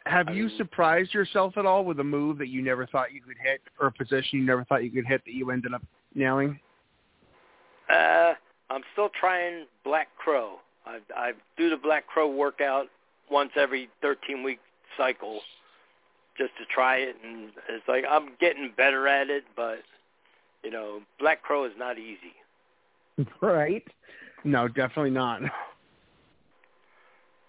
Have 0.05 0.27
I 0.27 0.33
you 0.33 0.47
mean- 0.47 0.57
surprised 0.57 1.13
yourself 1.13 1.57
at 1.57 1.65
all 1.65 1.83
with 1.85 1.99
a 1.99 2.03
move 2.03 2.37
that 2.37 2.49
you 2.49 2.61
never 2.61 2.85
thought 2.85 3.13
you 3.13 3.21
could 3.21 3.37
hit, 3.41 3.61
or 3.79 3.87
a 3.87 3.91
position 3.91 4.39
you 4.39 4.45
never 4.45 4.63
thought 4.65 4.83
you 4.83 4.91
could 4.91 5.05
hit 5.07 5.23
that 5.25 5.33
you 5.33 5.49
ended 5.51 5.73
up 5.73 5.81
nailing? 6.15 6.59
Uh, 7.89 8.33
I'm 8.69 8.81
still 8.93 9.09
trying 9.19 9.65
Black 9.83 10.09
Crow. 10.17 10.55
I 10.85 10.99
I 11.15 11.31
do 11.57 11.69
the 11.69 11.77
Black 11.77 12.07
Crow 12.07 12.29
workout 12.29 12.87
once 13.29 13.51
every 13.55 13.89
13 14.01 14.43
week 14.43 14.59
cycle 14.97 15.41
just 16.37 16.51
to 16.57 16.65
try 16.65 16.97
it, 16.97 17.15
and 17.23 17.49
it's 17.69 17.87
like 17.87 18.03
I'm 18.09 18.29
getting 18.39 18.71
better 18.75 19.07
at 19.07 19.29
it, 19.29 19.43
but 19.55 19.79
you 20.63 20.71
know, 20.71 21.01
Black 21.19 21.41
Crow 21.41 21.65
is 21.65 21.73
not 21.77 21.97
easy. 21.97 22.33
Right. 23.41 23.83
No, 24.43 24.67
definitely 24.67 25.09
not. 25.09 25.41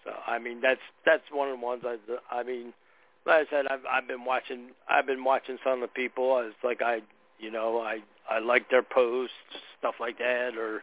So 0.03 0.11
I 0.25 0.39
mean, 0.39 0.61
that's 0.61 0.79
that's 1.05 1.23
one 1.31 1.49
of 1.49 1.59
the 1.59 1.65
ones 1.65 1.83
I 1.85 1.97
I 2.31 2.43
mean, 2.43 2.73
like 3.25 3.47
I 3.47 3.49
said, 3.51 3.67
I've 3.69 3.85
I've 3.89 4.07
been 4.07 4.25
watching 4.25 4.69
I've 4.89 5.05
been 5.05 5.23
watching 5.23 5.57
some 5.63 5.83
of 5.83 5.89
the 5.89 5.93
people. 5.93 6.39
It's 6.39 6.55
like 6.63 6.81
I 6.81 7.01
you 7.39 7.51
know 7.51 7.79
I 7.79 7.99
I 8.29 8.39
like 8.39 8.69
their 8.69 8.83
posts 8.83 9.33
stuff 9.79 9.95
like 9.99 10.17
that, 10.19 10.57
or 10.57 10.81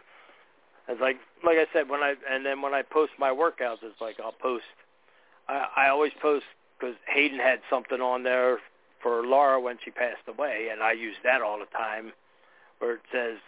it's 0.89 1.01
like 1.01 1.17
like 1.45 1.57
I 1.59 1.67
said 1.73 1.89
when 1.89 2.01
I 2.03 2.15
and 2.29 2.45
then 2.45 2.63
when 2.63 2.75
I 2.75 2.83
post 2.83 3.13
my 3.19 3.31
workouts, 3.31 3.83
it's 3.83 4.01
like 4.01 4.17
I'll 4.23 4.33
post. 4.33 4.65
I 5.49 5.67
I 5.77 5.89
always 5.89 6.13
post 6.21 6.45
because 6.79 6.97
Hayden 7.09 7.39
had 7.39 7.61
something 7.71 8.01
on 8.01 8.23
there 8.23 8.59
for 9.03 9.25
Laura 9.27 9.61
when 9.61 9.79
she 9.85 9.91
passed 9.91 10.27
away, 10.29 10.69
and 10.73 10.83
I 10.83 10.93
use 10.93 11.17
that 11.25 11.43
all 11.43 11.59
the 11.59 11.77
time, 11.77 12.13
where 12.79 12.95
it 12.95 13.03
says 13.13 13.39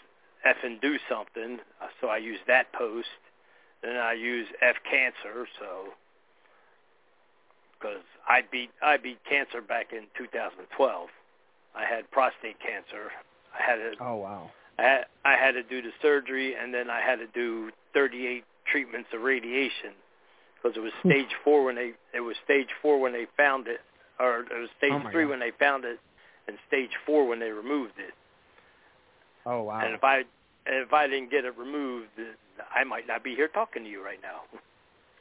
"F 0.45 0.57
and 0.63 0.81
do 0.81 0.99
something." 1.09 1.59
Uh, 1.83 1.87
so 2.01 2.09
I 2.09 2.19
use 2.19 2.41
that 2.47 2.73
post 2.73 3.09
and 3.83 3.99
I 3.99 4.13
use 4.13 4.47
F 4.61 4.77
cancer, 4.89 5.47
so 5.59 5.93
because 7.79 8.03
I 8.29 8.43
beat 8.51 8.71
I 8.83 8.97
beat 8.97 9.19
cancer 9.29 9.61
back 9.61 9.93
in 9.93 10.07
2012. 10.17 11.09
I 11.79 11.85
had 11.85 12.11
prostate 12.11 12.59
cancer. 12.59 13.11
I 13.59 13.63
had 13.63 13.79
a, 13.79 13.93
Oh 14.01 14.17
wow. 14.17 14.51
I 14.79 14.83
had 14.83 15.05
I 15.25 15.37
had 15.37 15.53
to 15.53 15.63
do 15.63 15.81
the 15.81 15.93
surgery, 16.03 16.55
and 16.55 16.75
then 16.75 16.91
I 16.91 17.01
had 17.01 17.17
to 17.17 17.27
do 17.29 17.71
38 17.95 18.45
treatments 18.71 19.09
of 19.15 19.23
radiation 19.23 19.95
because 20.57 20.77
it 20.77 20.81
was 20.81 20.93
hmm. 21.03 21.11
stage 21.11 21.35
four 21.45 21.65
when 21.65 21.77
they 21.77 21.93
it 22.13 22.21
was 22.21 22.37
stage 22.45 22.69
four 22.83 23.01
when 23.01 23.13
they 23.13 23.27
found 23.37 23.69
it, 23.69 23.81
or 24.19 24.41
it 24.41 24.49
was 24.51 24.69
stage 24.77 24.93
Oh, 24.93 25.11
three 25.11 25.25
God. 25.25 25.31
when 25.31 25.41
they 25.41 25.53
found 25.59 25.85
it, 25.85 25.99
and 26.49 26.59
stage 26.67 26.91
four 27.07 27.27
when 27.27 27.39
they 27.39 27.51
removed 27.51 27.95
it. 27.99 28.15
Oh 29.47 29.63
wow. 29.63 29.81
And 29.85 29.95
if 29.95 30.05
I 30.05 30.25
if 30.67 30.93
I 30.93 31.07
didn't 31.07 31.31
get 31.31 31.45
it 31.45 31.57
removed, 31.57 32.09
I 32.75 32.85
might 32.85 33.07
not 33.07 33.25
be 33.25 33.35
here 33.35 33.49
talking 33.49 33.85
to 33.85 33.89
you 33.89 34.05
right 34.05 34.21
now. 34.23 34.59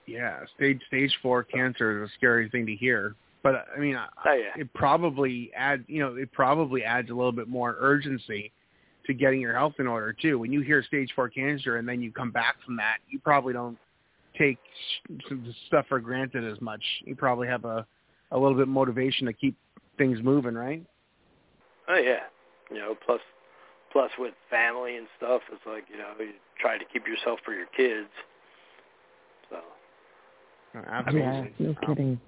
Yeah, 0.06 0.40
stage 0.56 0.82
stage 0.88 1.18
four 1.22 1.44
cancer 1.44 2.04
is 2.04 2.10
a 2.10 2.14
scary 2.14 2.50
thing 2.50 2.66
to 2.66 2.76
hear. 2.76 3.16
But 3.48 3.66
I 3.74 3.80
mean, 3.80 3.96
Oh 3.96 4.34
yeah. 4.34 4.62
it 4.62 4.74
probably 4.74 5.52
adds, 5.56 5.84
you 5.88 6.00
know, 6.00 6.16
it 6.16 6.34
probably 6.34 6.84
adds 6.84 7.10
a 7.10 7.14
little 7.14 7.32
bit 7.32 7.48
more 7.48 7.78
urgency 7.80 8.52
to 9.06 9.14
getting 9.14 9.40
your 9.40 9.54
health 9.54 9.76
in 9.80 9.88
order 9.88 10.12
too. 10.12 10.38
When 10.38 10.52
you 10.52 10.60
hear 10.60 10.84
stage 10.84 11.14
four 11.16 11.30
cancer 11.30 11.78
and 11.78 11.88
then 11.88 12.02
you 12.02 12.12
come 12.12 12.30
back 12.30 12.58
from 12.66 12.76
that, 12.76 12.98
you 13.10 13.20
probably 13.20 13.54
don't 13.54 13.78
take 14.38 14.58
some 15.30 15.56
stuff 15.68 15.86
for 15.88 16.02
granted 16.02 16.44
as 16.44 16.60
much. 16.60 16.84
You 17.06 17.16
probably 17.16 17.48
have 17.48 17.64
a 17.64 17.88
a 18.34 18.38
little 18.38 18.58
bit 18.58 18.68
motivation 18.68 19.28
to 19.28 19.32
keep 19.34 19.56
things 19.98 20.20
moving, 20.22 20.54
right? 20.54 20.84
Oh 21.88 21.96
yeah. 21.96 22.24
You 22.70 22.80
know, 22.80 22.98
plus 23.06 23.22
plus 23.94 24.12
with 24.20 24.34
family 24.50 24.98
and 24.98 25.08
stuff, 25.16 25.42
it's 25.54 25.62
like 25.66 25.86
you 25.90 25.98
know 25.98 26.12
you 26.20 26.34
try 26.60 26.78
to 26.78 26.84
keep 26.92 27.08
yourself 27.08 27.40
for 27.46 27.54
your 27.54 27.68
kids. 27.68 28.10
So 29.50 29.56
Uh, 30.76 30.82
Yeah. 30.84 30.84
Absolutely. 30.90 31.54
No 31.60 31.70
Um, 31.70 31.96
kidding. 31.96 32.22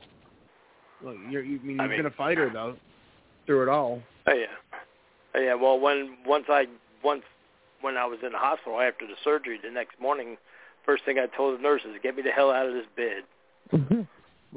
Look, 1.04 1.16
you're, 1.30 1.44
you 1.44 1.60
I 1.62 1.66
mean 1.66 1.80
I 1.80 1.84
you've 1.84 1.92
mean- 1.92 2.00
been 2.00 2.06
a 2.08 2.16
fighter 2.16 2.50
though, 2.52 2.76
through 3.46 3.64
it 3.64 3.70
all. 3.70 4.02
oh 4.28 4.34
yeah, 4.34 4.46
oh 5.36 5.40
yeah. 5.40 5.54
Well, 5.56 5.80
when 5.80 6.18
once 6.26 6.46
I 6.50 6.66
once 7.04 7.24
when 7.82 7.96
I 7.98 8.06
was 8.06 8.20
in 8.26 8.32
the 8.34 8.38
hospital 8.38 8.80
after 8.82 9.08
the 9.08 9.14
surgery, 9.24 9.60
the 9.64 9.72
next 9.72 10.00
morning, 10.02 10.38
first 10.86 11.06
thing 11.06 11.18
I 11.18 11.28
told 11.28 11.58
the 11.58 11.62
nurses, 11.64 11.92
get 12.04 12.16
me 12.16 12.22
the 12.22 12.32
hell 12.32 12.52
out 12.52 12.68
of 12.68 12.74
this 12.74 12.86
bed. 12.98 13.24
Mm-hmm. 13.72 14.02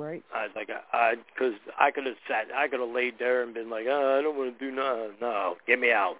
right. 0.00 0.24
I 0.34 0.42
was 0.46 0.50
like, 0.56 0.70
I, 0.92 1.14
because 1.32 1.54
I 1.78 1.90
could 1.92 2.06
have 2.06 2.16
sat, 2.26 2.46
I 2.56 2.66
could 2.66 2.80
have 2.80 2.88
laid 2.88 3.20
there 3.20 3.42
and 3.44 3.54
been 3.54 3.70
like, 3.70 3.84
oh, 3.88 4.18
I 4.18 4.22
don't 4.22 4.36
want 4.36 4.58
to 4.58 4.64
do 4.70 4.74
nothing. 4.74 5.12
No, 5.20 5.54
get 5.68 5.78
me 5.78 5.92
out. 5.92 6.16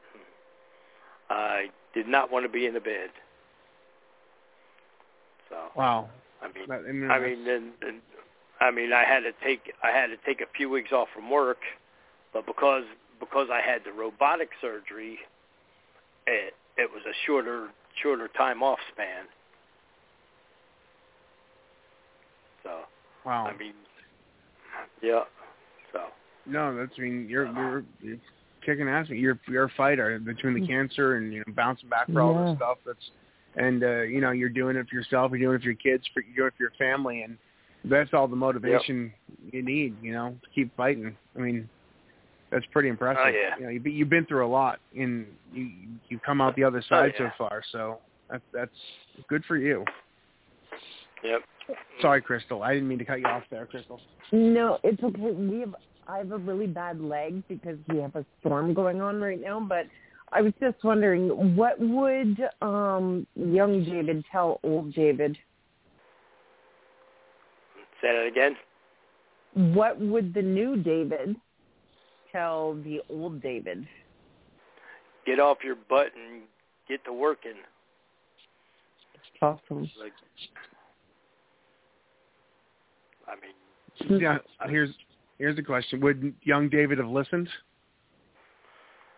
I 1.31 1.67
did 1.95 2.07
not 2.07 2.31
want 2.31 2.45
to 2.45 2.49
be 2.49 2.67
in 2.67 2.75
the 2.75 2.81
bed. 2.81 3.11
So 5.49 5.57
Wow. 5.77 6.09
I 6.43 6.47
mean, 6.49 6.71
I 6.71 6.93
mean, 6.93 7.11
I 7.11 7.19
mean, 7.19 7.49
and, 7.49 7.73
and 7.83 8.01
I 8.63 8.71
mean, 8.71 8.93
I 8.93 9.05
had 9.05 9.21
to 9.21 9.33
take, 9.45 9.73
I 9.83 9.91
had 9.91 10.07
to 10.07 10.17
take 10.25 10.41
a 10.41 10.47
few 10.57 10.71
weeks 10.71 10.93
off 10.93 11.09
from 11.13 11.29
work, 11.31 11.59
but 12.33 12.47
because 12.47 12.85
because 13.19 13.49
I 13.53 13.61
had 13.61 13.83
the 13.85 13.93
robotic 13.93 14.51
surgery, 14.61 15.19
it 16.29 16.55
it 16.77 16.91
was 16.91 17.03
a 17.05 17.13
shorter 17.27 17.71
shorter 18.01 18.29
time 18.29 18.63
off 18.63 18.79
span. 18.93 19.25
So 22.63 22.71
wow. 23.27 23.47
I 23.47 23.57
mean, 23.57 23.75
yeah. 25.03 25.25
So 25.93 26.01
No, 26.47 26.77
that's 26.77 26.93
I 26.99 27.03
mean 27.03 27.27
you're 27.29 27.47
you're, 27.47 27.85
you're 28.01 28.19
kicking 28.65 28.89
ass. 28.89 29.09
You're 29.09 29.41
you're 29.49 29.65
a 29.65 29.73
fighter 29.77 30.21
between 30.21 30.55
the 30.55 30.67
cancer 30.67 31.17
and 31.17 31.33
you 31.33 31.41
know 31.41 31.53
bouncing 31.55 31.89
back 31.89 32.07
for 32.13 32.21
all 32.21 32.47
this 32.47 32.57
stuff. 32.59 32.79
That's 32.87 33.11
and 33.57 33.83
uh, 33.83 34.03
you 34.03 34.21
know 34.21 34.31
you're 34.31 34.49
doing 34.49 34.77
it 34.77 34.89
for 34.89 34.95
yourself. 34.95 35.33
You're 35.33 35.41
doing 35.41 35.57
it 35.57 35.63
for 35.63 35.71
your 35.71 35.75
kids. 35.75 36.05
For, 36.15 36.23
you're 36.23 36.37
doing 36.37 36.49
it 36.49 36.55
for 36.57 36.63
your 36.63 36.73
family, 36.79 37.23
and 37.23 37.37
that's 37.85 38.11
all 38.13 38.29
the 38.29 38.37
motivation 38.37 39.13
you 39.51 39.63
need. 39.63 39.97
You 40.03 40.13
know 40.13 40.37
to 40.43 40.51
keep 40.55 40.75
fighting. 40.77 41.17
I 41.37 41.41
mean 41.41 41.69
that's 42.51 42.67
pretty 42.67 42.89
impressive. 42.91 43.23
Oh, 43.25 43.29
yeah. 43.29 43.57
You 43.59 43.65
know 43.65 43.71
you've 43.71 43.83
been, 43.83 43.93
you've 43.93 44.11
been 44.11 44.27
through 44.27 44.47
a 44.47 44.49
lot, 44.49 44.79
and 44.97 45.27
you 45.53 45.71
you've 46.09 46.23
come 46.23 46.41
out 46.41 46.55
the 46.57 46.65
other 46.65 46.83
side 46.89 47.13
Oh, 47.19 47.23
yeah. 47.25 47.31
so 47.31 47.35
far. 47.39 47.63
So 47.73 47.99
that's 48.31 48.43
that's 48.53 48.71
good 49.29 49.45
for 49.47 49.57
you. 49.57 49.85
yep. 51.25 51.41
Sorry, 52.01 52.21
Crystal. 52.21 52.63
I 52.63 52.75
didn't 52.75 52.89
mean 52.89 52.99
to 52.99 53.05
cut 53.05 53.21
you 53.21 53.27
off 53.27 53.45
there, 53.51 53.67
Crystal. 53.67 54.01
No, 54.33 54.79
it's 54.83 55.03
okay. 55.03 55.21
We 55.21 55.61
have 55.61 55.75
I 56.09 56.19
have 56.19 56.33
a 56.33 56.39
really 56.39 56.67
bad 56.67 57.01
leg 57.01 57.43
because 57.49 57.79
we 57.89 57.99
have 57.99 58.17
a 58.17 58.25
storm 58.41 58.75
going 58.75 59.01
on 59.01 59.21
right 59.21 59.41
now, 59.41 59.61
but 59.61 59.87
I 60.33 60.43
was 60.43 60.53
just 60.61 60.83
wondering 60.83 61.57
what 61.57 61.79
would 61.79 62.37
um 62.61 63.27
young 63.37 63.85
David 63.85 64.25
tell 64.31 64.61
old 64.63 64.93
David? 64.95 65.39
Say 68.03 68.09
that 68.13 68.27
again. 68.27 68.57
What 69.75 69.99
would 70.01 70.35
the 70.35 70.43
new 70.43 70.77
David 70.77 71.37
tell 72.33 72.75
the 72.83 73.01
old 73.09 73.41
David? 73.41 73.87
Get 75.25 75.39
off 75.39 75.59
your 75.63 75.77
butt 75.89 76.09
and 76.17 76.43
get 76.89 77.05
to 77.05 77.13
working. 77.13 77.53
Awesome. 79.41 79.89
Like, 80.01 80.13
I 83.29 83.35
mean, 84.11 84.21
Yeah. 84.21 84.39
Here's 84.69 84.91
here's 85.39 85.57
the 85.57 85.63
question: 85.63 86.01
Would 86.01 86.35
young 86.43 86.69
David 86.69 86.99
have 86.99 87.09
listened? 87.09 87.49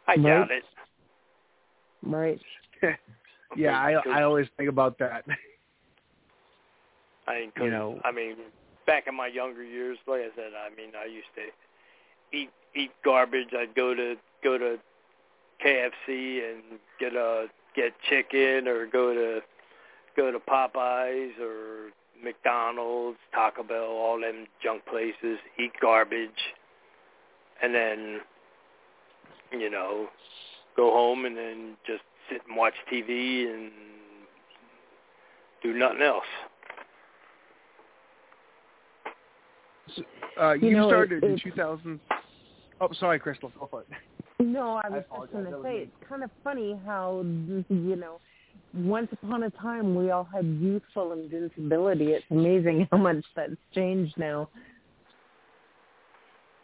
I 0.07 0.13
Right. 0.13 0.23
doubt 0.23 0.51
it. 0.51 0.65
Right. 2.03 2.41
Yeah, 3.57 3.79
I 3.79 3.93
I 4.11 4.23
always 4.25 4.49
think 4.57 4.69
about 4.69 4.99
that. 4.99 5.25
I 7.29 7.39
mean, 7.39 7.53
'cause, 7.53 7.65
you 7.65 7.71
know- 7.71 8.01
I 8.05 8.11
mean, 8.11 8.37
back 8.87 9.05
in 9.07 9.17
my 9.17 9.27
younger 9.27 9.65
years, 9.65 9.99
like 10.07 10.21
I 10.21 10.29
said, 10.37 10.53
I 10.55 10.75
mean, 10.75 10.93
I 11.01 11.07
used 11.07 11.29
to 11.37 12.37
eat 12.37 12.51
eat 12.75 12.91
garbage. 13.05 13.49
I'd 13.57 13.75
go 13.75 13.95
to 13.95 14.17
go 14.43 14.59
to 14.59 14.77
KFC 15.65 16.51
and 16.51 16.79
get 16.99 17.15
a 17.15 17.47
get 17.77 17.93
chicken, 18.09 18.69
or 18.69 18.87
go 18.87 19.15
to 19.15 19.41
go 20.17 20.31
to 20.31 20.39
Popeyes 20.39 21.39
or 21.41 21.91
McDonald's, 22.23 23.19
Taco 23.35 23.63
Bell, 23.63 23.85
all 23.85 24.21
them 24.21 24.47
junk 24.63 24.85
places. 24.87 25.39
Eat 25.59 25.73
garbage, 25.81 26.31
and 27.63 27.75
then 27.75 28.21
you 29.53 29.71
know 29.71 30.09
go 30.77 30.91
home 30.91 31.25
and 31.25 31.37
then 31.37 31.77
just 31.87 32.03
sit 32.31 32.43
and 32.49 32.57
watch 32.57 32.75
TV 32.93 33.49
and 33.53 33.71
do 35.63 35.73
nothing 35.73 36.03
else. 36.03 36.25
So, 39.95 40.03
uh, 40.41 40.53
you, 40.55 40.69
You 40.69 40.77
know, 40.77 40.89
started 40.89 41.23
it- 41.25 41.31
in 41.31 41.39
2000. 41.39 42.01
Oh, 42.81 42.89
sorry, 42.95 43.19
Crystal. 43.19 43.51
Go 43.59 43.67
for 43.71 43.83
it. 43.83 43.87
No, 44.41 44.77
I 44.77 44.87
I 44.87 44.91
was 44.91 45.05
just 45.11 45.33
going 45.33 45.45
to 45.45 45.51
was 45.53 45.63
say 45.65 45.73
me. 45.75 45.79
it's 45.83 46.09
kind 46.09 46.25
of 46.25 46.31
funny 46.43 46.79
how 46.85 47.23
you 47.25 47.97
know, 47.97 48.21
once 48.75 49.09
upon 49.13 49.45
a 49.45 49.51
time 49.51 49.95
we 49.95 50.11
all 50.11 50.25
had 50.25 50.45
youthful 50.45 51.13
invincibility. 51.13 52.13
It's 52.13 52.25
amazing 52.31 52.89
how 52.91 52.99
much 52.99 53.25
that's 53.37 53.53
changed 53.73 54.19
now. 54.19 54.49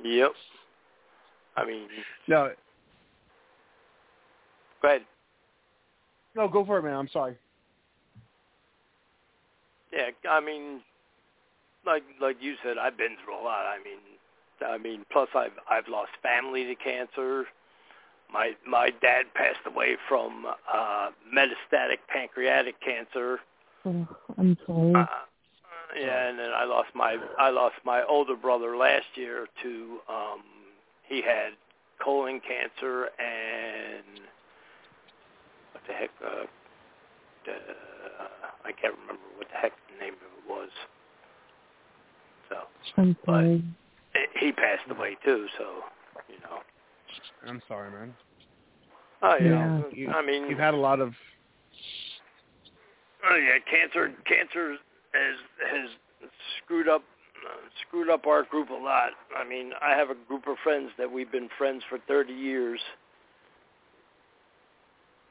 Yep. 0.02 0.32
I 1.56 1.64
mean, 1.64 1.88
No, 2.26 2.52
go 4.82 4.88
ahead. 4.88 5.02
no, 6.34 6.48
go 6.48 6.64
for 6.64 6.78
it, 6.78 6.82
man. 6.82 6.94
I'm 6.94 7.08
sorry. 7.08 7.36
Yeah, 9.92 10.10
I 10.28 10.40
mean, 10.40 10.80
like 11.90 12.04
like 12.20 12.36
you 12.40 12.54
said, 12.62 12.78
I've 12.78 12.96
been 12.96 13.16
through 13.24 13.34
a 13.34 13.42
lot. 13.42 13.64
I 13.66 13.78
mean, 13.82 13.98
I 14.66 14.78
mean, 14.78 15.04
plus 15.10 15.28
I've 15.34 15.58
I've 15.68 15.88
lost 15.88 16.10
family 16.22 16.64
to 16.64 16.74
cancer. 16.74 17.46
My 18.32 18.52
my 18.66 18.90
dad 19.02 19.26
passed 19.34 19.66
away 19.66 19.96
from 20.08 20.46
uh 20.72 21.10
metastatic 21.34 21.98
pancreatic 22.08 22.80
cancer. 22.80 23.40
Oh, 23.84 24.06
I'm 24.38 24.56
sorry. 24.66 24.94
Uh, 24.94 25.06
yeah, 25.98 26.28
and 26.28 26.38
then 26.38 26.50
I 26.54 26.64
lost 26.64 26.90
my 26.94 27.16
I 27.38 27.50
lost 27.50 27.76
my 27.84 28.04
older 28.04 28.36
brother 28.36 28.76
last 28.76 29.06
year 29.16 29.46
to 29.62 29.98
um 30.08 30.42
he 31.08 31.20
had 31.20 31.54
colon 32.02 32.40
cancer 32.40 33.08
and 33.18 34.20
what 35.72 35.82
the 35.88 35.92
heck 35.92 36.10
uh, 36.24 36.44
uh 37.50 38.28
I 38.64 38.72
can't 38.72 38.94
remember 39.00 39.26
what 39.36 39.48
the 39.48 39.56
heck 39.56 39.72
the 39.88 40.04
name 40.04 40.14
of 40.14 40.20
it 40.20 40.48
was. 40.48 40.70
So 42.50 42.56
I'm 42.98 43.16
sorry. 43.24 43.64
he 44.38 44.52
passed 44.52 44.90
away 44.90 45.16
too, 45.24 45.46
so 45.56 45.64
you 46.28 46.36
know. 46.42 46.58
I'm 47.46 47.62
sorry, 47.66 47.90
man. 47.90 48.14
Oh 49.22 49.36
yeah. 49.40 49.48
Yeah. 49.48 49.82
You- 49.92 50.10
I 50.10 50.24
mean 50.24 50.48
You've 50.48 50.58
had 50.58 50.74
a 50.74 50.78
lot 50.78 51.00
of. 51.00 51.12
Oh 53.30 53.36
yeah, 53.36 53.58
cancer 53.70 54.12
cancer 54.26 54.76
has 55.12 55.36
has 55.70 56.30
screwed 56.62 56.88
up 56.88 57.02
uh, 57.46 57.56
screwed 57.86 58.10
up 58.10 58.26
our 58.26 58.42
group 58.42 58.70
a 58.70 58.74
lot. 58.74 59.10
I 59.36 59.48
mean, 59.48 59.72
I 59.80 59.90
have 59.96 60.10
a 60.10 60.14
group 60.28 60.46
of 60.46 60.56
friends 60.62 60.90
that 60.98 61.10
we've 61.10 61.30
been 61.32 61.48
friends 61.56 61.82
for 61.88 61.98
30 62.06 62.32
years. 62.32 62.80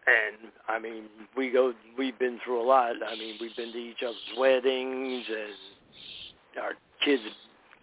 And 0.07 0.51
I 0.67 0.79
mean, 0.79 1.03
we 1.37 1.51
go 1.51 1.73
we've 1.97 2.17
been 2.17 2.39
through 2.43 2.61
a 2.61 2.65
lot. 2.65 2.93
I 3.05 3.15
mean, 3.15 3.35
we've 3.39 3.55
been 3.55 3.71
to 3.71 3.77
each 3.77 4.01
other's 4.03 4.15
weddings 4.37 5.25
and 5.29 6.63
our 6.63 6.71
kids 7.03 7.23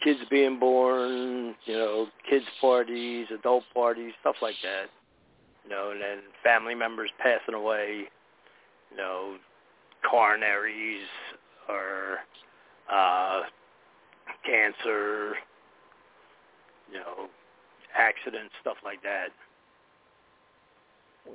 kids 0.02 0.20
being 0.30 0.58
born, 0.58 1.54
you 1.64 1.74
know, 1.74 2.06
kids 2.28 2.44
parties, 2.60 3.26
adult 3.36 3.64
parties, 3.74 4.12
stuff 4.20 4.36
like 4.42 4.54
that. 4.62 4.86
You 5.64 5.70
know, 5.70 5.90
and 5.90 6.00
then 6.00 6.18
family 6.44 6.74
members 6.74 7.10
passing 7.18 7.54
away, 7.54 8.04
you 8.90 8.96
know, 8.96 9.36
coronaries 10.10 11.06
or 11.68 12.18
uh 12.92 13.42
cancer, 14.44 15.34
you 16.92 16.98
know, 16.98 17.28
accidents, 17.96 18.54
stuff 18.60 18.76
like 18.84 19.02
that. 19.02 19.28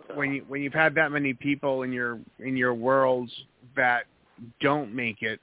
So, 0.08 0.16
when 0.16 0.34
you 0.34 0.46
when 0.48 0.62
you've 0.62 0.74
had 0.74 0.96
that 0.96 1.12
many 1.12 1.34
people 1.34 1.84
in 1.84 1.92
your 1.92 2.20
in 2.40 2.56
your 2.56 2.74
world 2.74 3.30
that 3.76 4.06
don't 4.60 4.94
make 4.94 5.22
it, 5.22 5.40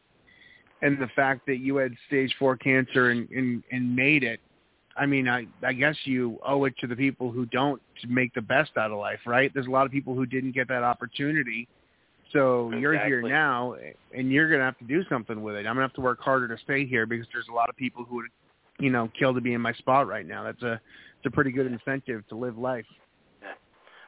and 0.83 0.99
the 0.99 1.09
fact 1.17 1.47
that 1.47 1.59
you 1.59 1.77
had 1.77 1.93
stage 2.07 2.35
four 2.39 2.57
cancer 2.57 3.11
and 3.11 3.29
and, 3.31 3.63
and 3.73 3.95
made 3.95 4.25
it, 4.25 4.41
I 4.97 5.07
mean, 5.07 5.29
I 5.29 5.47
I 5.63 5.73
guess 5.73 5.97
you 6.05 6.39
owe 6.47 6.65
it 6.65 6.75
to 6.81 6.87
the 6.87 6.97
people 6.97 7.31
who 7.31 7.47
don't 7.47 7.81
to 8.03 8.09
make 8.09 8.35
the 8.35 8.43
best 8.43 8.73
out 8.77 8.91
of 8.91 8.99
life, 8.99 9.21
right? 9.27 9.53
There's 9.53 9.67
a 9.67 9.71
lot 9.71 9.87
of 9.87 9.93
people 9.93 10.15
who 10.15 10.27
didn't 10.27 10.53
get 10.53 10.69
that 10.69 10.83
opportunity. 10.83 11.69
So 12.33 12.71
you're 12.73 12.99
here 13.07 13.23
now, 13.23 13.75
and 14.15 14.31
you're 14.31 14.51
gonna 14.51 14.65
have 14.65 14.79
to 14.79 14.85
do 14.85 15.03
something 15.09 15.43
with 15.43 15.55
it. 15.55 15.61
I'm 15.61 15.75
gonna 15.75 15.83
have 15.83 15.95
to 15.95 16.01
work 16.03 16.21
harder 16.21 16.49
to 16.49 16.63
stay 16.63 16.87
here 16.87 17.07
because 17.07 17.27
there's 17.33 17.49
a 17.49 17.55
lot 17.55 17.71
of 17.71 17.77
people 17.77 18.05
who 18.05 18.17
would, 18.17 18.27
you 18.79 18.91
know, 18.91 19.11
kill 19.19 19.33
to 19.33 19.41
be 19.41 19.55
in 19.55 19.61
my 19.63 19.73
spot 19.75 20.07
right 20.07 20.27
now. 20.27 20.45
That's 20.45 20.63
a 20.63 20.73
it's 21.19 21.27
a 21.27 21.31
pretty 21.31 21.51
good 21.51 21.67
incentive 21.67 22.27
to 22.29 22.37
live 22.37 22.59
life. 22.59 22.85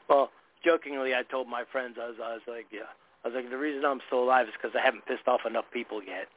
Well, 0.08 0.30
jokingly, 0.64 1.14
I 1.14 1.22
told 1.22 1.48
my 1.48 1.64
friends, 1.70 1.96
I 2.00 2.08
was, 2.08 2.16
I 2.22 2.32
was 2.34 2.42
like, 2.46 2.66
yeah, 2.72 2.90
I 3.24 3.28
was 3.28 3.34
like, 3.34 3.50
the 3.50 3.56
reason 3.56 3.84
I'm 3.84 4.00
still 4.06 4.24
alive 4.24 4.48
is 4.48 4.54
because 4.60 4.76
I 4.78 4.84
haven't 4.84 5.06
pissed 5.06 5.26
off 5.26 5.40
enough 5.46 5.64
people 5.72 6.02
yet. 6.02 6.28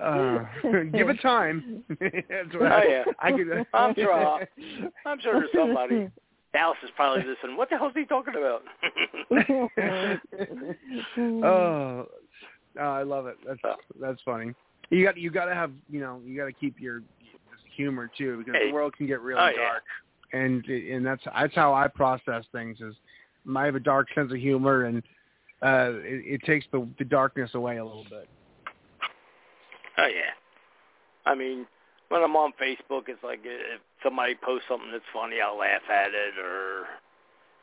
Uh, 0.00 0.44
give 0.92 1.08
it 1.08 1.20
time. 1.22 1.84
That's 2.00 2.54
what 2.54 2.62
Oh, 2.62 2.66
I, 2.66 2.84
yeah. 2.88 3.04
I 3.20 3.32
could, 3.32 3.66
I'm 3.74 3.94
sure. 3.94 4.40
I'm 5.06 5.20
sure 5.20 5.34
there's 5.34 5.50
somebody. 5.54 6.10
Dallas 6.52 6.78
is 6.82 6.90
probably 6.96 7.22
listening. 7.24 7.56
What 7.56 7.70
the 7.70 7.78
hell 7.78 7.88
is 7.88 7.94
he 7.94 8.04
talking 8.06 8.34
about? 8.36 8.62
oh, 11.18 12.06
oh, 12.78 12.80
I 12.80 13.02
love 13.02 13.26
it. 13.26 13.36
That's 13.46 13.60
that's 14.00 14.20
funny. 14.24 14.52
You 14.90 15.04
got 15.04 15.16
you 15.16 15.30
got 15.30 15.44
to 15.46 15.54
have 15.54 15.70
you 15.88 16.00
know 16.00 16.20
you 16.24 16.36
got 16.36 16.46
to 16.46 16.52
keep 16.52 16.80
your 16.80 17.02
humor 17.76 18.10
too 18.18 18.38
because 18.38 18.54
Hey. 18.54 18.68
the 18.68 18.72
world 18.74 18.96
can 18.96 19.06
get 19.06 19.20
really 19.20 19.40
Oh, 19.40 19.48
yeah. 19.48 19.56
dark, 19.68 19.82
and 20.32 20.64
and 20.66 21.06
that's 21.06 21.22
that's 21.24 21.54
how 21.54 21.72
I 21.72 21.86
process 21.88 22.44
things. 22.52 22.80
Is 22.80 22.94
I 23.56 23.64
have 23.64 23.76
a 23.76 23.80
dark 23.80 24.08
sense 24.14 24.32
of 24.32 24.38
humor 24.38 24.84
and 24.86 25.02
uh 25.62 25.92
it, 26.02 26.40
it 26.40 26.42
takes 26.44 26.66
the 26.72 26.86
the 26.98 27.04
darkness 27.04 27.50
away 27.54 27.78
a 27.78 27.84
little 27.84 28.06
bit. 28.08 28.28
Oh 29.98 30.06
yeah. 30.06 30.32
I 31.26 31.34
mean, 31.34 31.66
when 32.08 32.22
I'm 32.22 32.36
on 32.36 32.52
Facebook, 32.60 33.08
it's 33.08 33.22
like 33.22 33.40
if 33.44 33.80
somebody 34.02 34.34
posts 34.42 34.66
something 34.68 34.90
that's 34.90 35.04
funny, 35.12 35.36
I'll 35.40 35.58
laugh 35.58 35.82
at 35.90 36.08
it, 36.08 36.38
or 36.42 36.86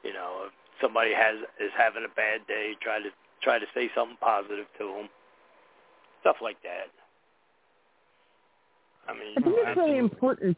you 0.04 0.14
know, 0.14 0.46
if 0.48 0.54
somebody 0.82 1.12
has 1.14 1.38
is 1.60 1.72
having 1.78 2.06
a 2.06 2.16
bad 2.16 2.46
day, 2.48 2.74
try 2.82 3.00
to 3.00 3.10
try 3.42 3.60
to 3.60 3.66
say 3.74 3.90
something 3.96 4.18
positive 4.22 4.66
to 4.80 4.86
them, 4.86 5.10
stuff 6.22 6.38
like 6.42 6.58
that. 6.64 6.90
I 9.08 9.14
mean, 9.14 9.34
I 9.38 9.42
think 9.42 9.56
it's 9.58 9.68
absolutely. 9.68 9.94
really 9.94 10.00
important. 10.00 10.58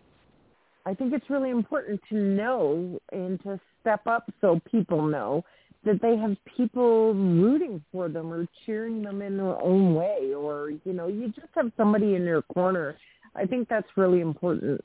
I 0.86 0.94
think 0.94 1.14
it's 1.14 1.30
really 1.30 1.50
important 1.50 2.02
to 2.10 2.16
know 2.16 3.00
and 3.12 3.42
to 3.44 3.60
step 3.82 4.06
up 4.08 4.32
so 4.42 4.60
people 4.72 5.06
know 5.06 5.44
that 5.86 6.01
they 6.01 6.17
have 6.17 6.36
people 6.57 7.13
rooting 7.13 7.84
for 7.91 8.09
them 8.09 8.32
or 8.34 8.47
cheering 8.65 9.01
them 9.01 9.21
in 9.21 9.38
their 9.38 9.61
own 9.61 9.95
way 9.95 10.34
or 10.36 10.71
you 10.84 10.93
know 10.93 11.07
you 11.07 11.27
just 11.30 11.47
have 11.55 11.71
somebody 11.77 12.15
in 12.15 12.23
your 12.23 12.41
corner. 12.43 12.97
I 13.36 13.45
think 13.45 13.69
that's 13.69 13.88
really 13.95 14.19
important. 14.21 14.84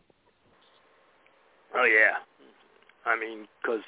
Oh 1.77 1.85
yeah, 1.85 2.19
I 3.05 3.19
mean, 3.19 3.47
because 3.61 3.81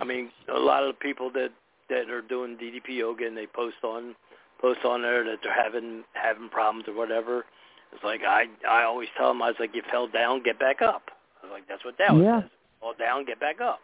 I 0.00 0.04
mean, 0.04 0.30
a 0.54 0.58
lot 0.58 0.82
of 0.84 0.88
the 0.94 0.98
people 1.00 1.30
that 1.32 1.50
that 1.88 2.10
are 2.10 2.22
doing 2.22 2.56
DDP 2.56 2.98
yoga 2.98 3.26
and 3.26 3.36
they 3.36 3.46
post 3.46 3.76
on 3.82 4.14
post 4.60 4.84
on 4.84 5.02
there 5.02 5.24
that 5.24 5.38
they're 5.42 5.54
having 5.54 6.04
having 6.12 6.48
problems 6.48 6.86
or 6.88 6.94
whatever. 6.94 7.44
It's 7.92 8.04
like 8.04 8.20
I 8.22 8.44
I 8.68 8.84
always 8.84 9.08
tell 9.16 9.28
them 9.28 9.42
I 9.42 9.48
was 9.48 9.56
like, 9.58 9.74
you 9.74 9.82
fell 9.90 10.06
down, 10.08 10.42
get 10.42 10.58
back 10.58 10.82
up. 10.82 11.02
I 11.42 11.46
was 11.46 11.52
like, 11.52 11.68
that's 11.68 11.84
what 11.84 11.98
Dallas 11.98 12.22
Yeah. 12.24 12.42
says. 12.42 12.50
Fall 12.80 12.94
down, 12.98 13.24
get 13.24 13.40
back 13.40 13.60
up. 13.60 13.80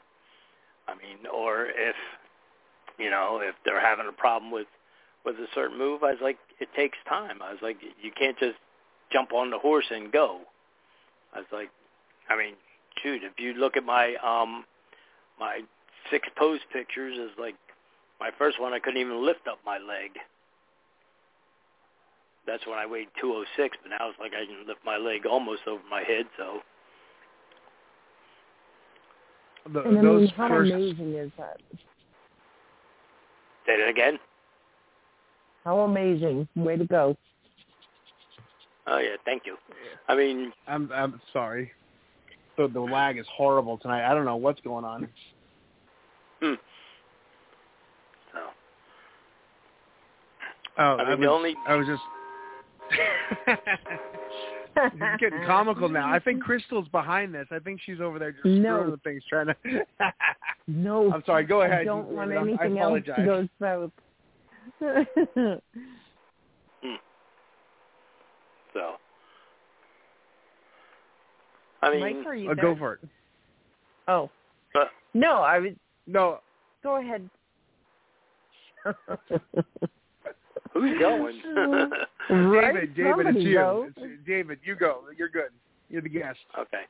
I 0.86 0.94
mean, 0.94 1.26
or 1.32 1.66
if 1.66 1.96
you 3.02 3.10
know 3.10 3.40
if 3.42 3.54
they're 3.64 3.80
having 3.80 4.06
a 4.08 4.12
problem 4.12 4.50
with 4.50 4.66
with 5.24 5.36
a 5.36 5.46
certain 5.54 5.78
move, 5.78 6.02
I 6.02 6.10
was 6.10 6.20
like, 6.20 6.38
it 6.58 6.68
takes 6.74 6.98
time. 7.08 7.40
I 7.42 7.52
was 7.52 7.60
like, 7.62 7.76
you 8.02 8.10
can't 8.10 8.36
just 8.38 8.56
jump 9.12 9.32
on 9.32 9.50
the 9.50 9.58
horse 9.58 9.84
and 9.90 10.10
go. 10.10 10.40
I 11.32 11.38
was 11.38 11.46
like, 11.52 11.70
I 12.28 12.36
mean, 12.36 12.54
shoot, 13.02 13.22
if 13.22 13.38
you 13.38 13.54
look 13.54 13.76
at 13.76 13.84
my 13.84 14.14
um 14.24 14.64
my 15.38 15.60
six 16.10 16.28
pose 16.36 16.60
pictures, 16.72 17.18
is 17.18 17.30
like 17.38 17.54
my 18.20 18.30
first 18.38 18.60
one 18.60 18.72
I 18.72 18.78
couldn't 18.78 19.00
even 19.00 19.24
lift 19.24 19.46
up 19.48 19.58
my 19.64 19.78
leg. 19.78 20.10
That's 22.44 22.66
when 22.66 22.76
I 22.76 22.86
weighed 22.86 23.06
206, 23.20 23.76
but 23.84 23.90
now 23.90 24.08
it's 24.10 24.18
like 24.18 24.32
I 24.34 24.44
can 24.44 24.66
lift 24.66 24.80
my 24.84 24.96
leg 24.96 25.26
almost 25.26 25.62
over 25.68 25.82
my 25.88 26.02
head. 26.02 26.26
So 26.36 26.58
The, 29.72 29.80
And 29.82 29.98
I 29.98 30.02
mean, 30.02 30.28
how 30.28 30.48
first 30.48 30.72
amazing 30.72 31.14
is 31.14 31.30
that? 31.38 31.60
Say 33.66 33.72
it 33.72 33.88
again. 33.88 34.18
How 35.64 35.80
amazing! 35.80 36.48
Way 36.56 36.76
to 36.76 36.84
go. 36.84 37.16
Oh 38.86 38.98
yeah, 38.98 39.16
thank 39.24 39.46
you. 39.46 39.56
I 40.08 40.16
mean, 40.16 40.52
I'm 40.66 40.90
I'm 40.92 41.20
sorry. 41.32 41.70
The 42.56 42.68
the 42.68 42.80
lag 42.80 43.18
is 43.18 43.26
horrible 43.32 43.78
tonight. 43.78 44.10
I 44.10 44.14
don't 44.14 44.24
know 44.24 44.36
what's 44.36 44.60
going 44.60 44.84
on. 44.84 45.08
hmm. 46.40 46.54
So 48.32 48.40
Oh, 50.78 50.96
I 50.96 51.10
mean, 51.10 51.20
was, 51.20 51.26
the 51.26 51.30
only 51.30 51.54
I 51.66 51.76
was 51.76 51.86
just 51.86 52.02
It's 54.76 55.20
getting 55.20 55.44
comical 55.46 55.88
now. 55.88 56.12
I 56.12 56.18
think 56.18 56.42
Crystal's 56.42 56.88
behind 56.88 57.34
this. 57.34 57.46
I 57.50 57.58
think 57.58 57.80
she's 57.84 58.00
over 58.00 58.18
there 58.18 58.32
just 58.32 58.44
No. 58.46 58.76
screwing 58.78 58.90
with 58.92 59.02
things, 59.02 59.22
trying 59.28 59.46
to. 59.48 59.54
No, 60.68 61.12
I'm 61.12 61.22
sorry. 61.26 61.44
Go 61.44 61.62
ahead. 61.62 61.80
I 61.80 61.84
don't 61.84 62.06
want 62.08 62.30
I 62.32 62.36
anything 62.36 62.78
else 62.78 63.00
apologize. 63.04 63.16
to 63.16 63.24
go 63.24 63.48
south. 63.60 63.90
So, 68.72 68.92
I 71.82 71.90
mean, 71.90 72.00
Mike, 72.00 72.26
are 72.26 72.34
you 72.34 72.50
Uh, 72.50 72.54
go 72.54 72.74
for 72.74 72.94
it. 72.94 73.00
Oh. 74.08 74.30
But- 74.72 74.88
no, 75.12 75.42
I 75.42 75.58
was. 75.58 75.72
No, 76.06 76.40
Go 76.82 76.96
ahead. 76.96 77.28
who's 80.80 80.98
going? 80.98 81.40
right? 82.30 82.74
David, 82.74 82.94
David, 82.96 83.10
Somebody 83.10 83.38
it's 83.38 83.46
you. 83.46 83.54
go. 83.54 83.88
It's, 83.96 84.26
David, 84.26 84.58
you 84.64 84.76
go. 84.76 85.00
You're 85.16 85.28
good. 85.28 85.50
You're 85.88 86.02
the 86.02 86.08
guest. 86.08 86.38
Okay. 86.58 86.82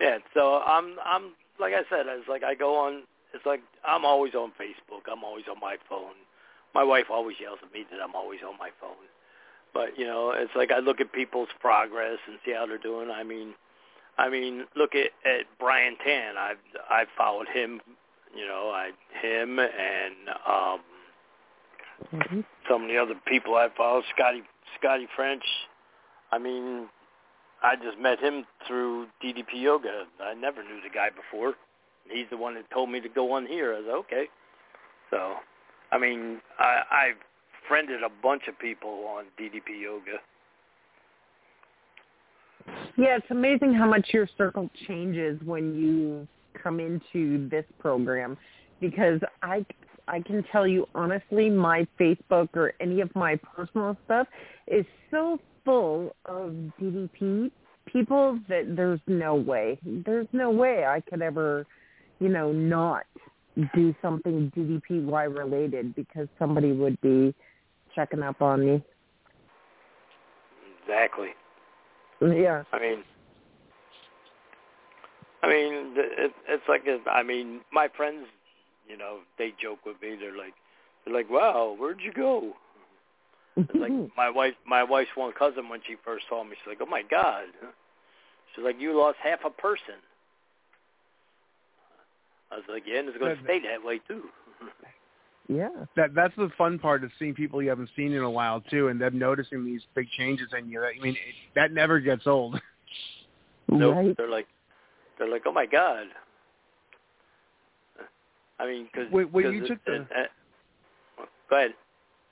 Yeah, 0.00 0.18
so 0.34 0.60
I'm 0.64 0.96
I'm 1.04 1.32
like 1.58 1.72
I 1.72 1.82
said, 1.90 2.06
it's 2.06 2.28
like 2.28 2.44
I 2.44 2.54
go 2.54 2.76
on 2.76 3.02
it's 3.34 3.44
like 3.46 3.60
I'm 3.84 4.04
always 4.04 4.34
on 4.34 4.52
Facebook. 4.60 5.10
I'm 5.10 5.24
always 5.24 5.44
on 5.50 5.60
my 5.60 5.76
phone. 5.88 6.14
My 6.74 6.84
wife 6.84 7.06
always 7.10 7.36
yells 7.40 7.58
at 7.64 7.72
me 7.72 7.84
that 7.90 8.00
I'm 8.02 8.14
always 8.14 8.40
on 8.46 8.58
my 8.58 8.70
phone. 8.80 9.08
But, 9.74 9.98
you 9.98 10.06
know, 10.06 10.32
it's 10.34 10.52
like 10.56 10.70
I 10.70 10.78
look 10.78 11.00
at 11.00 11.12
people's 11.12 11.48
progress 11.60 12.18
and 12.26 12.38
see 12.44 12.52
how 12.52 12.66
they're 12.66 12.78
doing. 12.78 13.10
I 13.10 13.22
mean 13.22 13.54
I 14.16 14.28
mean, 14.28 14.64
look 14.74 14.94
at, 14.94 15.10
at 15.24 15.46
Brian 15.58 15.96
Tan. 16.04 16.36
I've 16.36 16.58
I've 16.90 17.08
followed 17.16 17.48
him 17.48 17.80
you 18.34 18.46
know, 18.46 18.70
I 18.70 18.90
him 19.22 19.58
and 19.58 20.28
um 20.46 20.80
Mhm. 22.12 22.44
some 22.68 22.82
of 22.82 22.88
the 22.88 22.96
other 22.96 23.14
people 23.26 23.56
I 23.56 23.68
follow, 23.76 24.02
Scotty 24.14 24.42
Scotty 24.78 25.06
French. 25.16 25.44
I 26.30 26.38
mean, 26.38 26.88
I 27.62 27.76
just 27.76 27.98
met 27.98 28.20
him 28.20 28.46
through 28.66 29.08
DDP 29.20 29.60
Yoga. 29.62 30.06
I 30.20 30.34
never 30.34 30.62
knew 30.62 30.80
the 30.82 30.90
guy 30.90 31.10
before. 31.10 31.54
He's 32.08 32.26
the 32.30 32.36
one 32.36 32.54
that 32.54 32.70
told 32.70 32.90
me 32.90 33.00
to 33.00 33.08
go 33.08 33.32
on 33.32 33.46
here. 33.46 33.74
I 33.74 33.78
was 33.78 33.86
like, 33.86 33.96
okay. 33.96 34.28
So, 35.10 35.34
I 35.90 35.98
mean, 35.98 36.40
I, 36.58 36.82
I've 36.90 37.16
friended 37.66 38.02
a 38.02 38.08
bunch 38.22 38.42
of 38.48 38.58
people 38.58 39.04
on 39.06 39.24
DDP 39.38 39.82
Yoga. 39.82 40.18
Yeah, 42.96 43.16
it's 43.16 43.30
amazing 43.30 43.74
how 43.74 43.86
much 43.86 44.08
your 44.12 44.28
circle 44.36 44.70
changes 44.86 45.40
when 45.44 45.74
you 45.74 46.28
come 46.60 46.80
into 46.80 47.48
this 47.48 47.64
program 47.78 48.36
because 48.80 49.20
I 49.42 49.64
I 50.08 50.20
can 50.20 50.44
tell 50.50 50.66
you 50.66 50.86
honestly 50.94 51.50
my 51.50 51.86
Facebook 52.00 52.48
or 52.54 52.72
any 52.80 53.00
of 53.00 53.14
my 53.14 53.36
personal 53.36 53.96
stuff 54.04 54.26
is 54.66 54.84
so 55.10 55.38
full 55.64 56.14
of 56.24 56.52
DDP 56.80 57.50
people 57.86 58.38
that 58.48 58.76
there's 58.76 59.00
no 59.06 59.34
way. 59.34 59.78
There's 59.84 60.26
no 60.32 60.50
way 60.50 60.84
I 60.84 61.00
could 61.00 61.22
ever, 61.22 61.66
you 62.20 62.28
know, 62.28 62.52
not 62.52 63.04
do 63.74 63.94
something 64.00 64.52
DDPY 64.56 65.36
related 65.36 65.94
because 65.94 66.28
somebody 66.38 66.72
would 66.72 67.00
be 67.00 67.34
checking 67.94 68.22
up 68.22 68.40
on 68.40 68.64
me. 68.64 68.84
Exactly. 70.82 71.28
Yeah. 72.20 72.62
I 72.72 72.78
mean, 72.78 73.04
I 75.42 75.48
mean, 75.48 75.94
it, 75.96 76.32
it's 76.48 76.62
like 76.68 76.82
I 77.10 77.22
mean, 77.22 77.60
my 77.72 77.88
friends, 77.96 78.26
you 78.88 78.96
know, 78.96 79.18
they 79.38 79.52
joke 79.60 79.84
with 79.84 80.00
me. 80.00 80.16
They're 80.18 80.36
like, 80.36 80.54
they're 81.04 81.14
like, 81.14 81.30
"Wow, 81.30 81.76
where'd 81.78 82.00
you 82.00 82.12
go?" 82.12 82.54
It's 83.56 83.74
like 83.74 83.92
my 84.16 84.30
wife, 84.30 84.54
my 84.66 84.82
wife's 84.82 85.10
one 85.14 85.32
cousin 85.32 85.68
when 85.68 85.80
she 85.86 85.96
first 86.04 86.26
saw 86.28 86.42
me, 86.42 86.56
she's 86.62 86.68
like, 86.68 86.78
"Oh 86.80 86.90
my 86.90 87.02
God," 87.08 87.46
she's 88.54 88.64
like, 88.64 88.76
"You 88.80 88.98
lost 88.98 89.18
half 89.22 89.40
a 89.44 89.50
person." 89.50 89.96
I 92.50 92.56
was 92.56 92.64
like, 92.68 92.84
"Yeah, 92.86 93.00
and 93.00 93.08
it's 93.08 93.18
going 93.18 93.36
to 93.36 93.42
stay 93.44 93.60
that 93.60 93.84
way 93.84 94.00
too." 94.08 94.24
yeah. 95.48 95.68
That 95.96 96.14
that's 96.14 96.34
the 96.36 96.50
fun 96.56 96.78
part 96.78 97.04
of 97.04 97.10
seeing 97.18 97.34
people 97.34 97.62
you 97.62 97.68
haven't 97.68 97.90
seen 97.94 98.12
in 98.12 98.22
a 98.22 98.30
while 98.30 98.62
too, 98.62 98.88
and 98.88 99.00
them 99.00 99.18
noticing 99.18 99.64
these 99.64 99.82
big 99.94 100.08
changes 100.16 100.48
in 100.58 100.70
you. 100.70 100.82
I 100.82 100.98
mean, 101.00 101.14
it, 101.14 101.34
that 101.54 101.72
never 101.72 102.00
gets 102.00 102.26
old. 102.26 102.60
Nope. 103.70 103.96
Right. 103.96 104.16
They're 104.16 104.30
like, 104.30 104.46
they're 105.18 105.28
like, 105.28 105.42
"Oh 105.46 105.52
my 105.52 105.66
God." 105.66 106.06
I 108.58 108.66
mean, 108.66 108.84
because 108.86 109.10
When- 109.10 109.30
when 109.32 109.52
you 109.52 109.66
took 109.66 109.82
the- 109.84 110.06
go 111.48 111.56
ahead. 111.56 111.74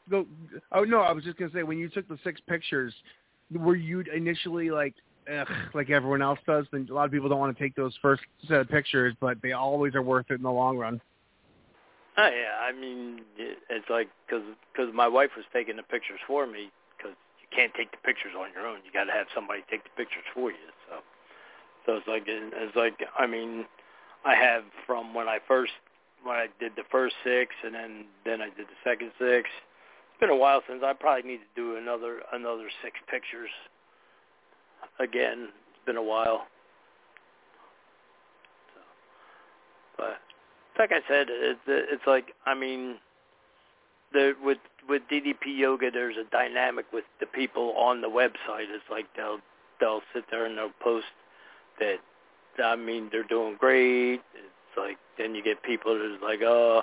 Go. 0.09 0.27
Oh 0.72 0.85
no, 0.85 1.01
I 1.01 1.12
was 1.12 1.24
just 1.24 1.37
gonna 1.37 1.51
say 1.51 1.62
when 1.62 1.79
you 1.79 1.89
took 1.89 2.07
the 2.09 2.18
six 2.18 2.41
pictures, 2.41 2.95
were 3.51 3.74
you 3.74 4.01
initially 4.01 4.70
like, 4.70 4.95
ugh, 5.33 5.49
like 5.74 5.91
everyone 5.91 6.22
else 6.22 6.39
does? 6.47 6.66
Then 6.70 6.87
a 6.91 6.95
lot 6.95 7.07
of 7.07 7.11
people 7.11 7.29
don't 7.29 7.41
want 7.41 7.57
to 7.57 7.62
take 7.62 7.74
those 7.74 7.97
first 7.97 8.22
set 8.47 8.61
of 8.61 8.68
pictures, 8.68 9.14
but 9.20 9.41
they 9.43 9.53
always 9.53 9.95
are 9.95 10.03
worth 10.03 10.31
it 10.31 10.35
in 10.35 10.43
the 10.43 10.53
long 10.53 10.79
run. 10.79 11.01
Oh 12.18 12.29
yeah, 12.29 12.57
I 12.61 12.72
mean 12.72 13.20
it's 13.37 13.91
like 13.91 14.09
because 14.27 14.45
cause 14.74 14.89
my 14.95 15.09
wife 15.09 15.31
was 15.37 15.45
taking 15.53 15.77
the 15.77 15.83
pictures 15.83 16.20
for 16.27 16.47
me 16.47 16.70
because 16.97 17.14
you 17.41 17.49
can't 17.55 17.74
take 17.74 17.91
the 17.91 17.99
pictures 17.99 18.33
on 18.39 18.53
your 18.55 18.66
own. 18.66 18.79
You 18.85 18.93
got 18.93 19.05
to 19.05 19.12
have 19.12 19.27
somebody 19.35 19.62
take 19.70 19.85
the 19.85 19.91
pictures 19.97 20.24
for 20.33 20.51
you. 20.51 20.57
So 20.89 21.03
so 21.85 21.97
it's 21.97 22.09
like 22.09 22.24
it's 22.27 22.77
like 22.77 22.95
I 23.18 23.27
mean 23.27 23.66
I 24.24 24.35
have 24.35 24.64
from 24.87 25.12
when 25.14 25.29
I 25.29 25.41
first 25.47 25.72
when 26.27 26.37
I 26.37 26.49
did 26.59 26.72
the 26.77 26.83
first 26.91 27.14
six 27.24 27.55
and 27.64 27.74
then 27.74 28.05
then 28.24 28.43
I 28.43 28.47
did 28.47 28.66
the 28.66 28.81
second 28.85 29.12
six. 29.18 29.49
It's 30.11 30.20
been 30.20 30.31
a 30.31 30.37
while 30.37 30.62
since 30.68 30.83
I 30.85 30.93
probably 30.93 31.31
need 31.31 31.39
to 31.39 31.55
do 31.55 31.77
another 31.77 32.20
another 32.33 32.68
six 32.83 32.99
pictures 33.11 33.51
again. 34.99 35.49
It's 35.70 35.87
been 35.87 35.97
a 35.97 36.03
while. 36.03 36.47
So, 38.74 38.81
but 39.99 40.18
like 40.79 40.93
I 40.93 41.01
said, 41.09 41.27
it's 41.31 41.61
it's 41.66 42.07
like 42.07 42.35
I 42.45 42.55
mean, 42.55 42.97
the 44.12 44.35
with 44.43 44.59
with 44.89 45.03
DDP 45.11 45.57
Yoga, 45.57 45.91
there's 45.91 46.16
a 46.16 46.29
dynamic 46.31 46.87
with 46.93 47.05
the 47.20 47.27
people 47.27 47.72
on 47.77 48.01
the 48.01 48.09
website. 48.09 48.68
It's 48.70 48.85
like 48.91 49.07
they'll 49.16 49.41
they'll 49.81 50.03
sit 50.14 50.24
there 50.31 50.47
and 50.47 50.57
they'll 50.57 50.70
post 50.81 51.07
that. 51.79 51.99
I 52.62 52.74
mean, 52.74 53.11
they're 53.12 53.22
doing 53.22 53.57
great. 53.61 54.22
It's 54.35 54.55
like 54.77 54.99
then 55.18 55.35
you 55.35 55.43
get 55.43 55.62
people 55.62 55.99
that's 55.99 56.22
like, 56.22 56.41
oh, 56.43 56.83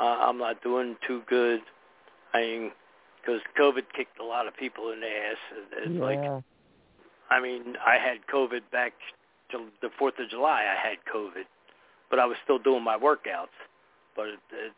I'm 0.00 0.38
not 0.38 0.62
doing 0.62 0.96
too 1.06 1.22
good. 1.28 1.60
I 2.34 2.40
mean, 2.40 2.70
because 3.20 3.40
COVID 3.58 3.84
kicked 3.96 4.18
a 4.20 4.24
lot 4.24 4.46
of 4.46 4.56
people 4.56 4.90
in 4.92 5.00
the 5.00 5.06
ass. 5.06 5.36
It- 5.52 5.78
It's 5.84 5.92
yeah. 5.94 6.02
like 6.04 6.42
I 7.30 7.40
mean, 7.40 7.76
I 7.84 7.96
had 7.96 8.18
COVID 8.32 8.62
back 8.72 8.92
till 9.50 9.66
the 9.82 9.90
Fourth 9.98 10.14
of 10.18 10.28
July. 10.30 10.64
I 10.64 10.88
had 10.88 10.98
COVID, 11.12 11.44
but 12.10 12.18
I 12.18 12.24
was 12.24 12.36
still 12.44 12.58
doing 12.58 12.82
my 12.82 12.96
workouts. 12.96 13.52
But 14.16 14.28
it, 14.28 14.38
it, 14.52 14.72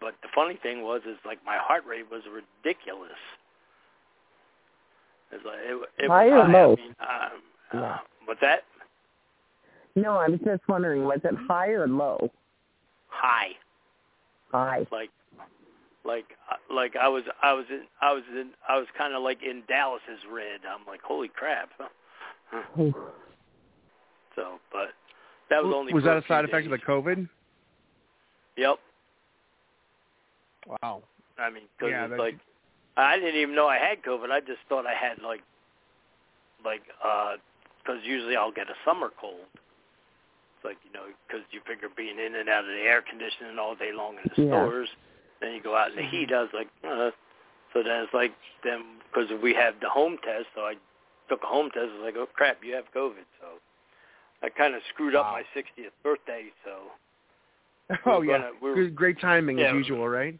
but 0.00 0.14
the 0.22 0.28
funny 0.34 0.58
thing 0.62 0.82
was, 0.82 1.02
is 1.06 1.16
like 1.24 1.38
my 1.46 1.56
heart 1.56 1.84
rate 1.86 2.06
was 2.10 2.22
ridiculous. 2.26 3.18
It's 5.32 5.44
like 5.44 5.58
it, 5.62 6.04
it 6.04 6.08
was 6.08 6.10
high. 6.10 6.30
I 6.30 6.76
mean, 6.76 6.94
um, 7.00 7.42
Yeah. 7.72 7.80
uh, 7.80 7.98
what's 8.26 8.40
that? 8.40 8.64
No, 9.96 10.16
I 10.16 10.28
was 10.28 10.40
just 10.44 10.62
wondering, 10.68 11.04
was 11.04 11.20
it 11.24 11.34
high 11.48 11.70
or 11.70 11.86
low? 11.86 12.30
High. 13.08 13.52
High. 14.50 14.86
Like, 14.90 15.10
like, 16.04 16.26
uh, 16.50 16.74
like 16.74 16.96
I 16.96 17.08
was, 17.08 17.22
I 17.42 17.52
was 17.52 17.64
in, 17.70 17.82
I 18.00 18.12
was 18.12 18.22
in, 18.30 18.50
I 18.68 18.76
was 18.76 18.86
kind 18.98 19.14
of 19.14 19.22
like 19.22 19.42
in 19.42 19.62
Dallas's 19.68 20.20
red. 20.30 20.60
I'm 20.68 20.86
like, 20.86 21.00
holy 21.02 21.28
crap. 21.28 21.70
So, 24.36 24.58
but 24.72 24.88
that 25.50 25.62
was 25.62 25.72
only 25.74 25.92
was 25.92 26.04
that 26.04 26.16
a 26.16 26.22
few 26.22 26.28
side 26.28 26.44
effect 26.44 26.66
of 26.66 26.72
the 26.72 26.78
COVID? 26.78 27.28
Yep. 28.56 28.78
Wow. 30.66 31.02
I 31.38 31.50
mean, 31.50 31.64
because 31.78 31.92
Yeah, 31.92 32.06
it's 32.06 32.18
like 32.18 32.38
I 32.96 33.16
didn't 33.16 33.40
even 33.40 33.54
know 33.54 33.66
I 33.66 33.78
had 33.78 34.02
COVID. 34.02 34.30
I 34.30 34.40
just 34.40 34.60
thought 34.68 34.86
I 34.86 34.94
had 34.94 35.22
like, 35.22 35.42
like, 36.64 36.82
because 37.82 38.00
usually 38.04 38.36
I'll 38.36 38.52
get 38.52 38.68
a 38.68 38.74
summer 38.84 39.10
cold. 39.20 39.46
Like 40.64 40.78
you 40.84 40.92
know, 40.92 41.04
because 41.26 41.44
you 41.50 41.60
figure 41.66 41.88
being 41.94 42.18
in 42.18 42.34
and 42.36 42.48
out 42.48 42.64
of 42.64 42.70
the 42.72 42.80
air 42.88 43.02
conditioning 43.02 43.58
all 43.58 43.74
day 43.76 43.92
long 43.92 44.16
in 44.16 44.30
the 44.34 44.42
Yeah. 44.42 44.48
stores, 44.64 44.88
then 45.40 45.52
you 45.54 45.62
go 45.62 45.76
out 45.76 45.90
in 45.90 45.96
the 45.96 46.02
heat. 46.08 46.32
I 46.32 46.40
was 46.40 46.50
like, 46.54 46.68
uh, 46.82 47.10
so 47.72 47.82
then 47.82 48.02
it's 48.04 48.14
like 48.14 48.32
then 48.64 48.82
because 49.12 49.28
we 49.42 49.52
have 49.54 49.74
the 49.80 49.88
home 49.90 50.16
test, 50.24 50.46
so 50.54 50.62
I 50.62 50.74
took 51.28 51.42
a 51.42 51.46
home 51.46 51.70
test. 51.70 51.90
I 51.92 51.94
was 51.96 52.02
like, 52.04 52.16
oh 52.16 52.26
crap, 52.32 52.64
you 52.64 52.74
have 52.74 52.84
COVID. 52.96 53.28
So 53.40 53.60
I 54.42 54.48
kind 54.48 54.74
of 54.74 54.80
screwed 54.92 55.14
up 55.14 55.26
my 55.26 55.42
60th 55.54 55.92
birthday. 56.02 56.46
So 56.64 56.90
Oh 58.06 58.20
We're 58.20 58.24
yeah, 58.24 58.38
gonna- 58.38 58.50
we're- 58.62 58.74
Good, 58.86 58.96
great 58.96 59.20
timing 59.20 59.58
Yeah. 59.58 59.68
as 59.68 59.74
usual, 59.74 60.08
right? 60.08 60.38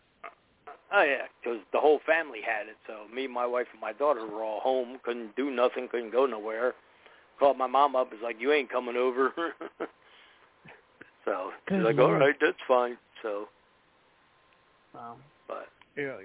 Oh 0.92 1.02
yeah, 1.02 1.26
because 1.42 1.58
the 1.72 1.80
whole 1.80 1.98
family 2.06 2.40
had 2.40 2.68
it. 2.68 2.76
So 2.86 3.06
me, 3.12 3.26
my 3.26 3.44
wife, 3.46 3.66
and 3.72 3.80
my 3.80 3.92
daughter 3.92 4.24
were 4.26 4.42
all 4.42 4.60
home. 4.60 4.98
Couldn't 5.02 5.34
do 5.36 5.50
nothing. 5.50 5.88
Couldn't 5.88 6.12
go 6.12 6.24
nowhere. 6.24 6.74
Called 7.38 7.58
my 7.58 7.66
mom 7.66 7.96
up. 7.96 8.10
Was 8.12 8.20
like, 8.22 8.40
"You 8.40 8.52
ain't 8.52 8.70
coming 8.70 8.96
over." 8.96 9.32
so 11.24 11.50
she's 11.68 11.78
Good 11.78 11.84
like, 11.84 11.98
"All 11.98 12.08
Lord. 12.08 12.20
right, 12.20 12.36
that's 12.40 12.58
fine." 12.68 12.96
So, 13.22 13.48
Wow. 14.94 15.16
but 15.48 15.68
Yeah. 15.96 16.16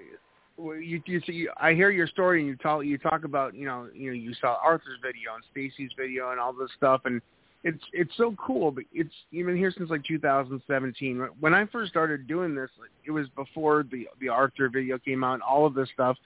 Well, 0.56 0.76
you, 0.76 1.02
you 1.06 1.20
see, 1.26 1.48
I 1.56 1.72
hear 1.72 1.90
your 1.90 2.06
story, 2.06 2.40
and 2.40 2.48
you 2.48 2.56
talk, 2.56 2.84
you 2.84 2.98
talk 2.98 3.24
about, 3.24 3.54
you 3.54 3.64
know, 3.64 3.88
you 3.94 4.10
know, 4.10 4.14
you 4.14 4.34
saw 4.34 4.58
Arthur's 4.62 4.98
video 5.02 5.34
and 5.34 5.42
Stacy's 5.50 5.90
video 5.96 6.32
and 6.32 6.40
all 6.40 6.52
this 6.52 6.70
stuff, 6.76 7.00
and 7.06 7.22
it's 7.64 7.82
it's 7.94 8.14
so 8.16 8.34
cool. 8.38 8.70
But 8.70 8.84
it's 8.92 9.14
even 9.32 9.56
here 9.56 9.72
since 9.76 9.88
like 9.90 10.04
2017. 10.04 11.28
When 11.40 11.54
I 11.54 11.64
first 11.66 11.90
started 11.90 12.26
doing 12.26 12.54
this, 12.54 12.68
it 13.06 13.10
was 13.10 13.26
before 13.36 13.84
the 13.90 14.06
the 14.20 14.28
Arthur 14.28 14.68
video 14.68 14.98
came 14.98 15.24
out. 15.24 15.34
and 15.34 15.42
All 15.42 15.64
of 15.64 15.74
this 15.74 15.88
stuff. 15.94 16.16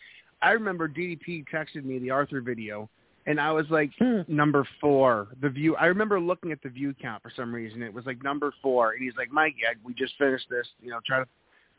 I 0.43 0.51
remember 0.51 0.89
DDP 0.89 1.45
texted 1.53 1.85
me 1.85 1.99
the 2.01 2.11
Arthur 2.11 2.41
video, 2.41 2.91
and 3.27 3.41
I 3.41 3.53
was 3.53 3.67
like 3.71 3.91
Hmm. 3.99 4.23
number 4.29 4.67
four. 4.81 5.29
The 5.41 5.49
view. 5.49 5.77
I 5.77 5.87
remember 5.87 6.21
looking 6.21 6.53
at 6.53 6.63
the 6.63 6.69
view 6.69 6.95
count 7.01 7.23
for 7.23 7.31
some 7.35 7.55
reason. 7.55 7.83
It 7.83 7.93
was 7.93 8.07
like 8.07 8.23
number 8.23 8.53
four, 8.63 8.93
and 8.93 9.03
he's 9.03 9.17
like, 9.17 9.31
Mike, 9.31 9.55
yeah, 9.59 9.75
we 9.83 9.95
just 9.95 10.17
finished 10.19 10.49
this. 10.51 10.67
You 10.81 10.91
know, 10.91 11.01
try 11.07 11.21
to 11.21 11.27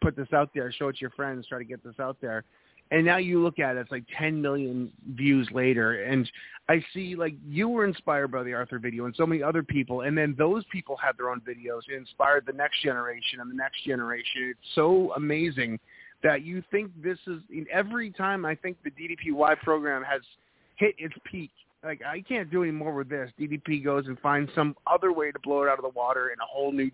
put 0.01 0.15
this 0.15 0.31
out 0.33 0.51
there, 0.53 0.71
show 0.71 0.89
it 0.89 0.93
to 0.93 1.01
your 1.01 1.11
friends, 1.11 1.47
try 1.47 1.57
to 1.57 1.65
get 1.65 1.83
this 1.83 1.99
out 1.99 2.17
there. 2.21 2.43
And 2.91 3.03
now 3.03 3.17
you 3.17 3.41
look 3.41 3.57
at 3.57 3.77
it, 3.77 3.79
it's 3.79 3.91
like 3.91 4.03
10 4.15 4.39
million 4.39 4.91
views 5.15 5.49
later, 5.51 6.03
and 6.03 6.29
I 6.69 6.83
see 6.93 7.15
like 7.15 7.33
you 7.43 7.67
were 7.67 7.85
inspired 7.85 8.31
by 8.31 8.43
the 8.43 8.53
Arthur 8.53 8.77
video, 8.77 9.05
and 9.05 9.15
so 9.15 9.25
many 9.25 9.41
other 9.41 9.63
people, 9.63 10.01
and 10.01 10.15
then 10.15 10.35
those 10.37 10.63
people 10.71 10.95
had 10.97 11.17
their 11.17 11.29
own 11.29 11.41
videos, 11.41 11.81
and 11.87 11.97
inspired 11.97 12.45
the 12.45 12.53
next 12.53 12.83
generation 12.83 13.39
and 13.39 13.49
the 13.49 13.55
next 13.55 13.83
generation. 13.85 14.51
It's 14.51 14.75
so 14.75 15.13
amazing 15.15 15.79
that 16.21 16.43
you 16.43 16.63
think 16.71 16.91
this 17.01 17.17
is 17.27 17.41
every 17.71 18.11
time 18.11 18.45
I 18.45 18.53
think 18.55 18.77
the 18.83 18.91
DDPY 18.91 19.59
program 19.63 20.03
has 20.03 20.21
hit 20.77 20.95
its 20.97 21.15
peak. 21.29 21.51
Like 21.83 22.01
I 22.05 22.21
can't 22.21 22.49
do 22.49 22.63
any 22.63 22.71
more 22.71 22.93
with 22.93 23.09
this. 23.09 23.31
DDP 23.39 23.83
goes 23.83 24.07
and 24.07 24.19
finds 24.19 24.51
some 24.55 24.75
other 24.87 25.11
way 25.11 25.31
to 25.31 25.39
blow 25.39 25.63
it 25.63 25.69
out 25.69 25.77
of 25.77 25.83
the 25.83 25.89
water 25.89 26.29
in 26.29 26.39
a 26.39 26.45
whole 26.45 26.71
new 26.71 26.89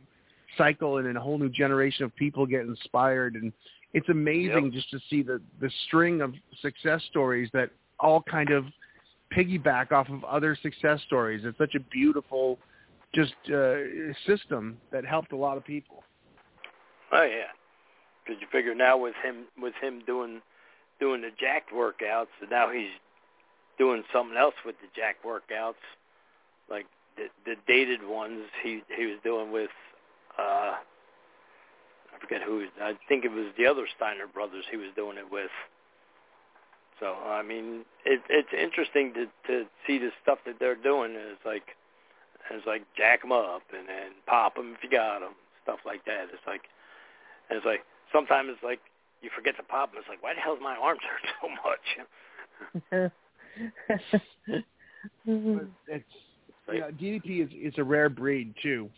cycle 0.58 0.98
and 0.98 1.08
in 1.08 1.16
a 1.16 1.22
whole 1.22 1.38
new 1.38 1.50
generation 1.50 2.04
of 2.04 2.16
people 2.16 2.46
get 2.46 2.62
inspired 2.62 3.36
and 3.36 3.54
it's 3.94 4.10
amazing 4.10 4.66
Yep. 4.66 4.74
just 4.74 4.90
to 4.92 5.00
see 5.10 5.22
the 5.22 5.42
the 5.60 5.70
string 5.88 6.22
of 6.22 6.34
success 6.62 7.02
stories 7.10 7.50
that 7.54 7.70
all 8.00 8.22
kind 8.24 8.50
of 8.52 8.66
piggyback 9.36 9.92
off 9.92 10.10
of 10.10 10.24
other 10.26 10.58
success 10.62 11.00
stories. 11.08 11.42
It's 11.46 11.58
such 11.58 11.76
a 11.76 11.80
beautiful 11.80 12.58
just 13.14 13.34
uh, 13.54 13.76
system 14.26 14.78
that 14.92 15.06
helped 15.06 15.32
a 15.32 15.38
lot 15.38 15.58
of 15.58 15.66
people. 15.66 16.04
Oh 17.12 17.24
yeah, 17.24 17.52
because 18.24 18.42
you 18.42 18.48
figure 18.52 18.76
now 18.76 18.98
with 18.98 19.16
him 19.24 19.46
with 19.62 19.74
him 19.82 20.02
doing 20.06 20.42
doing 21.00 21.22
the 21.22 21.30
jacked 21.40 21.72
workouts, 21.74 22.28
and 22.42 22.50
now 22.50 22.70
he's 22.72 22.90
doing 23.82 24.04
something 24.14 24.38
else 24.38 24.54
with 24.64 24.76
the 24.78 24.88
jacked 24.96 25.26
workouts, 25.26 25.82
like 26.70 26.86
the 27.18 27.26
the 27.50 27.56
dated 27.68 28.02
ones 28.08 28.44
he 28.62 28.84
he 28.96 29.08
was 29.08 29.18
doing 29.24 29.52
with 29.52 29.74
uh 30.38 30.78
I 32.14 32.16
forget 32.22 32.44
who 32.46 32.68
I 32.80 32.94
think 33.10 33.26
it 33.26 33.32
was 33.32 33.48
the 33.58 33.66
other 33.66 33.88
Steiner 33.96 34.28
brothers 34.32 34.66
he 34.70 34.78
was 34.78 34.90
doing 34.96 35.18
it 35.18 35.26
with. 35.32 35.50
So 37.00 37.16
I 37.26 37.42
mean, 37.42 37.86
it, 38.06 38.22
it's 38.30 38.54
interesting 38.54 39.14
to 39.16 39.26
to 39.50 39.66
see 39.88 39.98
the 39.98 40.12
stuff 40.22 40.38
that 40.46 40.58
they're 40.60 40.76
doing. 40.76 41.14
It's 41.18 41.44
like 41.44 41.76
it's 42.52 42.68
like 42.68 42.84
jack 42.96 43.22
'em 43.26 43.32
up 43.32 43.64
and 43.76 43.90
then 43.90 44.12
pop 44.28 44.54
'em 44.60 44.76
if 44.78 44.84
you 44.84 44.92
got 44.92 45.24
'em, 45.24 45.34
stuff 45.64 45.80
like 45.88 46.06
that. 46.06 46.26
It's 46.32 46.46
like 46.46 46.70
it's 47.50 47.66
like 47.66 47.82
sometimes 48.14 48.50
it's 48.54 48.64
like 48.64 48.82
you 49.24 49.32
forget 49.36 49.58
to 49.58 49.64
pop 49.64 49.90
'em. 49.90 49.98
It's 50.02 50.08
like 50.08 50.22
why 50.22 50.36
the 50.36 50.40
hell's 50.42 50.60
my 50.62 50.76
arms 50.76 51.02
hurt 51.10 51.26
so 51.42 51.50
much? 51.66 53.12
It's 55.26 56.06
know, 56.80 56.92
DDP 56.92 57.44
is 57.44 57.50
is 57.54 57.78
a 57.78 57.84
rare 57.84 58.10
breed 58.10 58.54
too. 58.62 58.90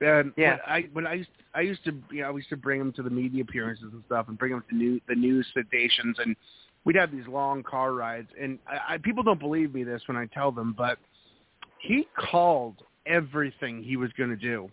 And 0.00 0.32
Yeah. 0.36 0.52
when 0.52 0.60
I 0.66 0.82
when 0.92 1.06
I 1.06 1.14
used 1.14 1.30
I 1.54 1.60
used 1.60 1.84
to 1.84 1.92
you 2.10 2.22
know 2.22 2.30
I 2.30 2.34
used 2.34 2.48
to 2.50 2.56
bring 2.56 2.80
him 2.80 2.92
to 2.94 3.02
the 3.02 3.10
media 3.10 3.42
appearances 3.42 3.92
and 3.92 4.02
stuff 4.06 4.28
and 4.28 4.38
bring 4.38 4.52
him 4.52 4.62
to 4.68 4.76
new 4.76 5.00
the 5.08 5.14
news 5.14 5.46
stations 5.68 6.16
and 6.18 6.36
we'd 6.84 6.96
have 6.96 7.10
these 7.10 7.26
long 7.26 7.62
car 7.62 7.94
rides 7.94 8.28
and 8.40 8.58
I, 8.66 8.94
I 8.94 8.98
people 8.98 9.22
don't 9.22 9.40
believe 9.40 9.74
me 9.74 9.84
this 9.84 10.02
when 10.06 10.16
I 10.16 10.26
tell 10.26 10.50
them 10.52 10.74
but 10.76 10.98
he 11.78 12.08
called 12.30 12.76
everything 13.06 13.82
he 13.82 13.96
was 13.96 14.10
going 14.16 14.30
to 14.30 14.36
do. 14.36 14.70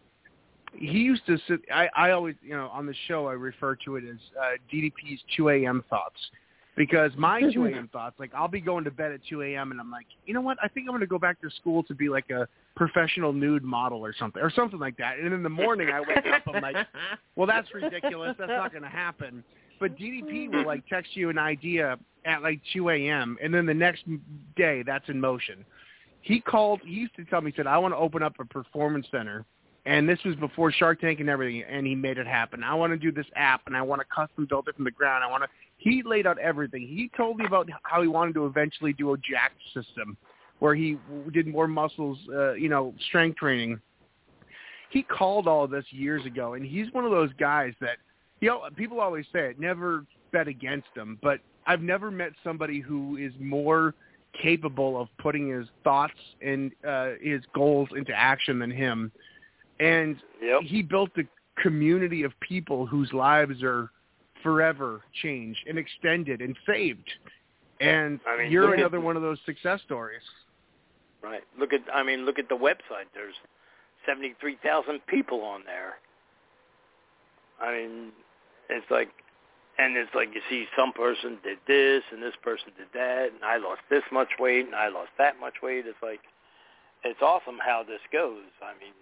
He 0.74 1.00
used 1.00 1.26
to 1.26 1.38
sit. 1.48 1.60
I 1.74 1.90
I 1.96 2.12
always 2.12 2.36
you 2.42 2.56
know 2.56 2.70
on 2.70 2.86
the 2.86 2.96
show 3.08 3.28
I 3.28 3.34
refer 3.34 3.76
to 3.86 3.98
it 3.98 4.04
as 4.10 4.18
uh, 4.40 4.58
DDP's 4.74 5.22
2 5.36 5.50
a.m. 5.50 5.84
thoughts 5.90 6.20
because 6.76 7.12
my 7.18 7.42
2 7.54 7.66
a.m. 7.66 7.90
thoughts, 7.92 8.20
like 8.20 8.32
I'll 8.34 8.48
be 8.48 8.62
going 8.62 8.84
to 8.86 8.92
bed 8.92 9.12
at 9.12 9.22
2 9.30 9.42
a.m. 9.44 9.72
and 9.72 9.80
I'm 9.80 9.92
like, 9.92 10.06
you 10.26 10.34
know 10.34 10.42
what? 10.42 10.58
I 10.64 10.68
think 10.68 10.88
I'm 10.88 10.92
going 10.92 11.02
to 11.02 11.08
go 11.08 11.20
back 11.20 11.42
to 11.42 11.50
school 11.50 11.84
to 11.84 11.96
be 11.96 12.10
like 12.10 12.30
a 12.30 12.48
professional 12.76 13.34
nude 13.34 13.64
model 13.64 14.04
or 14.04 14.14
something, 14.18 14.42
or 14.42 14.52
something 14.52 14.80
like 14.80 14.98
that. 14.98 15.20
And 15.20 15.34
in 15.34 15.44
the 15.44 15.50
morning 15.50 15.90
I 15.90 16.02
wake 16.02 16.26
up, 16.34 16.44
I'm 16.54 16.62
like, 16.62 16.76
well, 17.36 17.48
that's 17.48 17.68
ridiculous. 17.74 18.36
That's 18.40 18.50
not 18.50 18.72
going 18.72 18.84
to 18.84 18.90
happen. 18.90 19.44
But 19.80 19.98
DDP 19.98 20.52
will 20.52 20.66
like 20.66 20.88
text 20.88 21.16
you 21.16 21.30
an 21.30 21.40
idea 21.40 21.98
at 22.26 22.44
like 22.44 22.62
2 22.74 22.90
a.m. 22.90 23.38
and 23.42 23.54
then 23.54 23.66
the 23.66 23.74
next 23.74 24.04
day 24.56 24.84
that's 24.86 25.10
in 25.10 25.20
motion. 25.20 25.66
He 26.22 26.40
called. 26.40 26.82
He 26.86 26.94
used 26.94 27.16
to 27.16 27.26
tell 27.26 27.42
me, 27.42 27.52
he 27.52 27.58
said, 27.58 27.66
I 27.66 27.80
want 27.80 27.94
to 27.94 27.98
open 27.98 28.22
up 28.22 28.36
a 28.40 28.46
performance 28.46 29.08
center. 29.12 29.46
And 29.88 30.08
this 30.08 30.20
was 30.24 30.36
before 30.36 30.72
Shark 30.72 31.02
Tank 31.02 31.20
and 31.20 31.28
everything, 31.28 31.64
and 31.68 31.88
he 31.88 31.96
made 31.96 32.20
it 32.20 32.28
happen. 32.28 32.64
I 32.64 32.76
want 32.76 32.94
to 32.94 32.98
do 32.98 33.12
this 33.12 33.26
app, 33.36 33.62
and 33.66 33.76
I 33.76 33.82
want 33.82 34.00
to 34.00 34.06
custom 34.16 34.46
build 34.46 34.68
it 34.68 34.76
from 34.76 34.86
the 34.86 34.92
ground. 34.92 35.24
I 35.24 35.28
want 35.28 35.42
to 35.42 35.50
he 35.82 36.04
laid 36.06 36.28
out 36.28 36.38
everything. 36.38 36.82
He 36.84 37.10
told 37.18 37.38
me 37.38 37.46
about 37.46 37.68
how 37.82 38.04
he 38.04 38.08
wanted 38.08 38.36
to 38.36 38.46
eventually 38.46 38.94
do 38.94 39.14
a 39.14 39.18
jack 39.18 39.54
system 39.74 40.16
where 40.60 40.76
he 40.76 40.96
did 41.34 41.48
more 41.48 41.68
muscles, 41.68 42.20
uh, 42.32 42.54
you 42.54 42.70
know, 42.70 42.94
strength 43.08 43.38
training. 43.38 43.82
He 44.92 45.02
called 45.02 45.48
all 45.48 45.64
of 45.64 45.72
this 45.72 45.86
years 45.90 46.24
ago, 46.24 46.54
and 46.54 46.64
he's 46.64 46.92
one 46.92 47.04
of 47.04 47.10
those 47.10 47.32
guys 47.40 47.74
that, 47.82 47.98
you 48.42 48.50
know, 48.50 48.62
people 48.76 49.00
always 49.00 49.26
say 49.34 49.50
it, 49.50 49.60
never 49.60 50.06
bet 50.32 50.48
against 50.48 50.90
him, 50.96 51.18
but 51.24 51.40
I've 51.66 51.82
never 51.82 52.12
met 52.12 52.34
somebody 52.44 52.80
who 52.80 53.18
is 53.18 53.34
more 53.40 53.96
capable 54.40 55.02
of 55.02 55.08
putting 55.18 55.50
his 55.50 55.66
thoughts 55.84 56.14
and 56.44 56.72
uh, 56.88 57.14
his 57.20 57.42
goals 57.56 57.90
into 57.98 58.14
action 58.14 58.60
than 58.60 58.70
him. 58.70 59.12
And 59.80 60.18
Yep. 60.44 60.62
he 60.62 60.84
built 60.84 61.10
a 61.18 61.24
community 61.60 62.22
of 62.22 62.40
people 62.40 62.86
whose 62.86 63.12
lives 63.14 63.64
are 63.64 63.90
forever 64.44 65.02
changed 65.22 65.62
and 65.68 65.78
extended 65.78 66.42
and 66.42 66.56
saved. 66.66 67.10
And 67.80 68.20
I 68.28 68.38
mean, 68.38 68.52
you're 68.52 68.64
look 68.66 68.74
at- 68.74 68.80
another 68.80 69.02
one 69.02 69.16
of 69.16 69.22
those 69.22 69.40
success 69.46 69.82
stories. 69.86 70.22
Right. 71.24 71.44
Look 71.60 71.72
at 71.74 71.82
I 71.94 72.04
mean, 72.04 72.26
look 72.26 72.40
at 72.40 72.50
the 72.50 72.56
website. 72.56 73.10
There's 73.14 73.36
seventy 74.06 74.34
three 74.40 74.58
thousand 74.64 75.06
people 75.08 75.42
on 75.42 75.62
there. 75.66 75.96
I 77.62 77.72
mean, 77.78 78.12
it's 78.70 78.90
like 78.90 79.10
and 79.78 79.96
it's 79.98 80.14
like 80.16 80.30
you 80.34 80.42
see 80.50 80.66
some 80.76 80.92
person 80.94 81.38
did 81.44 81.58
this 81.68 82.04
and 82.12 82.22
this 82.22 82.36
person 82.44 82.70
did 82.78 82.88
that 82.94 83.30
and 83.34 83.44
I 83.44 83.58
lost 83.58 83.82
this 83.90 84.04
much 84.12 84.30
weight 84.40 84.66
and 84.66 84.76
I 84.76 84.90
lost 84.90 85.12
that 85.18 85.40
much 85.40 85.56
weight. 85.62 85.86
It's 85.86 86.02
like 86.02 86.22
it's 87.04 87.22
awesome 87.22 87.58
how 87.64 87.84
this 87.88 88.02
goes. 88.12 88.50
I 88.62 88.74
mean 88.80 88.94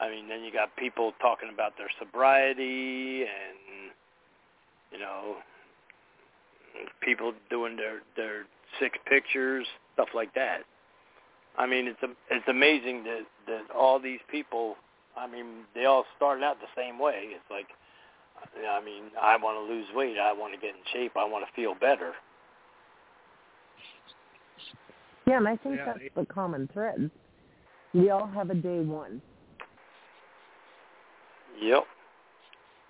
I 0.00 0.10
mean 0.10 0.28
then 0.28 0.42
you 0.42 0.52
got 0.52 0.74
people 0.76 1.12
talking 1.20 1.50
about 1.52 1.76
their 1.78 1.90
sobriety 1.98 3.22
and 3.22 3.58
you 4.92 4.98
know 4.98 5.36
people 7.02 7.32
doing 7.50 7.76
their 7.76 8.00
their 8.16 8.44
six 8.80 8.98
pictures, 9.06 9.66
stuff 9.94 10.08
like 10.14 10.34
that. 10.34 10.60
I 11.56 11.66
mean, 11.66 11.86
it's 11.88 12.02
a, 12.02 12.08
it's 12.30 12.46
amazing 12.48 13.04
that 13.04 13.22
that 13.46 13.74
all 13.74 13.98
these 14.00 14.20
people. 14.30 14.76
I 15.16 15.26
mean, 15.26 15.64
they 15.74 15.84
all 15.86 16.04
started 16.16 16.44
out 16.44 16.58
the 16.60 16.68
same 16.80 16.96
way. 16.96 17.22
It's 17.24 17.50
like, 17.50 17.66
I 18.70 18.84
mean, 18.84 19.04
I 19.20 19.36
want 19.36 19.56
to 19.58 19.74
lose 19.74 19.86
weight. 19.92 20.16
I 20.16 20.32
want 20.32 20.54
to 20.54 20.60
get 20.60 20.70
in 20.70 20.80
shape. 20.92 21.12
I 21.16 21.24
want 21.24 21.44
to 21.44 21.52
feel 21.60 21.74
better. 21.74 22.12
Yeah, 25.26 25.38
and 25.38 25.48
I 25.48 25.56
think 25.56 25.76
Yeah, 25.76 25.86
that's 25.86 25.98
it- 26.02 26.14
the 26.14 26.24
common 26.26 26.68
thread. 26.72 27.10
We 27.94 28.10
all 28.10 28.26
have 28.28 28.50
a 28.50 28.54
day 28.54 28.80
one. 28.80 29.20
Yep. 31.60 31.84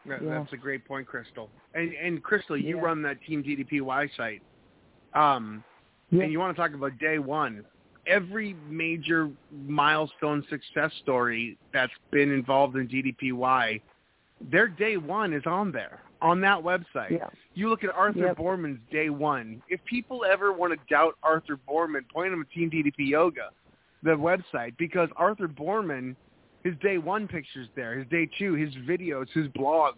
That, 0.07 0.23
Yeah. 0.23 0.31
That's 0.31 0.53
a 0.53 0.57
great 0.57 0.85
point, 0.85 1.07
Crystal. 1.07 1.51
And 1.75 1.93
and 1.95 2.23
Crystal, 2.23 2.57
you 2.57 2.77
Yeah. 2.77 2.83
run 2.83 3.03
that 3.03 3.21
Team 3.23 3.43
DDPY 3.43 4.09
site. 4.17 4.43
Um, 5.15 5.65
Yeah. 6.11 6.23
and 6.25 6.33
you 6.33 6.39
want 6.39 6.57
to 6.57 6.61
talk 6.61 6.73
about 6.73 6.97
day 6.99 7.19
one. 7.19 7.65
Every 8.07 8.55
major 8.69 9.31
milestone 9.51 10.43
success 10.49 10.93
story 10.95 11.59
that's 11.73 11.93
been 12.11 12.33
involved 12.33 12.77
in 12.77 12.87
DDPY, 12.89 13.81
their 14.41 14.67
day 14.69 14.97
one 14.97 15.35
is 15.35 15.45
on 15.47 15.73
there, 15.73 16.01
on 16.23 16.41
that 16.41 16.59
website. 16.59 17.21
You 17.55 17.69
look 17.69 17.85
at 17.85 17.91
Arthur 17.91 18.27
Yep. 18.27 18.37
Boorman's 18.39 18.81
day 18.91 19.11
one. 19.11 19.63
If 19.69 19.85
people 19.85 20.25
ever 20.25 20.53
want 20.53 20.73
to 20.73 20.79
doubt 20.89 21.19
Arthur 21.23 21.57
Boorman, 21.59 22.09
point 22.09 22.31
them 22.31 22.43
to 22.45 22.51
Team 22.51 22.71
DDP 22.71 23.05
Yoga, 23.05 23.51
the 24.03 24.17
website, 24.17 24.77
because 24.79 25.11
Arthur 25.17 25.49
Boorman, 25.49 26.15
his 26.65 26.75
day 26.83 26.99
one 26.99 27.29
pictures 27.29 27.69
there, 27.77 27.99
his 27.99 28.07
day 28.09 28.29
two, 28.39 28.55
his 28.55 28.75
videos, 28.89 29.29
his 29.33 29.47
blogs. 29.49 29.95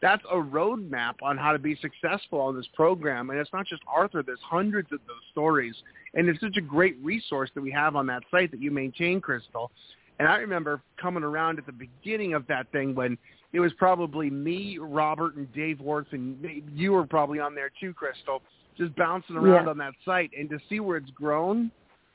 That's 0.00 0.22
a 0.30 0.36
roadmap 0.36 1.14
on 1.22 1.38
how 1.38 1.52
to 1.52 1.58
be 1.58 1.76
successful 1.76 2.40
on 2.40 2.56
this 2.56 2.68
program. 2.74 3.30
And 3.30 3.38
it's 3.38 3.52
not 3.52 3.66
just 3.66 3.82
Arthur. 3.86 4.22
There's 4.22 4.38
hundreds 4.42 4.92
of 4.92 4.98
those 5.06 5.22
stories. 5.32 5.74
And 6.12 6.28
it's 6.28 6.40
such 6.40 6.56
a 6.58 6.60
great 6.60 6.96
resource 7.02 7.50
that 7.54 7.62
we 7.62 7.70
have 7.70 7.96
on 7.96 8.06
that 8.08 8.22
site 8.30 8.50
that 8.50 8.60
you 8.60 8.70
maintain, 8.70 9.20
Crystal. 9.20 9.70
And 10.18 10.28
I 10.28 10.36
remember 10.36 10.82
coming 11.00 11.24
around 11.24 11.58
at 11.58 11.66
the 11.66 11.72
beginning 11.72 12.34
of 12.34 12.46
that 12.48 12.70
thing 12.70 12.94
when 12.94 13.16
it 13.52 13.60
was 13.60 13.72
probably 13.74 14.30
me, 14.30 14.78
Robert, 14.78 15.36
and 15.36 15.52
Dave 15.54 15.80
Worth, 15.80 16.08
and 16.12 16.38
you 16.74 16.92
were 16.92 17.06
probably 17.06 17.40
on 17.40 17.54
there 17.54 17.70
too, 17.80 17.94
Crystal, 17.94 18.42
just 18.76 18.94
bouncing 18.96 19.36
around 19.36 19.64
Yeah. 19.64 19.70
on 19.70 19.78
that 19.78 19.94
site. 20.04 20.30
And 20.36 20.50
to 20.50 20.58
see 20.68 20.80
where 20.80 20.98
it's 20.98 21.10
grown, 21.10 21.70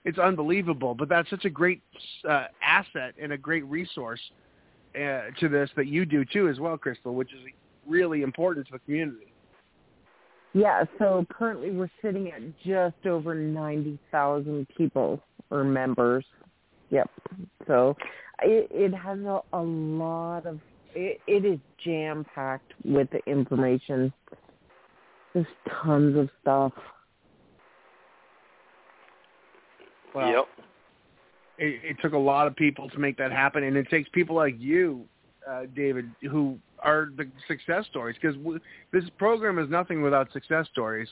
it's 0.10 0.18
unbelievable. 0.18 0.96
But 0.96 1.08
that's 1.08 1.30
such 1.30 1.46
a 1.46 1.50
great 1.50 1.82
uh, 2.28 2.46
asset 2.64 3.14
and 3.22 3.32
a 3.32 3.38
great 3.38 3.64
resource 3.66 4.20
uh, 4.96 5.30
to 5.40 5.48
this 5.48 5.70
that 5.76 5.86
you 5.86 6.04
do 6.04 6.26
too 6.26 6.50
as 6.50 6.60
well, 6.60 6.78
Crystal, 6.78 7.14
which 7.14 7.32
is 7.32 7.40
really 7.88 8.24
important 8.24 8.66
to 8.68 8.74
the 8.74 8.80
community. 8.80 9.32
Yeah, 10.54 10.84
so 10.98 11.28
currently 11.30 11.70
we're 11.70 11.92
sitting 12.02 12.32
at 12.32 12.42
just 12.66 13.06
over 13.06 13.36
90,000 13.36 14.68
people 14.76 15.22
or 15.52 15.64
members. 15.64 16.26
Yep. 16.90 17.08
So 17.68 17.96
it, 18.42 18.68
it 18.72 18.92
has 18.96 19.20
a, 19.20 19.42
a 19.54 19.62
lot 19.62 20.48
of, 20.48 20.60
it, 20.96 21.22
it 21.28 21.46
is 21.46 21.60
jam-packed 21.86 22.74
with 22.84 23.10
the 23.12 23.20
information. 23.32 24.12
There's 25.36 25.46
tons 25.84 26.18
of 26.18 26.30
stuff. 26.42 26.74
Well, 30.14 30.32
yep. 30.32 30.46
It, 31.58 31.82
it 31.84 31.98
took 32.02 32.14
a 32.14 32.18
lot 32.18 32.48
of 32.48 32.56
people 32.56 32.90
to 32.90 33.00
make 33.00 33.18
that 33.18 33.32
happen, 33.32 33.64
and 33.64 33.76
it 33.76 33.90
takes 33.90 34.08
people 34.10 34.36
like 34.36 34.56
you, 34.58 35.04
uh, 35.50 35.64
David, 35.76 36.10
who 36.30 36.58
are 36.82 37.10
the 37.18 37.28
success 37.48 37.86
stories 37.90 38.16
because 38.22 38.38
this 38.94 39.04
program 39.18 39.60
is 39.60 39.70
nothing 39.70 40.02
without 40.02 40.32
success 40.32 40.68
stories. 40.72 41.08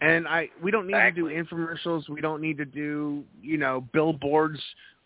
And 0.00 0.26
I 0.26 0.48
we 0.62 0.70
don't 0.70 0.86
need 0.86 0.94
exactly. 0.94 1.34
to 1.34 1.42
do 1.42 1.44
infomercials. 1.44 2.08
We 2.08 2.20
don't 2.20 2.40
need 2.40 2.58
to 2.58 2.64
do 2.64 3.22
you 3.42 3.58
know 3.58 3.86
billboards. 3.92 4.60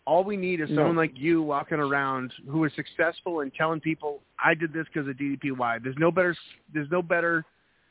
All 0.05 0.23
we 0.23 0.37
need 0.37 0.61
is 0.61 0.69
someone 0.69 0.95
No. 0.95 1.01
like 1.01 1.11
you 1.15 1.41
walking 1.41 1.79
around 1.79 2.31
who 2.47 2.63
is 2.63 2.71
successful 2.75 3.41
and 3.41 3.53
telling 3.53 3.79
people, 3.81 4.21
"I 4.43 4.53
did 4.53 4.71
this 4.73 4.87
because 4.91 5.07
of 5.07 5.17
DDPY." 5.17 5.83
There's 5.83 5.97
no 5.97 6.11
better 6.11 6.35
there's 6.73 6.89
no 6.89 7.01
better 7.01 7.45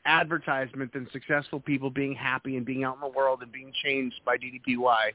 advertisement 0.06 0.92
than 0.92 1.08
successful 1.12 1.60
people 1.60 1.90
being 1.90 2.14
happy 2.14 2.56
and 2.56 2.64
being 2.64 2.84
out 2.84 2.94
in 2.94 3.00
the 3.00 3.08
world 3.08 3.42
and 3.42 3.52
being 3.52 3.72
changed 3.84 4.20
by 4.24 4.36
DDPY. 4.36 5.12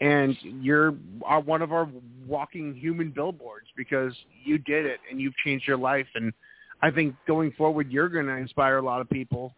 And 0.00 0.36
you're 0.42 0.94
are 1.24 1.40
one 1.40 1.60
of 1.60 1.72
our 1.72 1.88
walking 2.26 2.74
human 2.74 3.10
billboards 3.10 3.66
because 3.76 4.14
you 4.44 4.56
did 4.56 4.86
it 4.86 5.00
and 5.10 5.20
you've 5.20 5.36
changed 5.44 5.68
your 5.68 5.76
life. 5.76 6.06
And 6.14 6.32
I 6.80 6.90
think 6.90 7.14
going 7.26 7.52
forward, 7.52 7.90
you're 7.90 8.08
going 8.08 8.26
to 8.26 8.36
inspire 8.36 8.78
a 8.78 8.82
lot 8.82 9.02
of 9.02 9.10
people 9.10 9.54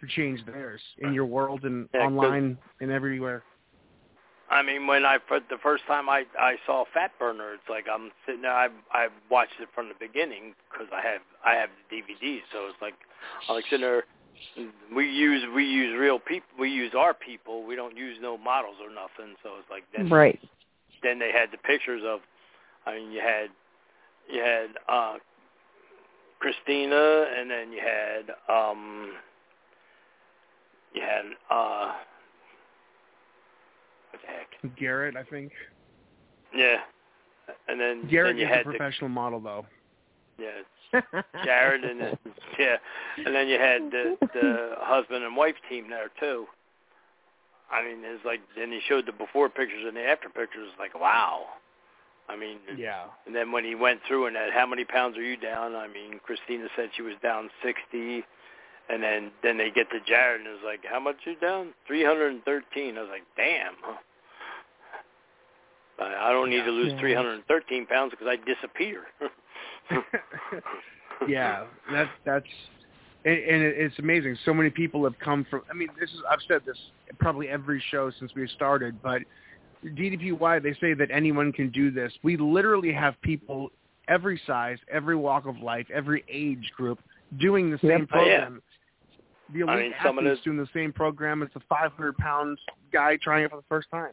to 0.00 0.06
change 0.08 0.44
theirs 0.46 0.80
in 0.98 1.14
your 1.14 1.26
world 1.26 1.64
and 1.64 1.88
Yeah, 1.94 2.00
online 2.00 2.58
and 2.80 2.90
everywhere. 2.90 3.44
I 4.50 4.62
mean, 4.62 4.86
when 4.86 5.04
I 5.04 5.18
for 5.26 5.40
the 5.40 5.56
first 5.62 5.84
time 5.86 6.08
I 6.08 6.24
I 6.38 6.56
saw 6.66 6.84
Fat 6.92 7.12
Burner, 7.18 7.54
it's 7.54 7.68
like 7.68 7.86
I'm 7.92 8.10
sitting 8.26 8.42
there. 8.42 8.52
I 8.52 8.68
I 8.92 9.08
watched 9.30 9.54
it 9.60 9.68
from 9.74 9.88
the 9.88 9.94
beginning 9.98 10.54
because 10.70 10.86
I 10.92 11.00
have 11.00 11.22
I 11.44 11.54
have 11.54 11.70
the 11.90 11.96
DVD, 11.96 12.40
so 12.52 12.66
it's 12.68 12.80
like 12.82 12.94
I'm 13.48 13.56
like 13.56 13.64
sitting 13.64 13.80
there. 13.80 14.04
We 14.94 15.08
use 15.08 15.42
we 15.54 15.64
use 15.64 15.96
real 15.98 16.18
people. 16.18 16.48
We 16.58 16.70
use 16.70 16.92
our 16.96 17.14
people. 17.14 17.64
We 17.64 17.76
don't 17.76 17.96
use 17.96 18.18
no 18.20 18.36
models 18.38 18.76
or 18.82 18.88
nothing. 18.88 19.34
So 19.42 19.50
it's 19.58 19.70
like 19.70 19.84
then 19.96 20.08
Right. 20.10 20.38
then 21.02 21.18
they 21.18 21.32
had 21.32 21.50
the 21.50 21.58
pictures 21.58 22.02
of. 22.04 22.20
I 22.86 22.96
mean, 22.96 23.12
you 23.12 23.20
had 23.20 23.48
you 24.30 24.40
had 24.42 24.68
uh 24.88 25.16
Christina, 26.38 27.26
and 27.38 27.50
then 27.50 27.72
you 27.72 27.80
had 27.80 28.30
um 28.54 29.12
you 30.94 31.02
had 31.02 31.24
uh 31.50 31.92
what 34.10 34.22
the 34.22 34.28
heck? 34.28 34.76
Garrett, 34.76 35.16
I 35.16 35.24
think. 35.24 35.52
Yeah. 36.54 36.76
And 37.68 37.80
then 37.80 38.06
Garrett 38.08 38.36
then 38.36 38.38
you 38.38 38.46
is 38.46 38.50
had 38.50 38.60
a 38.60 38.64
professional 38.64 39.08
model, 39.08 39.40
though. 39.40 39.66
the 40.38 40.44
yeah, 40.44 40.50
Jared 41.44 41.84
and 41.84 42.00
then 42.00 42.18
yeah, 42.58 42.76
and 43.24 43.34
then 43.34 43.48
you 43.48 43.58
had 43.58 43.82
the 43.90 44.16
the 44.34 44.74
husband 44.78 45.24
and 45.24 45.36
wife 45.36 45.56
team 45.68 45.88
there 45.90 46.10
too. 46.20 46.46
I 47.70 47.82
mean, 47.82 47.98
it's 48.02 48.24
like 48.24 48.40
then 48.56 48.70
he 48.70 48.80
showed 48.88 49.06
the 49.06 49.12
before 49.12 49.48
pictures 49.48 49.84
and 49.86 49.96
the 49.96 50.02
after 50.04 50.28
pictures. 50.28 50.70
Like, 50.78 50.98
wow. 50.98 51.44
I 52.28 52.36
mean, 52.36 52.58
Yeah. 52.76 53.04
and 53.26 53.34
then 53.34 53.52
when 53.52 53.64
he 53.64 53.74
went 53.74 54.00
through 54.08 54.26
and 54.26 54.36
that, 54.36 54.50
how 54.52 54.66
many 54.66 54.84
pounds 54.84 55.16
are 55.18 55.22
you 55.22 55.36
down? 55.36 55.74
I 55.76 55.88
mean, 55.88 56.20
Christina 56.24 56.68
said 56.76 56.90
she 56.96 57.02
was 57.02 57.14
down 57.22 57.50
sixty, 57.62 58.24
and 58.88 59.02
then 59.02 59.30
then 59.42 59.56
they 59.58 59.70
get 59.70 59.90
to 59.90 60.00
Jared 60.06 60.40
and 60.40 60.48
it's 60.50 60.64
like, 60.64 60.80
how 60.90 61.00
much 61.00 61.16
are 61.26 61.30
you 61.32 61.38
down? 61.38 61.74
Three 61.86 62.04
hundred 62.04 62.28
and 62.32 62.44
thirteen. 62.44 62.96
I 62.96 63.02
was 63.02 63.10
like, 63.10 63.24
damn. 63.36 63.74
Huh? 63.82 63.96
I 66.00 66.32
don't 66.32 66.50
need 66.50 66.58
Yeah. 66.58 66.64
to 66.64 66.70
lose 66.72 66.92
Yeah. 66.92 67.00
313 67.00 67.86
pounds 67.86 68.10
because 68.10 68.26
I 68.26 68.36
disappear. 68.36 69.04
yeah, 71.28 71.64
that's 71.92 72.10
that's 72.24 72.46
and, 73.24 73.34
and 73.38 73.62
it- 73.62 73.74
it's 73.78 73.98
amazing. 73.98 74.36
So 74.44 74.52
many 74.54 74.70
people 74.70 75.04
have 75.04 75.18
come 75.18 75.46
from. 75.50 75.62
I 75.70 75.74
mean, 75.74 75.88
this 75.98 76.10
is 76.10 76.20
I've 76.30 76.40
said 76.48 76.62
this 76.66 76.78
probably 77.18 77.48
every 77.48 77.82
show 77.90 78.10
since 78.18 78.32
we 78.34 78.46
started, 78.48 79.00
but 79.02 79.22
DDPY 79.84 80.62
they 80.62 80.74
say 80.80 80.94
that 80.94 81.10
anyone 81.10 81.52
can 81.52 81.70
do 81.70 81.90
this. 81.90 82.12
We 82.22 82.36
literally 82.36 82.92
have 82.92 83.20
people 83.22 83.70
every 84.08 84.40
size, 84.46 84.78
every 84.92 85.16
walk 85.16 85.46
of 85.46 85.58
life, 85.58 85.86
every 85.92 86.24
age 86.28 86.70
group 86.76 86.98
doing 87.38 87.70
the 87.70 87.78
Yep. 87.82 87.90
same 87.98 88.08
Oh, 88.12 88.24
yeah. 88.26 88.38
program. 88.40 88.62
The 89.52 89.60
elite 89.60 89.68
I 89.70 89.76
mean, 89.82 89.94
some 90.02 90.18
of 90.18 90.24
athletes 90.26 90.42
doing 90.42 90.56
the 90.56 90.68
same 90.72 90.92
program 90.92 91.42
as 91.42 91.50
the 91.52 91.60
500 91.68 92.16
pound 92.16 92.58
guy 92.92 93.16
trying 93.22 93.44
it 93.44 93.50
for 93.50 93.56
the 93.58 93.62
first 93.68 93.90
time. 93.90 94.12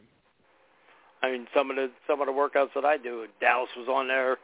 I 1.22 1.30
mean, 1.30 1.46
some 1.56 1.70
of 1.70 1.76
the 1.76 1.90
some 2.06 2.20
of 2.20 2.26
the 2.26 2.32
workouts 2.32 2.74
that 2.74 2.84
I 2.84 2.96
do, 2.98 3.26
Dallas 3.40 3.70
was 3.76 3.88
on 3.88 4.08
there. 4.08 4.36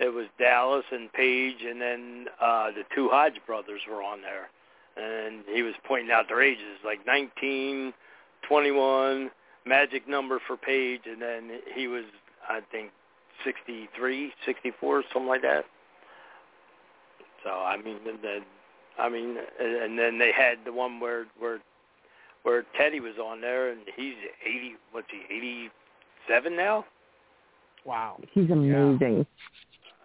It 0.00 0.14
was 0.14 0.26
Dallas 0.38 0.84
and 0.90 1.12
Paige, 1.12 1.62
and 1.68 1.78
then 1.80 2.26
uh, 2.40 2.70
the 2.70 2.84
two 2.94 3.10
Hodge 3.10 3.38
brothers 3.46 3.82
were 3.88 4.02
on 4.02 4.20
there, 4.22 4.48
and 4.96 5.44
he 5.52 5.62
was 5.62 5.74
pointing 5.86 6.10
out 6.10 6.26
their 6.26 6.40
ages, 6.40 6.78
like 6.82 7.06
19, 7.06 7.92
21, 8.48 9.30
magic 9.66 10.08
number 10.08 10.40
for 10.46 10.56
Paige, 10.56 11.02
and 11.04 11.20
then 11.20 11.50
he 11.74 11.86
was, 11.86 12.04
I 12.48 12.60
think, 12.72 12.92
63, 13.44 14.32
64, 14.46 15.02
something 15.12 15.28
like 15.28 15.42
that. 15.42 15.66
So 17.44 17.50
I 17.50 17.76
mean, 17.76 17.98
and 18.08 18.18
then, 18.22 18.40
I 18.98 19.08
mean, 19.10 19.36
and 19.60 19.98
then 19.98 20.18
they 20.18 20.32
had 20.32 20.58
the 20.64 20.72
one 20.72 20.98
where 21.00 21.26
where 21.38 21.58
where 22.42 22.64
Teddy 22.78 23.00
was 23.00 23.18
on 23.22 23.40
there, 23.42 23.70
and 23.70 23.80
he's 23.96 24.14
80. 24.46 24.76
What's 24.92 25.06
he? 25.10 25.68
87 26.24 26.56
now. 26.56 26.84
Wow. 27.84 28.18
He's 28.32 28.50
amazing. 28.50 29.26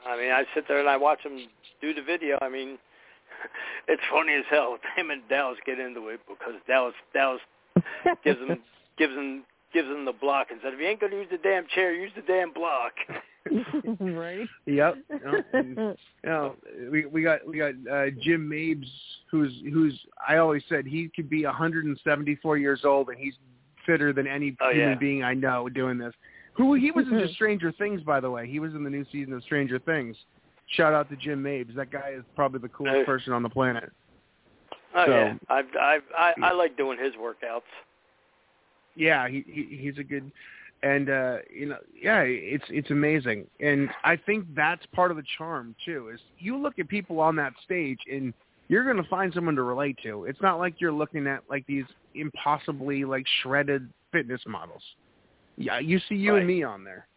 I 0.06 0.18
mean, 0.18 0.32
I 0.32 0.44
sit 0.54 0.66
there 0.68 0.80
and 0.80 0.90
I 0.90 0.98
watch 0.98 1.22
him 1.24 1.38
do 1.82 1.94
the 1.94 2.02
video. 2.02 2.38
I 2.42 2.50
mean, 2.50 2.78
it's 3.88 4.02
funny 4.12 4.34
as 4.34 4.46
hell. 4.50 4.78
Him 4.98 5.10
and 5.12 5.22
Dallas 5.30 5.58
get 5.66 5.80
into 5.80 6.08
it 6.10 6.20
because 6.28 6.54
Dallas 6.68 6.94
Dallas 7.14 7.42
gives 8.24 8.40
him 8.40 8.60
gives 8.98 9.14
him 9.14 9.44
gives 9.74 9.88
him 9.90 10.06
the 10.06 10.14
block 10.14 10.48
and 10.52 10.60
said, 10.64 10.74
if 10.74 10.80
you 10.80 10.88
ain't 10.88 11.02
gonna 11.02 11.16
use 11.16 11.28
the 11.32 11.38
damn 11.38 11.66
chair, 11.74 11.94
use 11.94 12.12
the 12.16 12.22
damn 12.22 12.54
block. 12.54 12.94
right? 14.00 14.48
Yep. 14.66 14.96
Yep. 15.10 15.46
you 15.54 15.96
know, 16.24 16.56
we 16.92 17.06
we 17.06 17.22
got 17.22 17.46
we 17.48 17.58
got 17.58 17.74
uh, 17.92 18.06
Jim 18.22 18.50
Mabes, 18.50 18.88
who's 19.30 19.52
who's 19.72 20.00
I 20.28 20.38
always 20.38 20.64
said 20.70 20.86
he 20.86 21.10
could 21.16 21.30
be 21.30 21.46
174 21.46 22.58
years 22.58 22.82
old 22.86 23.10
and 23.10 23.18
he's 23.18 23.36
fitter 23.86 24.14
than 24.14 24.26
any 24.28 24.56
Oh, 24.62 24.72
human 24.72 24.90
yeah. 24.92 24.96
being 24.96 25.24
I 25.24 25.34
know 25.34 25.70
doing 25.70 25.98
this. 25.98 26.14
Who 26.58 26.74
he 26.76 26.92
was 26.92 27.06
in 27.08 27.18
the 27.18 27.28
Stranger 27.34 27.72
Things, 27.72 28.02
by 28.02 28.20
the 28.20 28.30
way. 28.30 28.48
He 28.48 28.60
was 28.60 28.74
in 28.74 28.84
the 28.84 28.90
new 28.90 29.06
season 29.12 29.34
of 29.34 29.44
Stranger 29.44 29.80
Things. 29.80 30.16
Shout 30.76 30.94
out 30.94 31.10
to 31.10 31.16
Jim 31.16 31.44
Mabes. 31.44 31.76
That 31.76 31.92
guy 31.92 32.14
is 32.18 32.24
probably 32.36 32.60
the 32.60 32.70
coolest 32.70 32.98
Hey. 32.98 33.04
person 33.06 33.34
on 33.34 33.44
the 33.44 33.50
planet. 33.50 33.92
Oh 34.96 35.06
So- 35.06 35.12
yeah, 35.12 35.34
I 35.50 35.62
I 35.80 36.00
I, 36.18 36.34
I 36.44 36.52
like 36.54 36.78
doing 36.78 36.98
his 36.98 37.14
workouts. 37.16 37.62
Yeah, 38.96 39.28
he, 39.28 39.44
he 39.48 39.78
he's 39.82 39.98
a 39.98 40.04
good 40.04 40.32
and 40.84 41.10
uh 41.10 41.38
you 41.54 41.66
know 41.68 41.78
yeah 42.02 42.20
it's 42.22 42.66
it's 42.70 42.92
amazing 42.92 43.48
and 43.62 43.90
i 44.04 44.14
think 44.18 44.46
that's 44.54 44.86
part 44.88 45.10
of 45.10 45.16
the 45.16 45.24
charm 45.38 45.74
too 45.86 46.10
is 46.14 46.20
you 46.38 46.58
look 46.58 46.78
at 46.80 46.88
people 46.90 47.22
on 47.22 47.34
that 47.34 47.54
stage 47.64 47.98
and 48.12 48.34
you're 48.68 48.84
going 48.84 49.02
to 49.02 49.10
find 49.10 49.34
someone 49.34 49.56
to 49.56 49.64
relate 49.64 49.98
to 50.04 50.26
it's 50.26 50.42
not 50.42 50.60
like 50.60 50.82
you're 50.82 50.92
looking 50.92 51.28
at 51.28 51.42
like 51.50 51.66
these 51.66 51.86
impossibly 52.14 53.06
like 53.06 53.26
shredded 53.42 53.90
fitness 54.12 54.42
models 54.46 54.82
yeah 55.58 55.80
you 55.80 56.00
see 56.10 56.16
you 56.16 56.36
and 56.36 56.48
me 56.48 56.64
on 56.64 56.84
there 56.84 57.08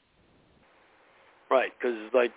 Right, 1.51 1.72
because 1.78 1.97
like, 2.12 2.32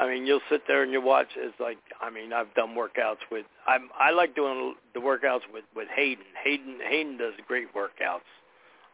I 0.00 0.08
mean, 0.08 0.26
you'll 0.26 0.40
sit 0.50 0.62
there 0.66 0.82
and 0.82 0.92
you 0.92 1.00
watch. 1.00 1.28
It's 1.36 1.58
like, 1.60 1.78
I 2.00 2.10
mean, 2.10 2.32
I've 2.32 2.52
done 2.54 2.70
workouts 2.74 3.22
with. 3.30 3.46
I'm 3.66 3.88
I 3.98 4.10
like 4.10 4.34
doing 4.34 4.74
the 4.94 5.00
workouts 5.00 5.42
with 5.52 5.64
with 5.76 5.88
Hayden. 5.94 6.24
Hayden 6.42 6.78
Hayden 6.88 7.16
does 7.16 7.34
great 7.46 7.72
workouts. 7.74 8.26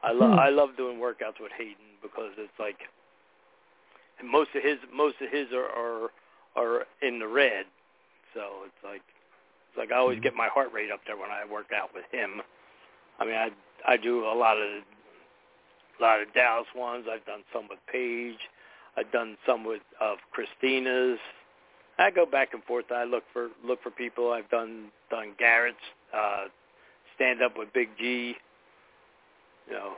I 0.03 0.13
love 0.13 0.33
Hmm. 0.33 0.39
I 0.39 0.51
love 0.51 0.71
doing 0.77 0.99
workouts 0.99 1.41
with 1.41 1.53
Hayden 1.57 1.97
because 2.03 2.33
it's 2.39 2.53
like 2.59 2.77
most 4.25 4.51
of 4.55 4.63
his 4.63 4.79
most 4.95 5.17
of 5.21 5.31
his 5.31 5.47
are 5.53 5.69
are, 5.69 6.11
are 6.57 6.87
in 7.03 7.19
the 7.19 7.29
red, 7.29 7.65
so 8.35 8.65
it's 8.67 8.85
like 8.85 9.03
it's 9.71 9.79
like 9.79 9.93
I 9.93 9.97
always 9.97 10.19
Mhm. 10.19 10.23
get 10.23 10.35
my 10.35 10.49
heart 10.49 10.73
rate 10.73 10.91
up 10.91 11.01
there 11.07 11.17
when 11.17 11.31
I 11.31 11.45
work 11.51 11.73
out 11.73 11.95
with 11.95 12.05
him. 12.13 12.43
I 13.19 13.25
mean, 13.25 13.37
I 13.37 13.51
I 13.87 13.97
do 13.97 14.27
a 14.27 14.35
lot 14.35 14.59
of 14.59 14.83
a 15.99 16.03
lot 16.03 16.21
of 16.21 16.33
Dallas 16.35 16.67
ones. 16.75 17.07
I've 17.11 17.25
done 17.25 17.43
some 17.53 17.69
with 17.69 17.79
Paige. 17.91 18.39
I've 18.97 19.11
done 19.13 19.37
some 19.47 19.65
with 19.65 19.83
of 20.01 20.19
Christina's. 20.31 21.19
I 21.99 22.11
go 22.11 22.27
back 22.27 22.53
and 22.53 22.63
forth. 22.65 22.87
I 22.91 23.05
look 23.05 23.25
for 23.33 23.49
look 23.65 23.83
for 23.83 23.91
people. 23.91 24.33
I've 24.33 24.49
done 24.51 24.91
done 25.11 25.33
Garrett's 25.39 25.77
uh, 26.15 26.45
stand 27.15 27.43
up 27.43 27.57
with 27.57 27.73
Big 27.73 27.89
G. 27.99 28.35
You 29.67 29.73
know, 29.73 29.93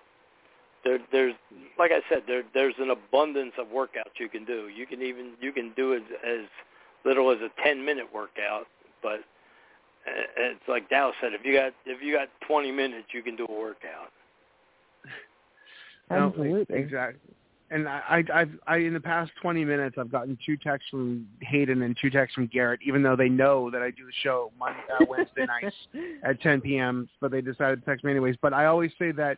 there 0.84 0.98
there's 1.12 1.34
like 1.78 1.90
I 1.92 2.00
said 2.08 2.22
there 2.26 2.42
there's 2.54 2.74
an 2.78 2.90
abundance 2.90 3.52
of 3.58 3.68
workouts 3.68 4.18
you 4.18 4.28
can 4.28 4.44
do. 4.44 4.68
You 4.68 4.86
can 4.86 5.02
even 5.02 5.32
you 5.40 5.52
can 5.52 5.72
do 5.76 5.92
it 5.92 6.02
as 6.24 6.46
little 7.04 7.30
as 7.30 7.38
a 7.38 7.50
10 7.62 7.84
minute 7.84 8.06
workout, 8.12 8.66
but 9.02 9.20
uh, 10.06 10.26
it's 10.36 10.68
like 10.68 10.88
Dow 10.88 11.12
said 11.20 11.32
if 11.32 11.44
you 11.44 11.52
got 11.52 11.72
if 11.86 12.02
you 12.02 12.14
got 12.14 12.28
20 12.46 12.70
minutes 12.72 13.08
you 13.12 13.22
can 13.22 13.36
do 13.36 13.46
a 13.48 13.52
workout. 13.52 14.10
Absolutely. 16.10 16.76
No, 16.76 16.82
exactly. 16.82 17.34
And 17.70 17.86
I, 17.86 18.00
I, 18.08 18.40
I've, 18.40 18.50
I, 18.66 18.76
in 18.78 18.94
the 18.94 19.00
past 19.00 19.30
20 19.42 19.62
minutes, 19.64 19.96
I've 19.98 20.10
gotten 20.10 20.38
two 20.44 20.56
texts 20.56 20.88
from 20.90 21.26
Hayden 21.42 21.82
and 21.82 21.94
two 22.00 22.08
texts 22.08 22.34
from 22.34 22.46
Garrett, 22.46 22.80
even 22.82 23.02
though 23.02 23.14
they 23.14 23.28
know 23.28 23.70
that 23.70 23.82
I 23.82 23.90
do 23.90 24.06
the 24.06 24.12
show 24.22 24.50
Monday, 24.58 24.80
uh, 24.90 25.04
Wednesday 25.06 25.44
nights 25.62 25.76
at 26.22 26.40
10 26.40 26.62
p.m. 26.62 27.08
But 27.20 27.30
they 27.30 27.42
decided 27.42 27.80
to 27.80 27.84
text 27.84 28.04
me 28.04 28.10
anyways. 28.10 28.36
But 28.40 28.54
I 28.54 28.66
always 28.66 28.90
say 28.98 29.12
that 29.12 29.36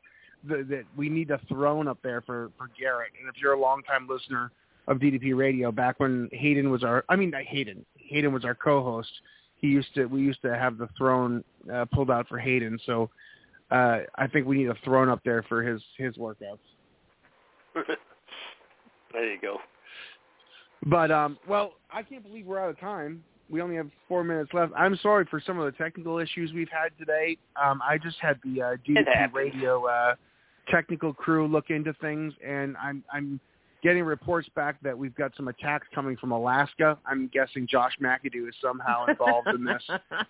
the, 0.49 0.65
that 0.71 0.85
we 0.97 1.09
need 1.09 1.31
a 1.33 1.41
throne 1.49 1.89
up 1.89 1.99
there 2.03 2.21
for 2.21 2.51
for 2.57 2.71
Garrett. 2.79 3.11
And 3.19 3.29
if 3.29 3.41
you're 3.41 3.55
a 3.55 3.61
longtime 3.61 4.07
listener 4.09 4.53
of 4.87 4.99
DDP 4.99 5.37
Radio, 5.37 5.73
back 5.73 5.99
when 6.01 6.29
Hayden 6.33 6.71
was 6.71 6.83
our, 6.85 7.05
I 7.09 7.17
mean, 7.17 7.31
not 7.31 7.43
Hayden, 7.43 7.85
Hayden 7.97 8.33
was 8.33 8.45
our 8.45 8.55
co-host. 8.55 9.11
He 9.57 9.69
used 9.69 9.95
to, 9.95 10.07
we 10.07 10.21
used 10.21 10.41
to 10.43 10.57
have 10.57 10.79
the 10.79 10.89
throne 10.97 11.45
uh, 11.73 11.85
pulled 11.93 12.11
out 12.11 12.29
for 12.29 12.39
Hayden. 12.39 12.79
So 12.87 13.11
uh, 13.71 13.99
I 14.17 14.27
think 14.27 14.47
we 14.47 14.59
need 14.59 14.69
a 14.69 14.77
throne 14.85 15.09
up 15.09 15.21
there 15.25 15.43
for 15.49 15.63
his 15.63 15.83
his 15.97 16.17
workouts. 16.17 16.59
there 19.13 19.33
you 19.33 19.41
go. 19.41 19.59
But 20.87 21.11
um, 21.11 21.39
well, 21.49 21.75
I 21.93 22.03
can't 22.03 22.23
believe 22.23 22.47
we're 22.47 22.59
out 22.59 22.71
of 22.71 22.81
time. 22.81 23.23
We 23.51 23.61
only 23.61 23.77
have 23.77 23.91
four 24.09 24.23
minutes 24.23 24.53
left. 24.55 24.73
I'm 24.77 24.97
sorry 25.03 25.27
for 25.29 25.41
some 25.45 25.59
of 25.59 25.67
the 25.67 25.77
technical 25.77 26.19
issues 26.19 26.53
we've 26.53 26.69
had 26.71 26.91
today. 26.99 27.37
Um, 27.61 27.83
I 27.83 27.99
just 27.99 28.17
had 28.21 28.39
the 28.45 28.63
uh, 28.63 28.77
DDP 28.89 29.33
Radio 29.33 29.87
uh, 29.87 30.15
technical 30.71 31.13
crew 31.13 31.49
look 31.49 31.71
into 31.71 31.93
things, 31.95 32.33
and 32.47 32.77
I'm 32.77 33.03
I'm 33.13 33.41
getting 33.83 34.05
reports 34.05 34.49
back 34.55 34.77
that 34.83 34.97
we've 34.97 35.15
got 35.15 35.33
some 35.37 35.49
attacks 35.49 35.87
coming 35.95 36.17
from 36.17 36.33
Alaska. 36.33 36.99
I'm 37.07 37.31
guessing 37.33 37.67
Josh 37.69 37.93
McAdoo 38.01 38.49
is 38.49 38.55
somehow 38.63 39.07
involved 39.07 39.49
in 39.49 39.65
this. 39.65 39.83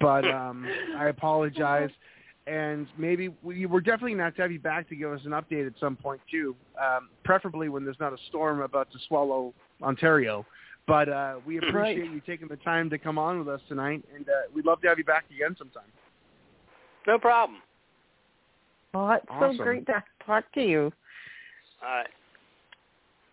But 0.00 0.28
um, 0.28 0.66
I 0.96 1.08
apologize 1.08 1.90
and 2.46 2.86
maybe 2.98 3.30
we, 3.42 3.66
we're 3.66 3.80
definitely 3.80 4.10
going 4.12 4.18
to 4.18 4.24
have 4.24 4.36
to 4.36 4.42
have 4.42 4.52
you 4.52 4.58
back 4.58 4.88
to 4.90 4.96
give 4.96 5.10
us 5.10 5.20
an 5.24 5.32
update 5.32 5.66
at 5.66 5.72
some 5.80 5.96
point 5.96 6.20
too, 6.30 6.54
um, 6.80 7.08
preferably 7.24 7.68
when 7.68 7.84
there's 7.84 8.00
not 8.00 8.12
a 8.12 8.18
storm 8.28 8.60
about 8.60 8.90
to 8.92 8.98
swallow 9.08 9.54
Ontario. 9.82 10.44
But 10.86 11.08
uh, 11.08 11.36
we 11.46 11.56
appreciate 11.56 11.98
Right. 11.98 12.10
you 12.10 12.20
taking 12.26 12.46
the 12.46 12.56
time 12.56 12.90
to 12.90 12.98
come 12.98 13.18
on 13.18 13.38
with 13.38 13.48
us 13.48 13.60
tonight, 13.68 14.04
and 14.14 14.28
uh, 14.28 14.32
we'd 14.54 14.66
love 14.66 14.82
to 14.82 14.88
have 14.88 14.98
you 14.98 15.04
back 15.04 15.24
again 15.34 15.56
sometime. 15.58 15.90
No 17.06 17.18
problem. 17.18 17.60
Oh, 18.92 19.10
it's 19.10 19.24
Awesome. 19.30 19.56
so 19.56 19.64
great 19.64 19.86
to 19.86 20.04
talk 20.26 20.44
to 20.52 20.60
you. 20.62 20.92
All 21.82 21.88
right. 21.88 22.06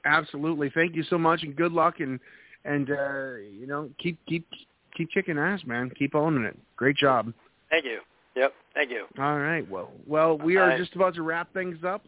Absolutely, 0.05 0.71
thank 0.73 0.95
you 0.95 1.03
so 1.03 1.17
much, 1.17 1.43
and 1.43 1.55
good 1.55 1.71
luck, 1.73 1.99
and 1.99 2.19
and 2.65 2.89
uh, 2.89 3.35
you 3.35 3.67
know 3.67 3.89
keep 3.99 4.17
keep 4.27 4.47
keep 4.95 5.11
kicking 5.11 5.37
ass, 5.37 5.61
man. 5.65 5.91
Keep 5.91 6.15
owning 6.15 6.43
it. 6.43 6.57
Great 6.75 6.95
job. 6.95 7.33
Thank 7.69 7.85
you. 7.85 7.99
Yep. 8.35 8.53
Thank 8.73 8.91
you. 8.91 9.05
All 9.19 9.37
right. 9.39 9.69
Well, 9.69 9.91
well, 10.07 10.37
we 10.37 10.55
are 10.57 10.63
All 10.63 10.67
right. 10.69 10.77
just 10.79 10.95
about 10.95 11.15
to 11.15 11.21
wrap 11.21 11.51
things 11.53 11.77
up. 11.85 12.03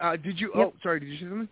Uh, 0.00 0.16
did 0.16 0.40
you? 0.40 0.50
Yep. 0.56 0.66
Oh, 0.66 0.72
sorry. 0.82 1.00
Did 1.00 1.08
you 1.10 1.16
say 1.16 1.22
something? 1.24 1.48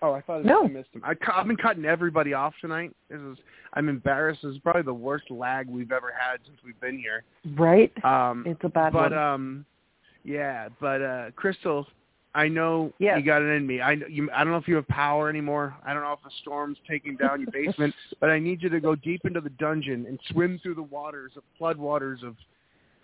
Oh, 0.00 0.12
I 0.12 0.20
thought 0.20 0.44
No. 0.44 0.64
I 0.64 0.68
missed 0.68 0.90
him. 0.92 1.02
I, 1.04 1.14
I've 1.34 1.46
been 1.46 1.56
cutting 1.56 1.84
everybody 1.84 2.32
off 2.32 2.54
tonight. 2.60 2.92
This 3.10 3.20
is. 3.20 3.36
I'm 3.74 3.88
embarrassed. 3.88 4.40
This 4.42 4.52
is 4.54 4.58
probably 4.60 4.82
the 4.82 4.94
worst 4.94 5.30
lag 5.30 5.68
we've 5.68 5.92
ever 5.92 6.12
had 6.18 6.38
since 6.46 6.56
we've 6.64 6.80
been 6.80 6.98
here. 6.98 7.24
Right? 7.56 7.92
Um, 8.04 8.44
It's 8.46 8.60
a 8.64 8.68
bad 8.68 8.92
but 8.92 9.10
one. 9.10 9.18
um, 9.18 9.66
yeah. 10.24 10.68
But 10.80 11.02
uh, 11.02 11.30
Crystal, 11.36 11.86
I 12.34 12.48
know 12.48 12.92
you 13.16 13.22
got 13.22 13.42
it 13.42 13.46
in 13.56 13.66
me. 13.66 13.80
I 13.80 13.94
know 13.94 14.06
you. 14.06 14.30
I 14.34 14.44
don't 14.44 14.52
know 14.52 14.58
if 14.58 14.68
you 14.68 14.76
have 14.76 14.86
power 14.88 15.28
anymore. 15.28 15.74
I 15.84 15.92
don't 15.92 16.02
know 16.02 16.12
if 16.12 16.22
the 16.22 16.30
storm's 16.42 16.78
taking 16.88 17.16
down 17.16 17.40
your 17.40 17.50
basement. 17.50 17.94
but 18.20 18.30
I 18.30 18.38
need 18.38 18.62
you 18.62 18.68
to 18.68 18.80
go 18.80 18.94
deep 18.94 19.22
into 19.24 19.40
the 19.40 19.50
dungeon 19.50 20.06
and 20.06 20.20
swim 20.30 20.60
through 20.62 20.74
the 20.74 20.82
waters, 20.82 21.32
of 21.36 21.42
flood 21.56 21.78
waters 21.78 22.20
of 22.22 22.36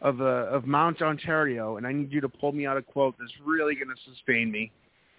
of 0.03 0.21
uh, 0.21 0.49
of 0.51 0.67
Mount 0.67 1.01
Ontario, 1.01 1.79
and 1.79 1.87
I 1.87 1.93
need 1.93 2.13
you 2.13 2.21
to 2.21 2.29
pull 2.29 2.53
me 2.53 2.67
out 2.67 2.77
a 2.77 2.83
quote 2.83 3.15
that's 3.19 3.33
really 3.45 3.75
going 3.75 3.89
to 3.89 4.13
sustain 4.13 4.51
me 4.51 4.71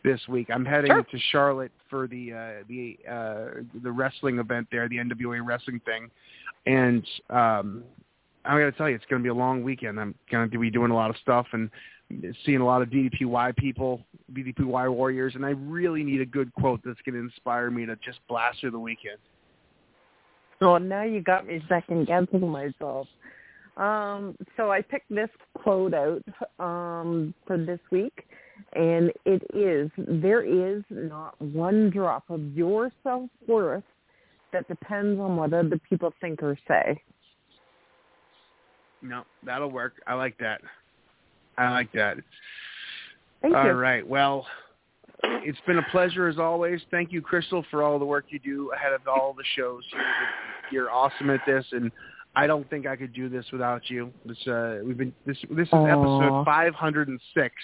this 0.03 0.21
week. 0.29 0.49
I'm 0.53 0.65
heading 0.65 0.91
Sure. 0.91 1.03
to 1.03 1.19
Charlotte 1.31 1.71
for 1.89 2.07
the 2.07 2.33
uh, 2.33 2.63
the 2.69 2.97
uh, 3.09 3.61
the 3.83 3.91
wrestling 3.91 4.37
event 4.37 4.67
there, 4.71 4.87
the 4.87 4.97
NWA 4.97 5.43
wrestling 5.43 5.81
thing, 5.83 6.09
and 6.67 7.05
um, 7.31 7.83
I 8.45 8.59
got 8.59 8.65
to 8.65 8.71
tell 8.73 8.89
you, 8.89 8.95
it's 8.95 9.05
going 9.09 9.21
to 9.21 9.23
be 9.23 9.29
a 9.29 9.33
long 9.33 9.63
weekend. 9.63 9.99
I'm 9.99 10.15
going 10.31 10.49
to 10.49 10.59
be 10.59 10.69
doing 10.69 10.91
a 10.91 10.95
lot 10.95 11.09
of 11.09 11.17
stuff 11.17 11.47
and 11.53 11.69
seeing 12.45 12.61
a 12.61 12.65
lot 12.65 12.81
of 12.81 12.89
DDPY 12.89 13.55
people, 13.57 14.01
DDPY 14.33 14.91
warriors, 14.91 15.35
and 15.35 15.45
I 15.45 15.49
really 15.51 16.03
need 16.03 16.21
a 16.21 16.25
good 16.25 16.53
quote 16.53 16.81
that's 16.85 16.99
going 17.05 17.15
to 17.15 17.21
inspire 17.21 17.71
me 17.71 17.85
to 17.85 17.95
just 17.97 18.19
blast 18.27 18.59
through 18.61 18.71
the 18.71 18.79
weekend. 18.79 19.17
Well, 20.61 20.79
now 20.79 21.03
you 21.03 21.21
got 21.21 21.45
me 21.45 21.61
second 21.67 22.07
guessing 22.07 22.49
myself. 22.49 23.07
Um, 23.77 24.37
so 24.55 24.71
I 24.71 24.81
picked 24.81 25.13
this 25.13 25.29
quote 25.53 25.93
out 25.93 26.23
um, 26.59 27.33
for 27.45 27.57
this 27.57 27.79
week, 27.91 28.25
and 28.73 29.11
it 29.25 29.41
is, 29.53 29.91
there 29.97 30.43
is 30.43 30.81
not 30.89 31.39
one 31.41 31.89
drop 31.89 32.23
of 32.29 32.41
your 32.55 32.91
self-worth 33.03 33.83
that 34.53 34.67
depends 34.69 35.19
on 35.19 35.35
what 35.35 35.53
other 35.53 35.79
people 35.89 36.13
think 36.21 36.41
or 36.41 36.57
say. 36.67 37.01
No, 39.01 39.23
that'll 39.45 39.71
work. 39.71 40.01
I 40.07 40.13
like 40.13 40.37
that. 40.37 40.61
I 41.57 41.71
like 41.71 41.91
that. 41.93 42.17
Thank 43.41 43.55
All 43.55 43.65
you. 43.65 43.71
right. 43.71 44.07
Well, 44.07 44.45
it's 45.23 45.59
been 45.65 45.77
a 45.77 45.85
pleasure 45.91 46.27
as 46.27 46.37
always. 46.37 46.81
Thank 46.91 47.11
you, 47.11 47.21
Crystal, 47.21 47.63
for 47.69 47.83
all 47.83 47.99
the 47.99 48.05
work 48.05 48.25
you 48.29 48.39
do 48.39 48.71
ahead 48.73 48.93
of 48.93 49.01
all 49.07 49.33
the 49.33 49.43
shows. 49.55 49.83
You're, 50.71 50.91
awesome 50.91 51.29
at 51.29 51.41
this, 51.45 51.65
and 51.71 51.91
I 52.35 52.47
don't 52.47 52.67
think 52.69 52.87
I 52.87 52.95
could 52.95 53.13
do 53.13 53.29
this 53.29 53.45
without 53.51 53.89
you. 53.89 54.11
This 54.25 54.47
uh, 54.47 54.79
we've 54.83 54.97
been 54.97 55.13
this 55.25 55.37
this 55.51 55.67
is 55.67 55.73
episode 55.73 56.43
506. 56.43 57.55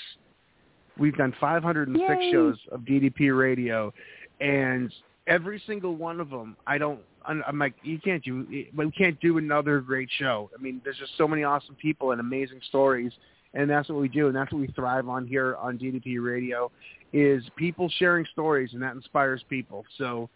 We've 0.97 1.15
done 1.15 1.33
506 1.39 2.03
Yay. 2.07 2.31
shows 2.31 2.57
of 2.71 2.81
DDP 2.81 3.35
Radio, 3.37 3.91
and 4.39 4.93
every 5.27 5.61
single 5.65 5.95
one 5.95 6.19
of 6.19 6.29
them, 6.29 6.55
I 6.67 6.77
don't. 6.77 6.99
I'm, 7.25 7.43
I'm 7.47 7.59
like, 7.59 7.75
you 7.83 7.99
can't 7.99 8.23
do, 8.23 8.47
we 8.49 8.91
can't 8.97 9.19
do 9.19 9.37
another 9.37 9.79
great 9.79 10.09
show. 10.17 10.49
I 10.57 10.61
mean, 10.61 10.81
there's 10.83 10.97
just 10.97 11.11
so 11.17 11.27
many 11.27 11.43
awesome 11.43 11.75
people 11.75 12.11
and 12.11 12.19
amazing 12.19 12.61
stories, 12.67 13.11
and 13.53 13.69
that's 13.69 13.89
what 13.89 13.99
we 13.99 14.07
do, 14.07 14.27
and 14.27 14.35
that's 14.35 14.51
what 14.51 14.61
we 14.61 14.67
thrive 14.67 15.07
on 15.09 15.27
here 15.27 15.55
on 15.57 15.77
DDP 15.77 16.23
Radio, 16.23 16.71
is 17.13 17.43
people 17.55 17.89
sharing 17.97 18.25
stories, 18.31 18.71
and 18.73 18.81
that 18.81 18.95
inspires 18.95 19.43
people. 19.49 19.85
So 19.97 20.29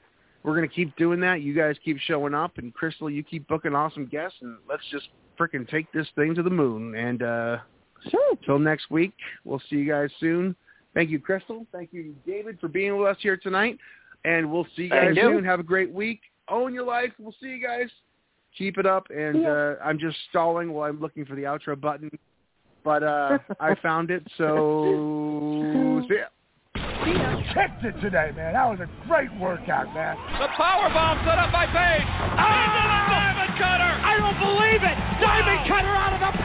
we're 0.43 0.55
gonna 0.55 0.67
keep 0.67 0.95
doing 0.97 1.19
that. 1.21 1.41
You 1.41 1.53
guys 1.53 1.75
keep 1.83 1.97
showing 1.99 2.33
up, 2.33 2.57
and 2.57 2.73
Crystal, 2.73 3.09
you 3.09 3.23
keep 3.23 3.47
booking 3.47 3.73
awesome 3.75 4.05
guests, 4.05 4.37
and 4.41 4.57
let's 4.69 4.83
just 4.91 5.07
freaking 5.39 5.67
take 5.67 5.91
this 5.91 6.07
thing 6.15 6.33
to 6.35 6.43
the 6.43 6.49
moon. 6.49 6.95
And 6.95 7.23
uh 7.23 7.57
Sure. 8.11 8.35
Till 8.45 8.59
next 8.59 8.91
week, 8.91 9.13
we'll 9.45 9.61
see 9.69 9.77
you 9.77 9.87
guys 9.89 10.09
soon. 10.19 10.55
Thank 10.93 11.09
you, 11.09 11.19
Crystal. 11.19 11.65
Thank 11.71 11.91
you, 11.91 12.15
David, 12.25 12.59
for 12.59 12.67
being 12.67 12.97
with 12.97 13.07
us 13.07 13.17
here 13.19 13.35
tonight. 13.37 13.77
And 14.25 14.51
we'll 14.51 14.67
see 14.75 14.83
you 14.83 14.89
guys 14.89 15.05
Thank 15.05 15.17
you. 15.17 15.23
soon. 15.23 15.43
Have 15.45 15.59
a 15.59 15.63
great 15.63 15.91
week. 15.91 16.21
Own 16.47 16.73
your 16.73 16.85
life. 16.85 17.11
We'll 17.19 17.35
see 17.41 17.47
you 17.47 17.61
guys. 17.61 17.89
Keep 18.57 18.77
it 18.77 18.85
up. 18.85 19.07
And 19.09 19.41
Yeah. 19.41 19.49
uh, 19.49 19.75
I'm 19.83 19.97
just 19.97 20.17
stalling 20.29 20.71
while 20.71 20.89
I'm 20.89 20.99
looking 20.99 21.25
for 21.25 21.35
the 21.35 21.43
outro 21.43 21.79
button. 21.79 22.09
But 22.85 23.01
uh, 23.01 23.39
I 23.59 23.73
found 23.81 24.11
it, 24.11 24.21
so 24.37 26.05
see 26.07 26.21
ya. 26.21 26.29
Kicked 27.49 27.83
it 27.83 27.97
today, 28.01 28.29
man. 28.35 28.53
That 28.53 28.69
was 28.69 28.79
a 28.79 28.89
great 29.07 29.33
workout, 29.41 29.89
man. 29.93 30.15
The 30.37 30.47
power 30.53 30.89
bomb 30.93 31.17
set 31.25 31.41
up 31.41 31.49
by 31.51 31.65
Page. 31.65 32.05
Into 32.05 32.81
the 32.85 33.01
diamond 33.09 33.53
cutter. 33.57 33.93
I 34.05 34.13
don't 34.21 34.37
believe 34.37 34.81
it. 34.85 34.97
Diamond 35.17 35.65
cutter 35.65 35.93
out 35.97 36.13
of 36.13 36.21
the 36.21 36.29
power 36.29 36.43
bomb. 36.43 36.44